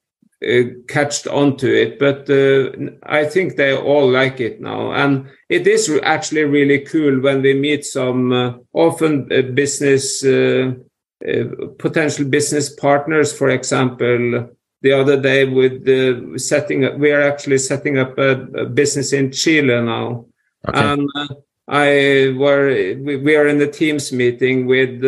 uh, 0.42 0.62
catched 0.88 1.26
onto 1.26 1.66
it, 1.66 1.98
but 1.98 2.28
uh, 2.30 2.70
I 3.02 3.24
think 3.26 3.56
they 3.56 3.76
all 3.76 4.08
like 4.08 4.40
it 4.40 4.60
now. 4.60 4.92
And 4.92 5.28
it 5.50 5.66
is 5.66 5.90
actually 6.02 6.44
really 6.44 6.80
cool 6.80 7.20
when 7.20 7.42
we 7.42 7.52
meet 7.54 7.84
some 7.84 8.32
uh, 8.32 8.54
often 8.72 9.28
uh, 9.30 9.42
business 9.42 10.24
uh, 10.24 10.72
potential 11.78 12.24
business 12.24 12.72
partners, 12.74 13.32
for 13.32 13.50
example. 13.50 14.50
The 14.82 14.92
other 14.92 15.20
day, 15.20 15.44
with 15.44 15.84
the 15.84 16.38
setting 16.38 16.86
up, 16.86 16.96
we 16.96 17.12
are 17.12 17.20
actually 17.20 17.58
setting 17.58 17.98
up 17.98 18.16
a, 18.18 18.42
a 18.54 18.64
business 18.64 19.12
in 19.12 19.30
Chile 19.30 19.78
now, 19.82 20.24
okay. 20.66 20.78
and 20.78 21.10
I 21.68 22.34
were 22.36 22.68
we, 22.68 23.16
we, 23.16 23.36
are 23.36 23.46
in 23.46 23.58
the 23.58 23.70
Teams 23.70 24.10
meeting 24.10 24.66
with 24.66 25.04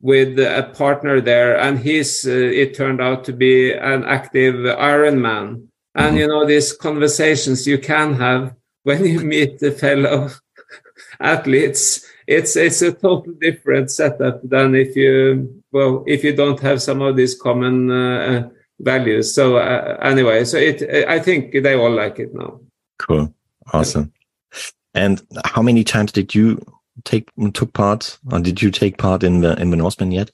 with 0.00 0.38
a 0.38 0.70
partner 0.74 1.20
there, 1.20 1.58
and 1.58 1.78
he's 1.78 2.26
uh, 2.26 2.30
it 2.30 2.74
turned 2.74 3.00
out 3.00 3.24
to 3.24 3.32
be 3.32 3.72
an 3.72 4.04
active 4.04 4.54
Ironman. 4.54 5.66
And 5.94 6.08
mm-hmm. 6.08 6.16
you 6.16 6.28
know 6.28 6.46
these 6.46 6.72
conversations 6.72 7.66
you 7.66 7.78
can 7.78 8.14
have 8.14 8.54
when 8.82 9.04
you 9.04 9.20
meet 9.20 9.58
the 9.58 9.72
fellow 9.72 10.30
athletes. 11.20 12.06
It's 12.30 12.54
it's 12.54 12.80
a 12.80 12.92
totally 12.92 13.34
different 13.40 13.90
setup 13.90 14.40
than 14.48 14.76
if 14.76 14.94
you 14.94 15.62
well 15.72 16.04
if 16.06 16.22
you 16.22 16.34
don't 16.34 16.60
have 16.60 16.80
some 16.80 17.02
of 17.02 17.16
these 17.16 17.34
common 17.34 17.90
uh, 17.90 18.48
values. 18.78 19.34
So 19.34 19.56
uh, 19.56 19.98
anyway, 20.00 20.44
so 20.44 20.56
it 20.56 21.08
I 21.08 21.18
think 21.18 21.52
they 21.52 21.74
all 21.74 21.90
like 21.90 22.20
it 22.20 22.32
now. 22.32 22.60
Cool, 23.00 23.34
awesome. 23.72 24.12
And 24.94 25.20
how 25.44 25.60
many 25.60 25.82
times 25.82 26.12
did 26.12 26.32
you 26.32 26.64
take 27.02 27.28
took 27.52 27.72
part, 27.72 28.16
or 28.30 28.38
did 28.38 28.62
you 28.62 28.70
take 28.70 28.96
part 28.96 29.24
in 29.24 29.40
the 29.40 29.60
in 29.60 29.70
the 29.70 29.76
Norseman 29.76 30.12
yet? 30.12 30.30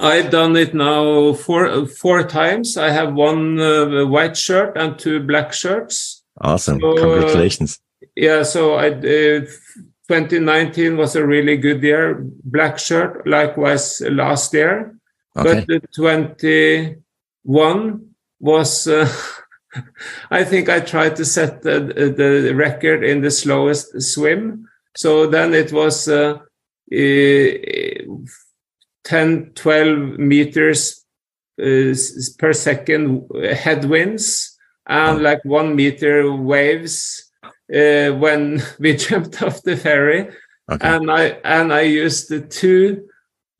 I've 0.00 0.30
done 0.30 0.56
it 0.56 0.74
now 0.74 1.34
four 1.34 1.86
four 1.86 2.24
times. 2.24 2.76
I 2.76 2.90
have 2.90 3.14
one 3.14 3.60
uh, 3.60 4.06
white 4.06 4.36
shirt 4.36 4.76
and 4.76 4.98
two 4.98 5.20
black 5.20 5.52
shirts. 5.52 6.24
Awesome! 6.40 6.80
So, 6.80 6.96
Congratulations. 6.96 7.78
Uh, 8.02 8.06
yeah, 8.16 8.42
so 8.42 8.74
I 8.74 8.88
uh, 8.90 9.46
2019 10.08 10.96
was 10.96 11.14
a 11.16 11.26
really 11.26 11.56
good 11.56 11.82
year. 11.82 12.24
Black 12.44 12.78
shirt, 12.78 13.26
likewise 13.26 14.00
last 14.02 14.54
year. 14.54 14.96
Okay. 15.36 15.64
But 15.66 15.92
21 15.94 18.14
was. 18.40 18.86
Uh, 18.86 19.12
I 20.30 20.44
think 20.44 20.68
I 20.68 20.80
tried 20.80 21.16
to 21.16 21.24
set 21.24 21.62
the, 21.62 21.80
the 21.80 22.52
record 22.54 23.02
in 23.04 23.22
the 23.22 23.30
slowest 23.30 24.02
swim. 24.02 24.68
So 24.94 25.26
then 25.26 25.54
it 25.54 25.72
was 25.72 26.08
uh, 26.08 26.40
uh, 26.92 27.48
10, 29.04 29.52
12 29.54 30.18
meters 30.18 31.06
uh, 31.58 31.94
per 32.38 32.52
second 32.52 33.26
headwinds 33.54 34.58
and 34.86 35.22
like 35.22 35.42
one 35.44 35.76
meter 35.76 36.34
waves 36.34 37.21
uh, 37.74 38.10
when 38.16 38.62
we 38.78 38.96
jumped 38.96 39.42
off 39.42 39.62
the 39.62 39.76
ferry. 39.76 40.30
Okay. 40.70 40.88
And 40.88 41.10
I 41.10 41.22
and 41.44 41.72
I 41.72 41.82
used 41.82 42.28
the 42.28 42.40
two 42.40 43.08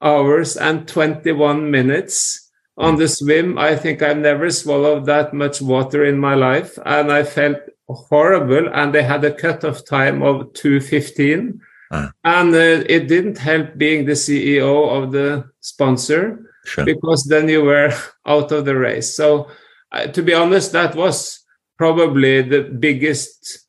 hours 0.01 0.57
and 0.57 0.87
21 0.89 1.71
minutes 1.71 2.51
on 2.77 2.97
the 2.97 3.09
swim. 3.09 3.59
I 3.59 3.77
think 3.77 4.03
I've 4.03 4.19
never 4.19 4.51
swallowed 4.51 5.07
that 5.07 5.35
much 5.35 5.61
water 5.61 6.05
in 6.05 6.19
my 6.19 6.35
life. 6.35 6.79
And 6.85 7.13
I 7.13 7.23
felt 7.23 7.59
horrible 7.89 8.69
and 8.73 8.95
they 8.95 9.03
had 9.03 9.25
a 9.25 9.35
cutoff 9.35 9.85
time 9.85 10.23
of 10.23 10.53
215 10.55 11.61
ah. 11.91 12.11
and 12.25 12.55
uh, 12.55 12.85
it 12.89 13.09
didn't 13.09 13.39
help 13.39 13.77
being 13.77 14.05
the 14.05 14.13
ceo 14.13 14.89
of 14.91 15.13
the 15.13 15.45
sponsor 15.61 16.51
sure. 16.65 16.85
because 16.85 17.25
then 17.25 17.49
you 17.49 17.63
were 17.63 17.93
out 18.27 18.53
of 18.53 18.65
the 18.65 18.77
race 18.77 19.15
so 19.15 19.49
uh, 19.93 20.07
to 20.07 20.23
be 20.23 20.35
honest 20.35 20.73
that 20.73 20.95
was 20.95 21.41
probably 21.77 22.43
the 22.43 22.63
biggest 22.63 23.62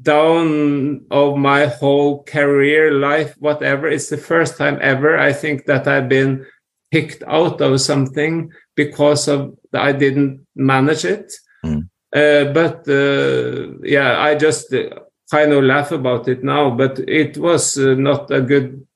down 0.00 1.04
of 1.10 1.36
my 1.36 1.66
whole 1.66 2.22
career 2.24 2.92
life 2.92 3.34
whatever 3.38 3.86
it's 3.88 4.08
the 4.08 4.16
first 4.16 4.56
time 4.56 4.78
ever 4.80 5.18
i 5.18 5.32
think 5.32 5.66
that 5.66 5.86
i've 5.86 6.08
been 6.08 6.44
picked 6.90 7.22
out 7.26 7.60
of 7.60 7.80
something 7.80 8.50
because 8.74 9.28
of 9.28 9.54
i 9.74 9.92
didn't 9.92 10.46
manage 10.56 11.04
it 11.04 11.32
mm. 11.64 11.86
Uh, 12.12 12.44
but 12.52 12.86
uh, 12.88 13.72
yeah, 13.82 14.20
I 14.20 14.34
just 14.34 14.72
uh, 14.74 14.90
kind 15.30 15.52
of 15.52 15.64
laugh 15.64 15.92
about 15.92 16.28
it 16.28 16.44
now. 16.44 16.70
But 16.70 16.98
it 17.08 17.38
was 17.38 17.76
not 17.78 18.30
a 18.30 18.42
good 18.42 18.86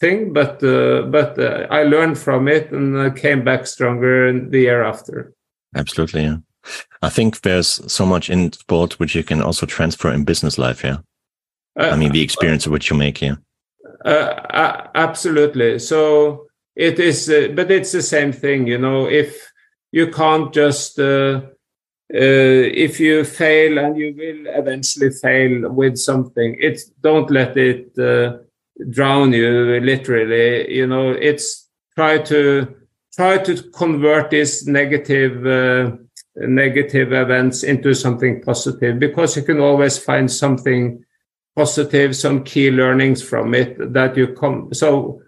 thing. 0.00 0.32
But 0.32 0.60
but 0.60 1.38
I 1.70 1.82
learned 1.82 2.18
from 2.18 2.48
it 2.48 2.72
and 2.72 3.14
came 3.16 3.44
back 3.44 3.66
stronger 3.66 4.32
the 4.48 4.60
year 4.60 4.82
after. 4.82 5.34
Absolutely, 5.74 6.22
yeah. 6.22 6.36
I 7.02 7.08
think 7.08 7.40
there's 7.40 7.80
so 7.92 8.06
much 8.06 8.30
in 8.30 8.52
sport 8.52 8.98
which 8.98 9.14
you 9.14 9.22
can 9.22 9.42
also 9.42 9.66
transfer 9.66 10.12
in 10.12 10.24
business 10.24 10.58
life. 10.58 10.82
Yeah, 10.82 10.98
I 11.76 11.96
mean 11.96 12.12
the 12.12 12.22
experience 12.22 12.66
of 12.66 12.72
what 12.72 12.88
you 12.88 12.96
make. 12.96 13.20
Yeah, 13.20 13.36
uh, 14.04 14.88
absolutely. 14.94 15.78
So 15.78 16.46
it 16.74 16.98
is, 16.98 17.28
uh, 17.28 17.48
but 17.54 17.70
it's 17.70 17.92
the 17.92 18.02
same 18.02 18.32
thing. 18.32 18.66
You 18.66 18.78
know, 18.78 19.06
if 19.06 19.52
you 19.92 20.10
can't 20.10 20.52
just 20.52 20.98
uh, 20.98 21.40
uh, 22.14 22.62
if 22.86 23.00
you 23.00 23.24
fail 23.24 23.78
and 23.78 23.96
you 23.96 24.14
will 24.16 24.54
eventually 24.54 25.10
fail 25.10 25.68
with 25.72 25.96
something 25.96 26.56
it's 26.60 26.84
don't 27.02 27.30
let 27.30 27.56
it 27.56 27.98
uh, 27.98 28.38
drown 28.90 29.32
you 29.32 29.80
literally 29.80 30.72
you 30.72 30.86
know 30.86 31.10
it's 31.10 31.68
try 31.96 32.16
to 32.16 32.72
try 33.12 33.38
to 33.38 33.60
convert 33.70 34.30
this 34.30 34.66
negative 34.66 35.46
uh, 35.46 35.96
negative 36.36 37.12
events 37.12 37.62
into 37.62 37.94
something 37.94 38.42
positive 38.42 38.98
because 38.98 39.36
you 39.36 39.42
can 39.42 39.60
always 39.60 39.98
find 39.98 40.30
something 40.30 41.02
positive 41.54 42.14
some 42.14 42.44
key 42.44 42.70
learnings 42.70 43.22
from 43.22 43.54
it 43.54 43.92
that 43.94 44.16
you 44.16 44.28
come 44.34 44.72
so 44.74 45.20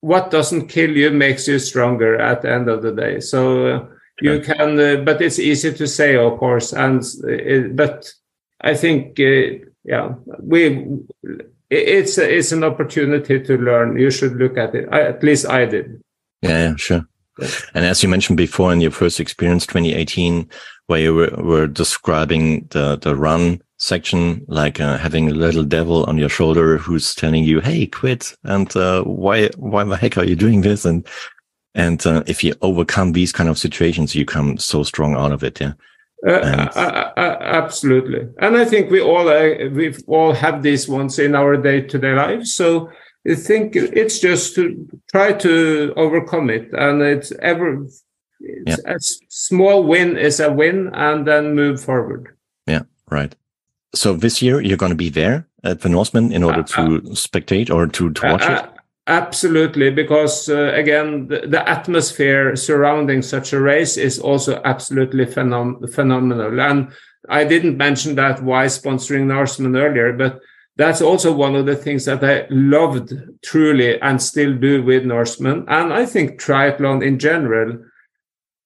what 0.00 0.30
doesn't 0.30 0.68
kill 0.68 0.96
you 0.96 1.10
makes 1.10 1.48
you 1.48 1.58
stronger 1.58 2.20
at 2.20 2.42
the 2.42 2.52
end 2.52 2.68
of 2.68 2.82
the 2.82 2.92
day. 2.92 3.20
So 3.20 3.66
uh, 3.66 3.86
you 4.20 4.40
can 4.40 4.78
uh, 4.78 5.02
but 5.02 5.20
it's 5.22 5.38
easy 5.38 5.72
to 5.72 5.86
say 5.86 6.16
of 6.16 6.38
course 6.38 6.72
and 6.72 7.02
uh, 7.24 7.68
but 7.72 8.12
i 8.60 8.74
think 8.74 9.18
uh, 9.20 9.64
yeah 9.84 10.14
we 10.40 10.84
it's 11.70 12.18
it's 12.18 12.50
an 12.50 12.64
opportunity 12.64 13.40
to 13.40 13.58
learn. 13.58 13.98
You 13.98 14.10
should 14.10 14.36
look 14.36 14.56
at 14.56 14.74
it. 14.74 14.88
I, 14.90 15.02
at 15.02 15.22
least 15.22 15.46
i 15.46 15.66
did. 15.66 16.00
Yeah, 16.42 16.70
yeah 16.70 16.76
sure. 16.76 17.06
And 17.74 17.84
as 17.84 18.02
you 18.02 18.08
mentioned 18.08 18.36
before 18.36 18.72
in 18.72 18.80
your 18.80 18.90
first 18.90 19.20
experience 19.20 19.66
2018 19.66 20.48
where 20.86 21.00
you 21.00 21.14
were, 21.14 21.34
were 21.38 21.66
describing 21.66 22.66
the 22.70 22.96
the 22.96 23.14
run 23.14 23.60
section 23.78 24.44
like 24.48 24.80
uh, 24.80 24.98
having 24.98 25.28
a 25.28 25.34
little 25.34 25.62
devil 25.62 26.04
on 26.04 26.18
your 26.18 26.28
shoulder 26.28 26.78
who's 26.78 27.14
telling 27.14 27.44
you 27.44 27.60
hey 27.60 27.86
quit 27.86 28.34
and 28.44 28.76
uh, 28.76 29.02
why 29.04 29.48
why 29.56 29.84
the 29.84 29.96
heck 29.96 30.18
are 30.18 30.24
you 30.24 30.34
doing 30.34 30.62
this 30.62 30.84
and 30.84 31.06
and 31.78 32.04
uh, 32.06 32.24
if 32.26 32.42
you 32.42 32.54
overcome 32.60 33.12
these 33.12 33.32
kind 33.32 33.48
of 33.48 33.56
situations, 33.56 34.14
you 34.14 34.24
come 34.24 34.58
so 34.58 34.82
strong 34.82 35.14
out 35.14 35.32
of 35.32 35.44
it. 35.44 35.60
Yeah. 35.60 35.74
Uh, 36.26 36.30
and... 36.30 36.60
uh, 36.76 37.36
absolutely, 37.40 38.26
and 38.40 38.56
I 38.56 38.64
think 38.64 38.90
we 38.90 39.00
all 39.00 39.28
uh, 39.28 39.68
we 39.70 39.94
all 40.08 40.32
have 40.32 40.64
these 40.64 40.88
ones 40.88 41.20
in 41.20 41.36
our 41.36 41.56
day-to-day 41.56 42.14
lives. 42.14 42.52
So 42.54 42.90
I 43.26 43.34
think 43.34 43.76
it's 43.76 44.18
just 44.20 44.54
to 44.54 44.86
try 45.10 45.32
to 45.32 45.92
overcome 45.96 46.50
it, 46.50 46.72
and 46.72 47.02
it's 47.02 47.32
ever 47.42 47.86
Yeah. 48.40 48.76
A 48.86 49.00
small 49.28 49.82
win 49.82 50.16
is 50.16 50.40
a 50.40 50.52
win, 50.52 50.90
and 50.94 51.26
then 51.26 51.54
move 51.56 51.82
forward. 51.82 52.36
Yeah, 52.66 52.82
right. 53.10 53.34
So 53.94 54.14
this 54.14 54.40
year 54.40 54.60
you're 54.60 54.76
going 54.76 54.92
to 54.92 55.04
be 55.06 55.10
there 55.10 55.48
at 55.64 55.80
the 55.80 55.88
Norseman 55.88 56.32
in 56.32 56.44
order 56.44 56.62
to 56.62 56.82
uh, 56.82 57.00
spectate 57.14 57.70
or 57.70 57.86
to, 57.86 58.10
to 58.10 58.26
watch 58.26 58.44
it. 58.44 58.64
Absolutely, 59.08 59.90
because 59.90 60.50
uh, 60.50 60.70
again, 60.74 61.28
the, 61.28 61.46
the, 61.48 61.66
atmosphere 61.66 62.54
surrounding 62.54 63.22
such 63.22 63.54
a 63.54 63.60
race 63.60 63.96
is 63.96 64.18
also 64.18 64.60
absolutely 64.66 65.24
phenom- 65.24 65.90
phenomenal. 65.94 66.60
And 66.60 66.92
I 67.30 67.44
didn't 67.44 67.78
mention 67.78 68.16
that 68.16 68.42
why 68.42 68.66
sponsoring 68.66 69.26
Norseman 69.26 69.76
earlier, 69.76 70.12
but 70.12 70.40
that's 70.78 71.02
also 71.02 71.32
one 71.32 71.56
of 71.56 71.66
the 71.66 71.74
things 71.74 72.04
that 72.04 72.22
I 72.24 72.46
loved 72.50 73.12
truly 73.44 74.00
and 74.00 74.22
still 74.22 74.54
do 74.54 74.82
with 74.82 75.04
Norseman. 75.04 75.64
And 75.66 75.92
I 75.92 76.06
think 76.06 76.40
triathlon 76.40 77.04
in 77.04 77.18
general, 77.18 77.84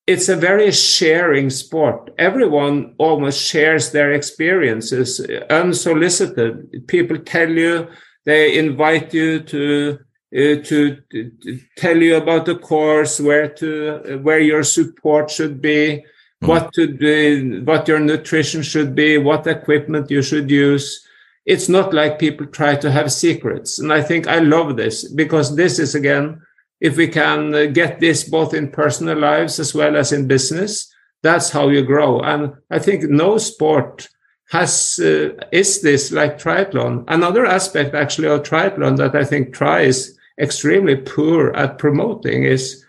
it's 0.07 0.29
a 0.29 0.37
very 0.37 0.71
sharing 0.73 1.49
sport. 1.49 2.11
Everyone 2.19 2.95
almost 2.99 3.41
shares 3.41 3.93
their 3.93 4.13
experiences 4.13 5.27
unsolicited. 5.49 6.87
People 6.87 7.19
tell 7.19 7.49
you, 7.49 7.89
they 8.27 8.59
invite 8.59 9.15
you 9.15 9.41
to 9.41 9.99
uh, 10.35 10.57
to, 10.65 10.97
to, 11.11 11.31
tell 11.77 11.97
you 11.99 12.17
about 12.17 12.47
the 12.47 12.57
course, 12.57 13.21
where 13.21 13.49
to, 13.49 14.19
where 14.23 14.41
your 14.41 14.63
support 14.63 15.31
should 15.31 15.61
be, 15.61 16.03
mm. 16.43 16.49
what 16.49 16.73
to 16.73 16.87
do, 16.87 17.61
what 17.67 17.87
your 17.87 18.01
nutrition 18.01 18.63
should 18.63 18.95
be, 18.95 19.19
what 19.19 19.47
equipment 19.47 20.11
you 20.11 20.23
should 20.23 20.51
use. 20.51 21.07
It's 21.45 21.69
not 21.69 21.93
like 21.93 22.19
people 22.19 22.47
try 22.47 22.77
to 22.77 22.91
have 22.91 23.13
secrets. 23.13 23.79
And 23.79 23.93
I 23.93 24.03
think 24.03 24.29
I 24.29 24.39
love 24.39 24.77
this 24.77 25.11
because 25.13 25.57
this 25.57 25.79
is 25.79 25.95
again, 25.95 26.41
if 26.81 26.97
we 26.97 27.09
can 27.09 27.55
uh, 27.55 27.67
get 27.67 28.01
this 28.01 28.29
both 28.29 28.55
in 28.55 28.71
personal 28.71 29.19
lives 29.19 29.59
as 29.59 29.75
well 29.75 29.97
as 29.97 30.13
in 30.13 30.29
business, 30.29 30.93
that's 31.23 31.51
how 31.51 31.69
you 31.69 31.83
grow. 31.83 32.21
And 32.21 32.55
I 32.71 32.79
think 32.79 33.05
no 33.05 33.39
sport 33.39 34.09
has 34.51 35.01
uh, 35.03 35.31
is 35.51 35.81
this 35.81 36.13
like 36.13 36.39
triathlon. 36.39 37.05
Another 37.09 37.47
aspect 37.47 37.95
actually 37.95 38.29
of 38.29 38.43
triathlon 38.43 38.97
that 38.99 39.15
I 39.15 39.25
think 39.25 39.55
tri 39.55 39.83
is 39.83 40.19
extremely 40.39 40.97
poor 40.97 41.53
at 41.55 41.79
promoting 41.79 42.45
is 42.45 42.85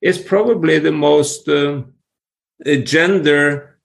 is 0.00 0.18
probably 0.18 0.78
the 0.78 0.92
most 0.92 1.48
uh, 1.48 1.82
gender 2.84 3.64
uh, 3.64 3.77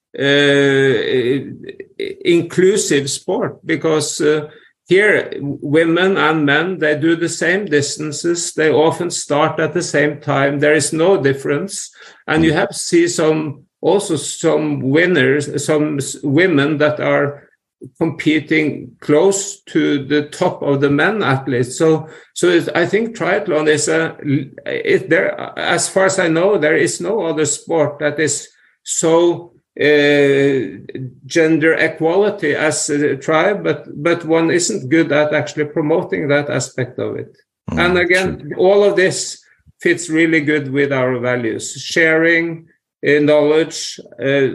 inclusive 2.23 3.09
sport 3.09 3.65
because 3.65 4.21
uh, 4.21 4.47
here 4.87 5.31
women 5.39 6.17
and 6.17 6.45
men 6.45 6.77
they 6.77 6.99
do 6.99 7.15
the 7.15 7.29
same 7.29 7.65
distances 7.65 8.53
they 8.53 8.71
often 8.71 9.09
start 9.09 9.59
at 9.59 9.73
the 9.73 9.81
same 9.81 10.21
time 10.21 10.59
there 10.59 10.75
is 10.75 10.93
no 10.93 11.21
difference 11.21 11.91
and 12.27 12.43
you 12.43 12.53
have 12.53 12.69
to 12.69 12.75
see 12.75 13.07
some 13.07 13.63
also 13.81 14.15
some 14.15 14.81
winners 14.81 15.65
some 15.65 15.99
women 16.23 16.77
that 16.77 16.99
are 16.99 17.49
competing 17.97 18.95
close 18.99 19.61
to 19.63 20.05
the 20.05 20.29
top 20.29 20.61
of 20.61 20.81
the 20.81 20.89
men 20.89 21.21
athletes. 21.21 21.77
So, 21.77 22.07
so 22.33 22.65
I 22.75 22.85
think 22.85 23.15
triathlon 23.15 23.67
is 23.67 23.87
a 23.87 24.17
it, 24.65 25.09
there. 25.09 25.39
As 25.59 25.89
far 25.89 26.05
as 26.05 26.19
I 26.19 26.27
know, 26.27 26.57
there 26.57 26.77
is 26.77 27.01
no 27.01 27.25
other 27.25 27.45
sport 27.45 27.99
that 27.99 28.19
is 28.19 28.49
so 28.83 29.52
uh, 29.52 29.52
gender 29.77 31.73
equality 31.73 32.53
as 32.55 32.89
a 32.89 33.17
tribe, 33.17 33.63
but 33.63 33.87
but 34.01 34.25
one 34.25 34.51
isn't 34.51 34.89
good 34.89 35.11
at 35.11 35.33
actually 35.33 35.65
promoting 35.65 36.27
that 36.27 36.49
aspect 36.49 36.99
of 36.99 37.15
it. 37.15 37.37
Mm, 37.71 37.79
and 37.79 37.97
again, 37.97 38.39
true. 38.39 38.55
all 38.57 38.83
of 38.83 38.95
this 38.95 39.43
fits 39.81 40.09
really 40.09 40.41
good 40.41 40.71
with 40.71 40.91
our 40.91 41.17
values: 41.19 41.73
sharing, 41.73 42.67
uh, 43.07 43.19
knowledge, 43.19 43.99
uh, 44.21 44.49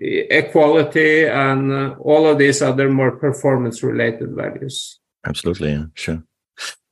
equality 0.00 1.26
and 1.26 1.72
uh, 1.72 1.94
all 2.00 2.26
of 2.26 2.38
these 2.38 2.62
other 2.62 2.88
more 2.88 3.12
performance 3.12 3.82
related 3.82 4.34
values. 4.34 4.98
Absolutely, 5.26 5.72
yeah, 5.72 5.84
sure. 5.94 6.22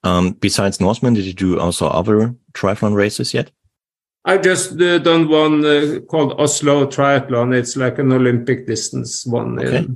Um, 0.04 0.32
besides 0.32 0.80
Norseman, 0.80 1.14
did 1.14 1.24
you 1.24 1.32
do 1.32 1.58
also 1.58 1.88
other 1.88 2.34
triathlon 2.52 2.94
races 2.94 3.34
yet? 3.34 3.50
I've 4.24 4.42
just 4.42 4.80
uh, 4.80 4.98
done 4.98 5.28
one 5.28 5.64
uh, 5.64 6.00
called 6.08 6.34
Oslo 6.38 6.86
Triathlon. 6.86 7.54
It's 7.54 7.76
like 7.76 7.98
an 7.98 8.12
Olympic 8.12 8.66
distance 8.66 9.24
one. 9.24 9.58
Okay. 9.58 9.86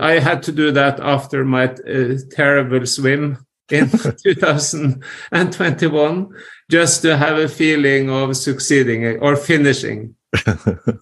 I 0.00 0.18
had 0.18 0.42
to 0.44 0.52
do 0.52 0.72
that 0.72 0.98
after 0.98 1.44
my 1.44 1.64
uh, 1.64 2.14
terrible 2.30 2.86
swim 2.86 3.38
in 3.70 3.90
2021, 4.24 6.28
just 6.70 7.02
to 7.02 7.16
have 7.16 7.38
a 7.38 7.48
feeling 7.48 8.10
of 8.10 8.36
succeeding 8.36 9.06
or 9.20 9.36
finishing. 9.36 10.16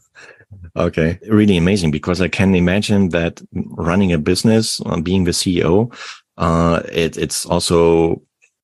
Okay, 0.77 1.19
really 1.29 1.57
amazing 1.57 1.91
because 1.91 2.21
I 2.21 2.29
can 2.29 2.55
imagine 2.55 3.09
that 3.09 3.41
running 3.53 4.13
a 4.13 4.19
business, 4.19 4.81
uh, 4.85 5.01
being 5.01 5.25
the 5.25 5.31
CEO, 5.31 5.91
uh, 6.37 6.83
it, 6.93 7.17
it's 7.17 7.47
also 7.47 8.21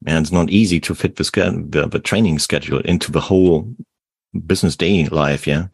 and 0.07 0.25
it's 0.25 0.33
not 0.33 0.51
easy 0.51 0.81
to 0.81 0.95
fit 0.95 1.17
the, 1.17 1.25
the, 1.71 1.87
the 1.87 2.01
training 2.01 2.39
schedule 2.39 2.81
into 2.81 3.13
the 3.13 3.21
whole 3.21 3.73
business 4.47 4.77
day 4.77 5.07
life. 5.07 5.47
Yeah. 5.47 5.67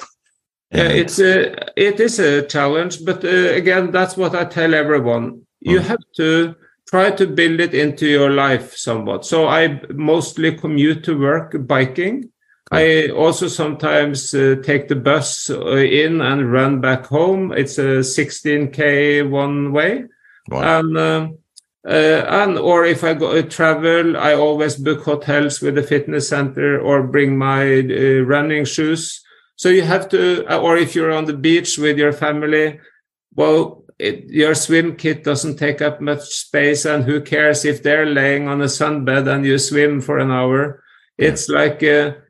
Yeah, 0.70 0.88
it's 0.88 1.18
a, 1.18 1.54
it 1.80 1.98
is 1.98 2.18
a 2.18 2.46
challenge, 2.46 3.02
but 3.02 3.24
uh, 3.24 3.54
again, 3.54 3.90
that's 3.90 4.18
what 4.18 4.34
I 4.34 4.44
tell 4.44 4.74
everyone. 4.74 5.46
You 5.60 5.80
mm. 5.80 5.84
have 5.84 6.04
to 6.16 6.54
try 6.86 7.10
to 7.10 7.26
build 7.26 7.60
it 7.60 7.72
into 7.72 8.06
your 8.06 8.30
life 8.30 8.76
somewhat. 8.76 9.24
So 9.24 9.46
I 9.46 9.80
mostly 9.94 10.54
commute 10.54 11.04
to 11.04 11.18
work 11.18 11.54
biking. 11.66 12.30
I 12.70 13.08
also 13.08 13.48
sometimes 13.48 14.34
uh, 14.34 14.56
take 14.62 14.88
the 14.88 14.96
bus 14.96 15.48
uh, 15.48 15.76
in 15.76 16.20
and 16.20 16.52
run 16.52 16.82
back 16.82 17.06
home. 17.06 17.52
It's 17.52 17.78
a 17.78 18.02
16k 18.02 19.28
one 19.28 19.72
way, 19.72 20.04
wow. 20.48 20.78
and 20.78 20.96
uh, 20.98 21.28
and 21.90 22.58
or 22.58 22.84
if 22.84 23.02
I 23.02 23.14
go 23.14 23.30
uh, 23.30 23.42
travel, 23.42 24.16
I 24.16 24.34
always 24.34 24.76
book 24.76 25.04
hotels 25.04 25.60
with 25.60 25.78
a 25.78 25.82
fitness 25.82 26.28
center 26.28 26.78
or 26.80 27.02
bring 27.02 27.38
my 27.38 27.80
uh, 27.80 28.24
running 28.24 28.64
shoes. 28.64 29.22
So 29.56 29.68
you 29.70 29.82
have 29.82 30.08
to, 30.10 30.46
or 30.54 30.76
if 30.76 30.94
you're 30.94 31.12
on 31.12 31.24
the 31.24 31.36
beach 31.36 31.78
with 31.78 31.98
your 31.98 32.12
family, 32.12 32.78
well, 33.34 33.84
it, 33.98 34.28
your 34.28 34.54
swim 34.54 34.96
kit 34.96 35.24
doesn't 35.24 35.56
take 35.56 35.82
up 35.82 36.00
much 36.00 36.28
space, 36.28 36.84
and 36.84 37.04
who 37.04 37.20
cares 37.20 37.64
if 37.64 37.82
they're 37.82 38.06
laying 38.06 38.46
on 38.46 38.60
a 38.60 38.66
sunbed 38.66 39.26
and 39.26 39.44
you 39.44 39.58
swim 39.58 40.00
for 40.00 40.18
an 40.18 40.30
hour? 40.30 40.82
It's 41.16 41.48
like 41.48 41.82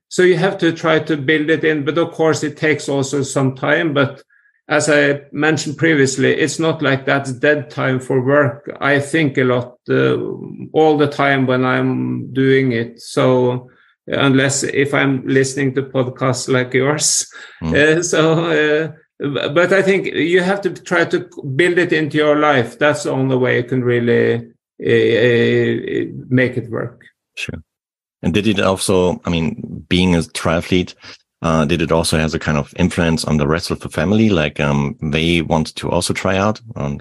so 0.09 0.23
you 0.23 0.37
have 0.39 0.57
to 0.59 0.73
try 0.73 1.01
to 1.01 1.17
build 1.17 1.51
it 1.51 1.65
in, 1.65 1.85
but 1.85 1.99
of 1.99 2.13
course 2.13 2.43
it 2.43 2.57
takes 2.57 2.89
also 2.89 3.23
some 3.23 3.55
time. 3.55 3.93
But 3.93 4.23
as 4.69 4.91
I 4.91 5.23
mentioned 5.33 5.79
previously, 5.79 6.33
it's 6.33 6.59
not 6.59 6.83
like 6.83 7.07
that's 7.07 7.33
dead 7.33 7.71
time 7.71 8.01
for 8.01 8.25
work. 8.25 8.71
I 8.81 9.01
think 9.01 9.39
a 9.39 9.45
lot 9.45 9.79
uh, 9.89 10.19
all 10.73 10.99
the 10.99 11.09
time 11.09 11.47
when 11.47 11.65
I'm 11.65 12.33
doing 12.35 12.73
it. 12.73 13.01
So 13.01 13.71
unless 14.07 14.63
if 14.63 14.93
I'm 14.93 15.27
listening 15.27 15.75
to 15.75 15.83
podcasts 15.83 16.49
like 16.49 16.75
yours, 16.75 17.27
mm. 17.63 17.75
uh, 17.75 18.03
so. 18.03 18.45
Uh, 18.45 18.93
but 19.21 19.73
I 19.73 19.83
think 19.83 20.07
you 20.07 20.43
have 20.43 20.61
to 20.61 20.71
try 20.71 21.05
to 21.07 21.29
build 21.57 21.77
it 21.79 21.93
into 21.93 22.17
your 22.17 22.37
life. 22.37 22.79
That's 22.79 23.03
the 23.03 23.11
only 23.11 23.37
way 23.37 23.57
you 23.57 23.65
can 23.65 23.83
really 23.83 24.37
uh, 24.37 24.87
uh, 24.87 26.13
make 26.29 26.57
it 26.57 26.71
work. 26.71 27.03
Sure. 27.35 27.61
And 28.23 28.33
did 28.33 28.47
it 28.47 28.61
also, 28.61 29.21
I 29.25 29.31
mean, 29.31 29.85
being 29.89 30.15
a 30.15 30.19
triathlete, 30.19 30.95
uh, 31.43 31.65
did 31.65 31.83
it 31.83 31.93
also 31.93 32.19
has 32.19 32.35
a 32.35 32.39
kind 32.39 32.59
of 32.59 32.75
influence 32.77 33.25
on 33.25 33.37
the 33.37 33.47
rest 33.47 33.71
of 33.71 33.81
the 33.81 33.89
family? 33.89 34.29
Like, 34.29 34.59
um, 34.61 34.97
they 35.01 35.43
want 35.43 35.75
to 35.77 35.91
also 35.91 36.13
try 36.13 36.37
out? 36.37 36.61
Um, 36.77 37.01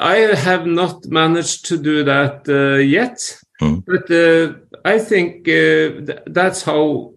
I 0.00 0.16
have 0.16 0.66
not 0.66 1.06
managed 1.06 1.66
to 1.66 1.78
do 1.78 2.04
that 2.04 2.48
uh, 2.48 2.78
yet, 2.78 3.18
mm. 3.60 3.82
but 3.86 4.10
uh, 4.10 4.58
I 4.84 4.98
think 4.98 5.48
uh, 5.48 6.06
th 6.06 6.18
that's 6.26 6.62
how. 6.62 7.14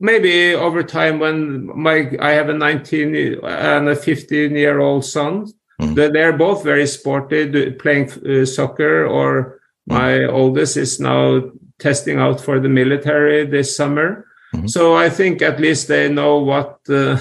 Maybe 0.00 0.54
over 0.54 0.82
time, 0.82 1.18
when 1.18 1.66
my 1.66 2.10
I 2.20 2.32
have 2.32 2.48
a 2.48 2.52
19 2.52 3.38
and 3.44 3.88
a 3.88 3.96
15 3.96 4.54
year 4.54 4.80
old 4.80 5.04
son, 5.04 5.46
mm. 5.80 5.94
they're 5.94 6.36
both 6.36 6.64
very 6.64 6.86
sporty, 6.86 7.70
playing 7.70 8.10
uh, 8.10 8.44
soccer 8.44 9.06
or 9.06 9.60
my 9.86 10.24
oldest 10.24 10.76
is 10.76 10.98
now 10.98 11.42
testing 11.78 12.18
out 12.18 12.40
for 12.40 12.58
the 12.60 12.68
military 12.68 13.46
this 13.46 13.76
summer. 13.76 14.26
Mm-hmm. 14.54 14.68
So 14.68 14.94
I 14.94 15.10
think 15.10 15.42
at 15.42 15.60
least 15.60 15.88
they 15.88 16.08
know 16.08 16.38
what 16.38 16.78
uh, 16.88 17.18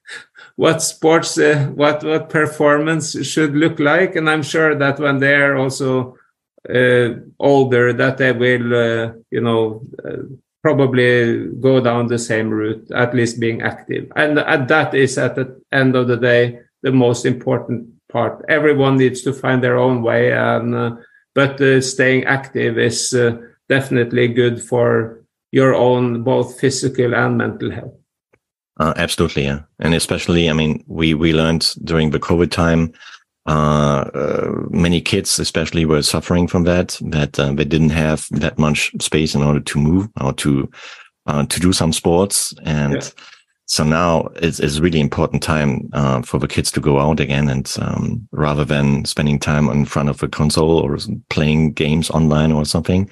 what 0.56 0.82
sports, 0.82 1.38
uh, 1.38 1.66
what 1.74 2.04
what 2.04 2.30
performance 2.30 3.26
should 3.26 3.54
look 3.54 3.78
like, 3.78 4.16
and 4.16 4.30
I'm 4.30 4.42
sure 4.42 4.74
that 4.74 4.98
when 4.98 5.18
they're 5.18 5.56
also 5.56 6.16
uh, 6.72 7.08
older, 7.38 7.92
that 7.92 8.18
they 8.18 8.32
will, 8.32 8.74
uh, 8.74 9.12
you 9.30 9.40
know, 9.40 9.82
uh, 10.04 10.22
probably 10.62 11.48
go 11.60 11.80
down 11.80 12.06
the 12.06 12.18
same 12.18 12.50
route, 12.50 12.90
at 12.94 13.14
least 13.14 13.40
being 13.40 13.62
active, 13.62 14.10
and, 14.14 14.38
and 14.38 14.68
that 14.68 14.94
is 14.94 15.18
at 15.18 15.34
the 15.34 15.60
end 15.72 15.96
of 15.96 16.06
the 16.06 16.16
day 16.16 16.60
the 16.82 16.92
most 16.92 17.26
important 17.26 17.88
part. 18.08 18.44
Everyone 18.48 18.96
needs 18.96 19.22
to 19.22 19.32
find 19.32 19.62
their 19.62 19.78
own 19.78 20.02
way 20.02 20.32
and 20.32 20.74
uh, 20.74 20.96
but 21.34 21.60
staying 21.84 22.24
active 22.24 22.78
is 22.78 23.14
definitely 23.68 24.26
good 24.28 24.60
for 24.60 25.22
your 25.50 25.74
own 25.74 26.22
both 26.22 26.58
physical 26.60 27.14
and 27.14 27.38
mental 27.38 27.70
health. 27.70 27.94
Uh, 28.80 28.94
absolutely, 28.96 29.44
yeah, 29.44 29.60
and 29.80 29.94
especially, 29.94 30.48
I 30.48 30.52
mean, 30.52 30.84
we 30.86 31.12
we 31.14 31.32
learned 31.32 31.74
during 31.82 32.10
the 32.10 32.20
COVID 32.20 32.50
time, 32.50 32.92
uh, 33.48 34.04
uh, 34.14 34.52
many 34.70 35.00
kids, 35.00 35.38
especially, 35.40 35.84
were 35.84 36.02
suffering 36.02 36.46
from 36.46 36.62
that. 36.64 36.96
That 37.00 37.40
uh, 37.40 37.52
they 37.52 37.64
didn't 37.64 37.90
have 37.90 38.28
that 38.30 38.56
much 38.56 38.92
space 39.00 39.34
in 39.34 39.42
order 39.42 39.60
to 39.60 39.78
move 39.80 40.08
or 40.20 40.32
to 40.34 40.70
uh, 41.26 41.44
to 41.46 41.60
do 41.60 41.72
some 41.72 41.92
sports, 41.92 42.54
and 42.62 42.94
yeah. 42.94 43.08
so 43.66 43.82
now 43.82 44.28
it's, 44.36 44.60
it's 44.60 44.78
really 44.78 45.00
important 45.00 45.42
time 45.42 45.88
uh, 45.92 46.22
for 46.22 46.38
the 46.38 46.46
kids 46.46 46.70
to 46.72 46.80
go 46.80 47.00
out 47.00 47.18
again, 47.18 47.48
and 47.48 47.74
um, 47.80 48.28
rather 48.30 48.64
than 48.64 49.04
spending 49.06 49.40
time 49.40 49.68
in 49.70 49.86
front 49.86 50.08
of 50.08 50.22
a 50.22 50.28
console 50.28 50.78
or 50.78 50.96
playing 51.30 51.72
games 51.72 52.10
online 52.10 52.52
or 52.52 52.64
something, 52.64 53.10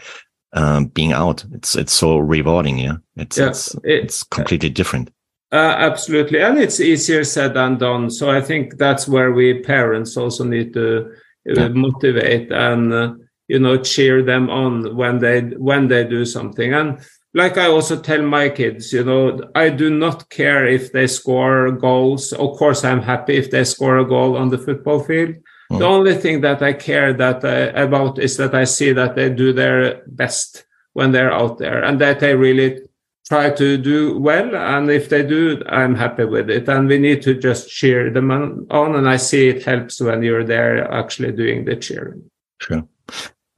um, 0.53 0.87
being 0.87 1.13
out, 1.13 1.45
it's 1.53 1.75
it's 1.77 1.93
so 1.93 2.19
rewarding. 2.19 2.79
Yeah, 2.79 2.97
it's 3.17 3.39
yeah. 3.39 3.49
it's, 3.49 3.77
it's 3.85 4.23
completely 4.23 4.71
different 4.71 5.11
uh, 5.53 5.77
absolutely, 5.79 6.41
and 6.43 6.59
it's 6.59 6.81
easier 6.81 7.23
said 7.23 7.55
than 7.55 7.79
done. 7.79 8.11
So 8.11 8.31
I 8.31 8.41
think 8.41 8.79
that's 8.79 9.07
where 9.07 9.33
we 9.33 9.63
parents 9.63 10.17
also 10.17 10.45
need 10.45 10.75
to 10.75 11.13
uh, 11.49 11.53
yeah. 11.55 11.69
motivate 11.69 12.51
and 12.51 12.93
uh, 12.93 13.15
you 13.47 13.61
know 13.61 13.77
cheer 13.79 14.23
them 14.23 14.51
on 14.51 14.97
when 14.97 15.21
they 15.21 15.43
when 15.43 15.87
they 15.87 16.05
do 16.05 16.25
something. 16.25 16.75
And 16.75 16.99
like 17.33 17.59
I 17.59 17.67
also 17.69 18.01
tell 18.01 18.23
my 18.23 18.49
kids, 18.49 18.93
you 18.93 19.05
know, 19.05 19.41
I 19.55 19.69
do 19.69 19.89
not 19.89 20.31
care 20.31 20.67
if 20.67 20.91
they 20.93 21.07
score 21.07 21.71
goals. 21.71 22.33
Of 22.33 22.57
course, 22.59 22.83
I'm 22.83 23.03
happy 23.03 23.37
if 23.37 23.51
they 23.51 23.63
score 23.63 23.99
a 23.99 24.05
goal 24.05 24.37
on 24.37 24.49
the 24.49 24.59
football 24.59 25.01
field. 25.01 25.37
Mm. 25.71 25.79
The 25.79 25.85
only 25.85 26.15
thing 26.15 26.41
that 26.43 26.63
I 26.63 26.73
care 26.73 27.13
that 27.13 27.45
uh, 27.45 27.73
about 27.75 28.19
is 28.19 28.37
that 28.37 28.55
I 28.55 28.65
see 28.65 28.93
that 28.93 29.15
they 29.17 29.31
do 29.31 29.53
their 29.53 30.03
best 30.07 30.65
when 30.93 31.13
they're 31.13 31.33
out 31.33 31.59
there 31.59 31.83
and 31.83 32.01
that 32.01 32.21
they 32.21 32.35
really 32.35 32.81
try 33.29 33.51
to 33.51 33.77
do 33.77 34.19
well. 34.19 34.55
And 34.55 34.91
if 34.91 35.09
they 35.09 35.27
do, 35.27 35.63
I'm 35.69 35.95
happy 35.95 36.25
with 36.25 36.49
it. 36.49 36.69
And 36.69 36.89
we 36.89 36.99
need 36.99 37.23
to 37.23 37.35
just 37.35 37.69
cheer 37.69 38.11
them 38.11 38.31
on. 38.31 38.95
And 38.95 39.09
I 39.09 39.17
see 39.17 39.49
it 39.49 39.65
helps 39.65 40.01
when 40.01 40.23
you're 40.23 40.45
there 40.45 40.91
actually 40.93 41.33
doing 41.33 41.65
the 41.65 41.77
cheering. 41.77 42.31
Sure. 42.61 42.87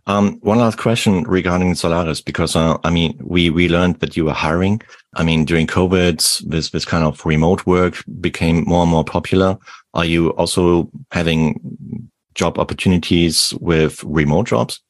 Um, 0.06 0.38
one 0.40 0.58
last 0.58 0.78
question 0.78 1.24
regarding 1.24 1.74
Zalaris, 1.74 2.24
because 2.24 2.56
uh, 2.56 2.78
I 2.82 2.90
mean, 2.90 3.20
we 3.22 3.50
we 3.50 3.68
learned 3.68 4.00
that 4.00 4.16
you 4.16 4.24
were 4.24 4.32
hiring. 4.32 4.80
I 5.14 5.24
mean, 5.24 5.44
during 5.44 5.66
COVID, 5.66 6.48
this 6.48 6.70
this 6.70 6.84
kind 6.84 7.04
of 7.04 7.24
remote 7.24 7.66
work 7.66 8.02
became 8.20 8.64
more 8.64 8.82
and 8.82 8.90
more 8.90 9.04
popular. 9.04 9.58
Are 9.94 10.04
you 10.04 10.30
also 10.30 10.90
having 11.10 11.58
job 12.34 12.58
opportunities 12.58 13.54
with 13.60 14.04
remote 14.04 14.48
jobs? 14.48 14.80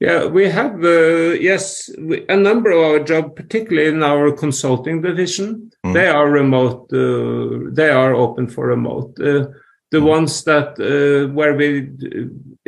Yeah, 0.00 0.26
we 0.26 0.48
have, 0.48 0.84
uh, 0.84 1.34
yes, 1.40 1.88
a 2.28 2.36
number 2.36 2.70
of 2.72 2.84
our 2.84 3.00
jobs, 3.00 3.32
particularly 3.36 3.88
in 3.88 4.02
our 4.02 4.32
consulting 4.32 5.00
division, 5.00 5.70
mm. 5.86 5.94
they 5.94 6.08
are 6.08 6.28
remote, 6.28 6.92
uh, 6.92 7.70
they 7.72 7.90
are 7.90 8.12
open 8.14 8.48
for 8.48 8.66
remote. 8.66 9.18
Uh, 9.20 9.46
the 9.92 10.00
mm. 10.00 10.08
ones 10.08 10.44
that, 10.44 10.78
uh, 10.80 11.32
where 11.32 11.54
we 11.54 11.88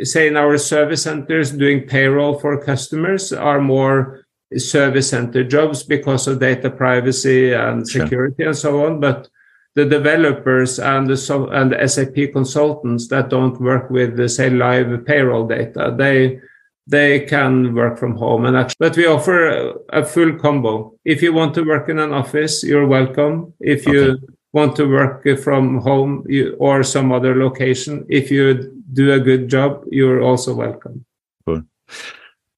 say 0.03 0.27
in 0.27 0.37
our 0.37 0.57
service 0.57 1.03
centers 1.03 1.51
doing 1.51 1.85
payroll 1.85 2.39
for 2.39 2.63
customers 2.63 3.33
are 3.33 3.61
more 3.61 4.25
service 4.55 5.09
center 5.09 5.43
jobs 5.43 5.83
because 5.83 6.27
of 6.27 6.39
data 6.39 6.69
privacy 6.69 7.53
and 7.53 7.87
security 7.87 8.35
sure. 8.39 8.47
and 8.47 8.57
so 8.57 8.85
on. 8.85 8.99
But 8.99 9.27
the 9.75 9.85
developers 9.85 10.79
and 10.79 11.07
the, 11.07 11.17
so, 11.17 11.49
and 11.49 11.71
the 11.71 11.87
SAP 11.87 12.31
consultants 12.33 13.09
that 13.09 13.29
don't 13.29 13.59
work 13.61 13.89
with, 13.89 14.17
the, 14.17 14.29
say, 14.29 14.49
live 14.49 15.05
payroll 15.05 15.47
data, 15.47 15.93
they, 15.95 16.39
they 16.87 17.19
can 17.19 17.75
work 17.75 17.99
from 17.99 18.15
home 18.15 18.45
and 18.45 18.55
actually, 18.55 18.75
but 18.79 18.97
we 18.97 19.05
offer 19.05 19.49
a, 19.49 19.73
a, 19.89 20.05
full 20.05 20.33
combo. 20.35 20.97
If 21.03 21.21
you 21.21 21.33
want 21.33 21.53
to 21.55 21.63
work 21.63 21.89
in 21.89 21.99
an 21.99 22.13
office, 22.13 22.63
you're 22.63 22.87
welcome. 22.87 23.53
If 23.59 23.85
you 23.85 24.13
okay. 24.13 24.23
want 24.53 24.77
to 24.77 24.89
work 24.89 25.27
from 25.39 25.81
home 25.81 26.25
you, 26.27 26.55
or 26.59 26.81
some 26.83 27.11
other 27.11 27.35
location, 27.35 28.05
if 28.09 28.31
you 28.31 28.81
do 28.93 29.11
a 29.11 29.19
good 29.19 29.49
job, 29.49 29.83
you're 29.91 30.21
also 30.21 30.55
welcome. 30.55 31.05
Cool. 31.45 31.63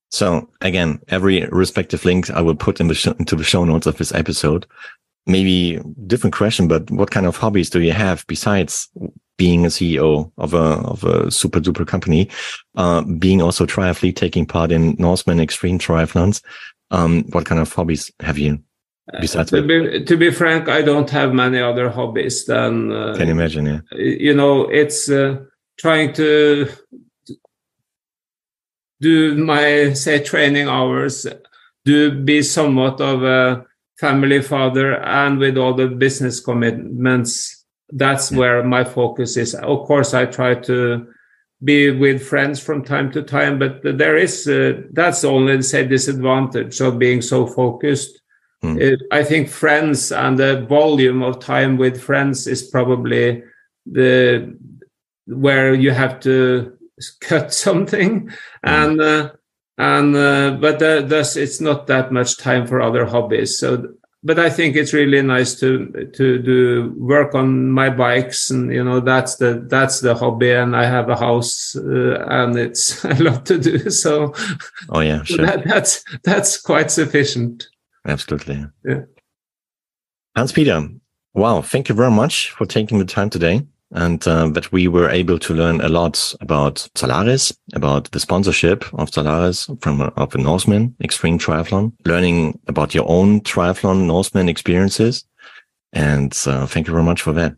So 0.09 0.49
again, 0.61 0.99
every 1.07 1.45
respective 1.47 2.03
link 2.05 2.29
I 2.31 2.41
will 2.41 2.55
put 2.55 2.79
in 2.79 2.87
the 2.87 2.95
sh- 2.95 3.07
into 3.07 3.35
the 3.35 3.43
show 3.43 3.63
notes 3.63 3.87
of 3.87 3.97
this 3.97 4.13
episode. 4.13 4.65
Maybe 5.27 5.79
different 6.07 6.35
question, 6.35 6.67
but 6.67 6.89
what 6.89 7.11
kind 7.11 7.27
of 7.27 7.37
hobbies 7.37 7.69
do 7.69 7.81
you 7.81 7.91
have 7.91 8.25
besides 8.27 8.89
being 9.39 9.65
a 9.65 9.69
CEO 9.69 10.31
of 10.37 10.53
a 10.53 10.65
of 10.93 11.03
a 11.03 11.31
super 11.31 11.59
duper 11.59 11.87
company, 11.87 12.29
uh, 12.75 13.01
being 13.01 13.41
also 13.41 13.65
triathlete, 13.65 14.15
taking 14.15 14.45
part 14.45 14.71
in 14.71 14.95
Norseman 14.99 15.39
Xtreme 15.39 15.79
Triathlons. 15.79 16.43
Um, 16.91 17.23
what 17.29 17.45
kind 17.45 17.61
of 17.61 17.71
hobbies 17.71 18.11
have 18.19 18.37
you 18.37 18.59
besides? 19.21 19.53
Uh, 19.53 19.61
to, 19.61 19.67
be, 19.67 20.03
to, 20.03 20.17
be, 20.17 20.31
frank, 20.31 20.67
I 20.67 20.81
don't 20.81 21.09
have 21.11 21.33
many 21.33 21.59
other 21.59 21.89
hobbies 21.89 22.45
than. 22.45 22.91
Uh, 22.91 23.15
Can 23.15 23.29
imagine? 23.29 23.65
Yeah. 23.65 23.79
You 23.93 24.33
know, 24.33 24.69
it's 24.69 25.09
uh, 25.09 25.37
trying 25.79 26.13
to 26.13 26.67
do 29.01 29.35
my 29.35 29.93
say 29.93 30.23
training 30.23 30.67
hours, 30.67 31.25
do 31.85 32.11
be 32.11 32.41
somewhat 32.41 33.01
of 33.01 33.23
a 33.23 33.65
family 33.99 34.41
father, 34.41 34.95
and 34.95 35.39
with 35.39 35.57
all 35.57 35.73
the 35.73 35.87
business 35.87 36.39
commitments 36.39 37.59
that's 37.93 38.31
where 38.31 38.63
my 38.63 38.83
focus 38.83 39.37
is. 39.37 39.55
Of 39.55 39.85
course, 39.85 40.13
I 40.13 40.25
try 40.25 40.55
to 40.55 41.07
be 41.63 41.91
with 41.91 42.23
friends 42.25 42.59
from 42.59 42.83
time 42.83 43.11
to 43.11 43.23
time, 43.23 43.59
but 43.59 43.81
there 43.83 44.17
is 44.17 44.47
uh, 44.47 44.81
that's 44.91 45.23
only 45.23 45.57
the 45.57 45.63
say 45.63 45.85
disadvantage 45.85 46.79
of 46.79 46.99
being 46.99 47.21
so 47.21 47.45
focused. 47.45 48.21
Mm. 48.63 48.79
It, 48.79 49.01
I 49.11 49.23
think 49.23 49.49
friends 49.49 50.11
and 50.11 50.37
the 50.37 50.65
volume 50.67 51.21
of 51.21 51.39
time 51.39 51.77
with 51.77 52.01
friends 52.01 52.47
is 52.47 52.63
probably 52.63 53.43
the 53.85 54.57
where 55.25 55.73
you 55.73 55.91
have 55.91 56.19
to 56.21 56.77
cut 57.21 57.53
something, 57.65 58.27
mm. 58.27 58.33
and 58.63 59.01
uh, 59.01 59.31
and 59.77 60.15
uh, 60.15 60.51
but 60.59 60.81
uh, 60.81 61.01
thus 61.01 61.35
it's 61.35 61.61
not 61.61 61.87
that 61.87 62.11
much 62.11 62.37
time 62.37 62.67
for 62.67 62.81
other 62.81 63.05
hobbies. 63.05 63.57
So 63.57 63.93
but 64.21 64.37
I 64.37 64.49
think 64.49 64.75
it's 64.75 64.93
really 64.93 65.21
nice 65.21 65.55
to 65.61 65.87
to 66.13 66.39
do 66.39 66.93
work 66.97 67.35
on 67.35 67.71
my 67.71 67.89
bikes, 67.89 68.49
and 68.49 68.71
you 68.73 68.83
know 68.83 68.99
that's 68.99 69.37
the 69.37 69.65
that's 69.69 70.01
the 70.01 70.13
hobby. 70.13 70.51
And 70.51 70.75
I 70.75 70.85
have 70.85 71.09
a 71.09 71.15
house, 71.15 71.75
uh, 71.75 72.25
and 72.27 72.57
it's 72.57 73.03
a 73.05 73.15
lot 73.23 73.45
to 73.47 73.57
do. 73.57 73.79
So, 73.89 74.33
oh 74.89 74.99
yeah, 74.99 75.23
sure. 75.23 75.45
that, 75.45 75.63
that's 75.65 76.03
that's 76.23 76.59
quite 76.59 76.91
sufficient. 76.91 77.67
Absolutely. 78.05 78.65
Yeah. 78.85 79.01
Hans-Petter, 80.35 80.89
wow! 81.33 81.61
Thank 81.61 81.89
you 81.89 81.95
very 81.95 82.11
much 82.11 82.51
for 82.51 82.65
taking 82.65 82.99
the 82.99 83.05
time 83.05 83.29
today 83.29 83.65
and 83.91 84.27
uh, 84.27 84.47
that 84.49 84.71
we 84.71 84.87
were 84.87 85.09
able 85.09 85.39
to 85.39 85.53
learn 85.53 85.81
a 85.81 85.89
lot 85.89 86.33
about 86.41 86.87
Zalaris, 86.95 87.55
about 87.73 88.11
the 88.11 88.19
sponsorship 88.19 88.85
of 88.93 89.09
Zalaris 89.09 89.81
from 89.81 90.01
uh, 90.01 90.11
of 90.15 90.35
a 90.35 90.37
Norseman 90.37 90.95
Xtreme 91.03 91.39
Triathlon, 91.39 91.93
learning 92.05 92.59
about 92.67 92.93
your 92.93 93.09
own 93.09 93.41
triathlon 93.41 94.05
Norseman 94.05 94.49
experiences. 94.49 95.25
And 95.91 96.37
uh, 96.45 96.67
thank 96.67 96.87
you 96.87 96.93
very 96.93 97.03
much 97.03 97.21
for 97.21 97.33
that. 97.33 97.55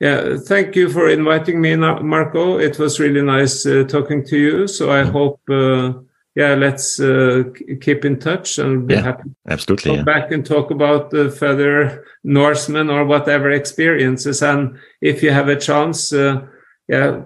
Yeah, 0.00 0.36
thank 0.36 0.74
you 0.74 0.88
for 0.88 1.08
inviting 1.08 1.60
me, 1.60 1.76
Marco. 1.76 2.58
It 2.58 2.76
was 2.80 2.98
really 2.98 3.22
nice 3.22 3.64
uh, 3.64 3.84
talking 3.84 4.24
to 4.26 4.36
you. 4.36 4.66
So 4.66 4.90
I 4.90 5.04
mm. 5.04 5.12
hope 5.12 5.40
uh, 5.48 5.92
yeah, 6.34 6.54
let's 6.54 6.98
uh, 6.98 7.44
keep 7.80 8.04
in 8.04 8.18
touch 8.18 8.58
and 8.58 8.86
be 8.86 8.94
yeah, 8.94 9.02
happy. 9.02 9.30
Absolutely. 9.48 9.90
Come 9.90 9.98
yeah. 9.98 10.04
back 10.04 10.32
and 10.32 10.44
talk 10.44 10.70
about 10.70 11.10
the 11.10 11.30
further 11.30 12.04
Norseman 12.24 12.88
or 12.88 13.04
whatever 13.04 13.50
experiences. 13.50 14.42
And 14.42 14.78
if 15.00 15.22
you 15.22 15.30
have 15.30 15.48
a 15.48 15.56
chance, 15.56 16.12
uh, 16.12 16.46
yeah, 16.88 17.22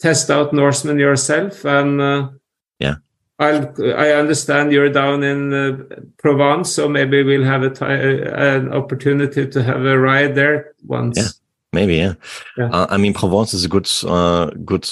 test 0.00 0.30
out 0.30 0.52
Norseman 0.52 0.98
yourself. 0.98 1.64
And 1.64 2.00
uh, 2.00 2.28
yeah, 2.80 2.96
I'll, 3.38 3.72
I 3.96 4.10
understand 4.10 4.72
you're 4.72 4.90
down 4.90 5.22
in 5.22 5.52
uh, 5.52 5.78
Provence, 6.18 6.72
so 6.72 6.88
maybe 6.88 7.22
we'll 7.22 7.44
have 7.44 7.62
a 7.62 7.84
an 7.84 8.72
opportunity 8.72 9.46
to 9.46 9.62
have 9.62 9.84
a 9.84 9.98
ride 9.98 10.34
there 10.34 10.74
once. 10.84 11.18
Yeah. 11.18 11.28
Maybe, 11.74 11.96
yeah. 11.96 12.14
yeah. 12.56 12.70
Uh, 12.70 12.86
I 12.88 12.96
mean, 12.96 13.12
Provence 13.12 13.52
is 13.52 13.64
a 13.64 13.68
good, 13.68 13.90
uh, 14.06 14.46
good, 14.64 14.88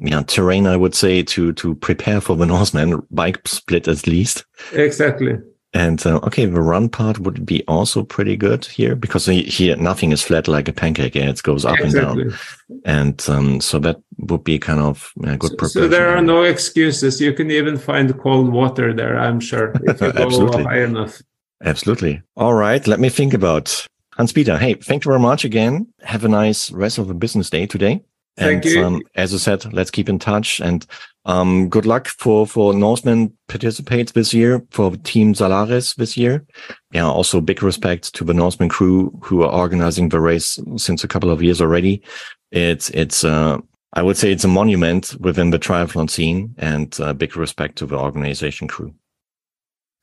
yeah, 0.00 0.22
terrain. 0.22 0.66
I 0.66 0.76
would 0.76 0.94
say 0.94 1.22
to 1.22 1.52
to 1.52 1.74
prepare 1.76 2.20
for 2.20 2.36
the 2.36 2.46
Norseman 2.54 3.02
bike 3.10 3.46
split 3.46 3.86
at 3.86 4.06
least. 4.06 4.44
Exactly. 4.72 5.38
And 5.74 6.04
uh, 6.06 6.18
okay, 6.22 6.46
the 6.46 6.62
run 6.62 6.88
part 6.88 7.18
would 7.18 7.44
be 7.44 7.62
also 7.68 8.02
pretty 8.02 8.36
good 8.36 8.64
here 8.64 8.96
because 8.96 9.26
here 9.26 9.76
nothing 9.76 10.12
is 10.12 10.22
flat 10.22 10.48
like 10.48 10.66
a 10.66 10.72
pancake. 10.72 11.14
Yeah, 11.14 11.28
it 11.28 11.42
goes 11.42 11.66
up 11.66 11.78
exactly. 11.78 12.22
and 12.22 12.30
down, 12.30 12.38
and 12.86 13.28
um, 13.28 13.60
so 13.60 13.78
that 13.80 14.00
would 14.16 14.44
be 14.44 14.58
kind 14.58 14.80
of 14.80 15.12
a 15.24 15.36
good. 15.36 15.60
So, 15.60 15.66
so 15.66 15.88
there 15.88 16.08
are 16.08 16.22
no 16.22 16.42
excuses. 16.42 17.20
You 17.20 17.34
can 17.34 17.50
even 17.50 17.76
find 17.76 18.18
cold 18.18 18.50
water 18.50 18.94
there. 18.94 19.18
I'm 19.18 19.40
sure 19.40 19.74
if 19.82 20.00
you 20.00 20.12
go 20.12 20.62
high 20.62 20.84
enough. 20.84 21.20
Absolutely. 21.62 22.22
All 22.36 22.54
right. 22.54 22.86
Let 22.86 23.00
me 23.00 23.08
think 23.08 23.34
about 23.34 23.86
Hans-Petter, 24.18 24.58
hey, 24.58 24.74
thank 24.74 25.04
you 25.04 25.10
very 25.10 25.20
much 25.20 25.44
again. 25.44 25.86
Have 26.02 26.24
a 26.24 26.28
nice 26.28 26.70
rest 26.70 26.98
of 26.98 27.08
the 27.08 27.14
business 27.14 27.48
day 27.50 27.66
today. 27.66 28.02
Thank 28.36 28.64
and, 28.64 28.74
you. 28.74 28.84
Um, 28.84 29.02
as 29.14 29.34
I 29.34 29.38
said, 29.38 29.72
let's 29.72 29.90
keep 29.90 30.08
in 30.08 30.18
touch 30.18 30.60
and 30.60 30.86
um, 31.24 31.68
good 31.68 31.84
luck 31.84 32.08
for 32.08 32.46
for 32.46 32.72
Norseman 32.72 33.36
participates 33.48 34.12
this 34.12 34.32
year 34.32 34.64
for 34.70 34.96
Team 34.96 35.34
Zalaris 35.34 35.94
this 35.96 36.16
year. 36.16 36.46
Yeah, 36.92 37.06
also 37.06 37.40
big 37.40 37.62
respect 37.62 38.14
to 38.14 38.24
the 38.24 38.32
Norseman 38.32 38.70
crew 38.70 39.16
who 39.22 39.42
are 39.42 39.52
organizing 39.52 40.08
the 40.08 40.20
race 40.20 40.58
since 40.76 41.04
a 41.04 41.08
couple 41.08 41.30
of 41.30 41.42
years 41.42 41.60
already. 41.60 42.02
It's 42.50 42.88
it's 42.90 43.24
uh, 43.24 43.58
I 43.92 44.02
would 44.02 44.16
say 44.16 44.32
it's 44.32 44.44
a 44.44 44.48
monument 44.48 45.16
within 45.20 45.50
the 45.50 45.58
triathlon 45.58 46.08
scene, 46.08 46.54
and 46.56 46.98
uh, 46.98 47.12
big 47.12 47.36
respect 47.36 47.76
to 47.78 47.86
the 47.86 47.98
organization 47.98 48.66
crew. 48.66 48.94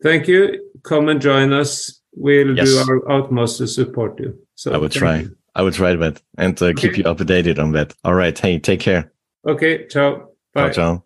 Thank 0.04 0.28
you. 0.28 0.62
Come 0.84 1.10
and 1.10 1.20
join 1.20 1.54
us. 1.54 2.02
We'll 2.16 2.56
Yes. 2.56 2.70
do 2.70 2.78
our 2.80 3.12
utmost 3.12 3.58
to 3.58 3.68
support 3.68 4.20
you. 4.20 4.38
So 4.56 4.72
I 4.74 4.78
would 4.78 4.92
try. 4.92 5.20
you. 5.22 5.36
I 5.56 5.62
would 5.62 5.74
try 5.74 5.96
that 5.96 6.22
and 6.38 6.62
uh, 6.62 6.74
keep 6.74 6.98
you 6.98 7.04
updated 7.06 7.60
on 7.60 7.72
that. 7.74 7.94
All 8.04 8.14
right. 8.14 8.38
Hey, 8.38 8.60
take 8.60 8.80
care. 8.82 9.12
Okay. 9.48 9.86
Ciao. 9.88 10.30
Bye. 10.54 10.70
Ciao, 10.70 10.72
ciao. 10.72 11.04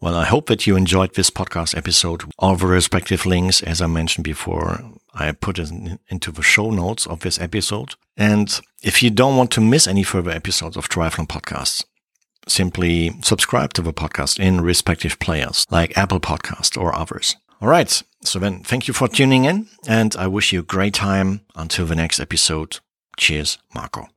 Well, 0.00 0.14
I 0.14 0.24
hope 0.26 0.46
that 0.46 0.66
you 0.66 0.76
enjoyed 0.76 1.14
this 1.14 1.28
podcast 1.30 1.76
episode. 1.76 2.22
All 2.38 2.54
the 2.56 2.66
respective 2.66 3.26
links, 3.26 3.62
as 3.62 3.80
I 3.82 3.86
mentioned 3.88 4.24
before, 4.24 4.80
I 5.12 5.32
put 5.32 5.58
it 5.58 5.70
in- 5.70 5.98
into 6.08 6.30
the 6.30 6.42
show 6.42 6.70
notes 6.70 7.04
of 7.06 7.20
this 7.20 7.40
episode. 7.40 7.94
And 8.16 8.60
if 8.82 9.02
you 9.02 9.10
don't 9.10 9.36
want 9.36 9.50
to 9.52 9.60
miss 9.60 9.86
any 9.88 10.02
further 10.04 10.30
episodes 10.30 10.76
of 10.76 10.88
Triathlon 10.88 11.26
Podcasts, 11.26 11.84
simply 12.46 13.12
subscribe 13.22 13.72
to 13.74 13.82
the 13.82 13.92
podcast 13.92 14.38
in 14.38 14.60
respective 14.60 15.18
players 15.18 15.66
like 15.70 15.96
Apple 15.98 16.20
Podcast 16.20 16.80
or 16.80 16.94
others. 16.94 17.36
All 17.60 17.68
right. 17.68 18.02
So 18.22 18.38
then 18.38 18.62
thank 18.62 18.88
you 18.88 18.94
for 18.94 19.08
tuning 19.08 19.44
in 19.44 19.68
and 19.86 20.14
I 20.16 20.26
wish 20.26 20.52
you 20.52 20.60
a 20.60 20.64
great 20.64 20.94
time 20.94 21.40
until 21.54 21.86
the 21.86 21.96
next 21.96 22.20
episode. 22.20 22.78
Cheers, 23.16 23.58
Marco. 23.74 24.08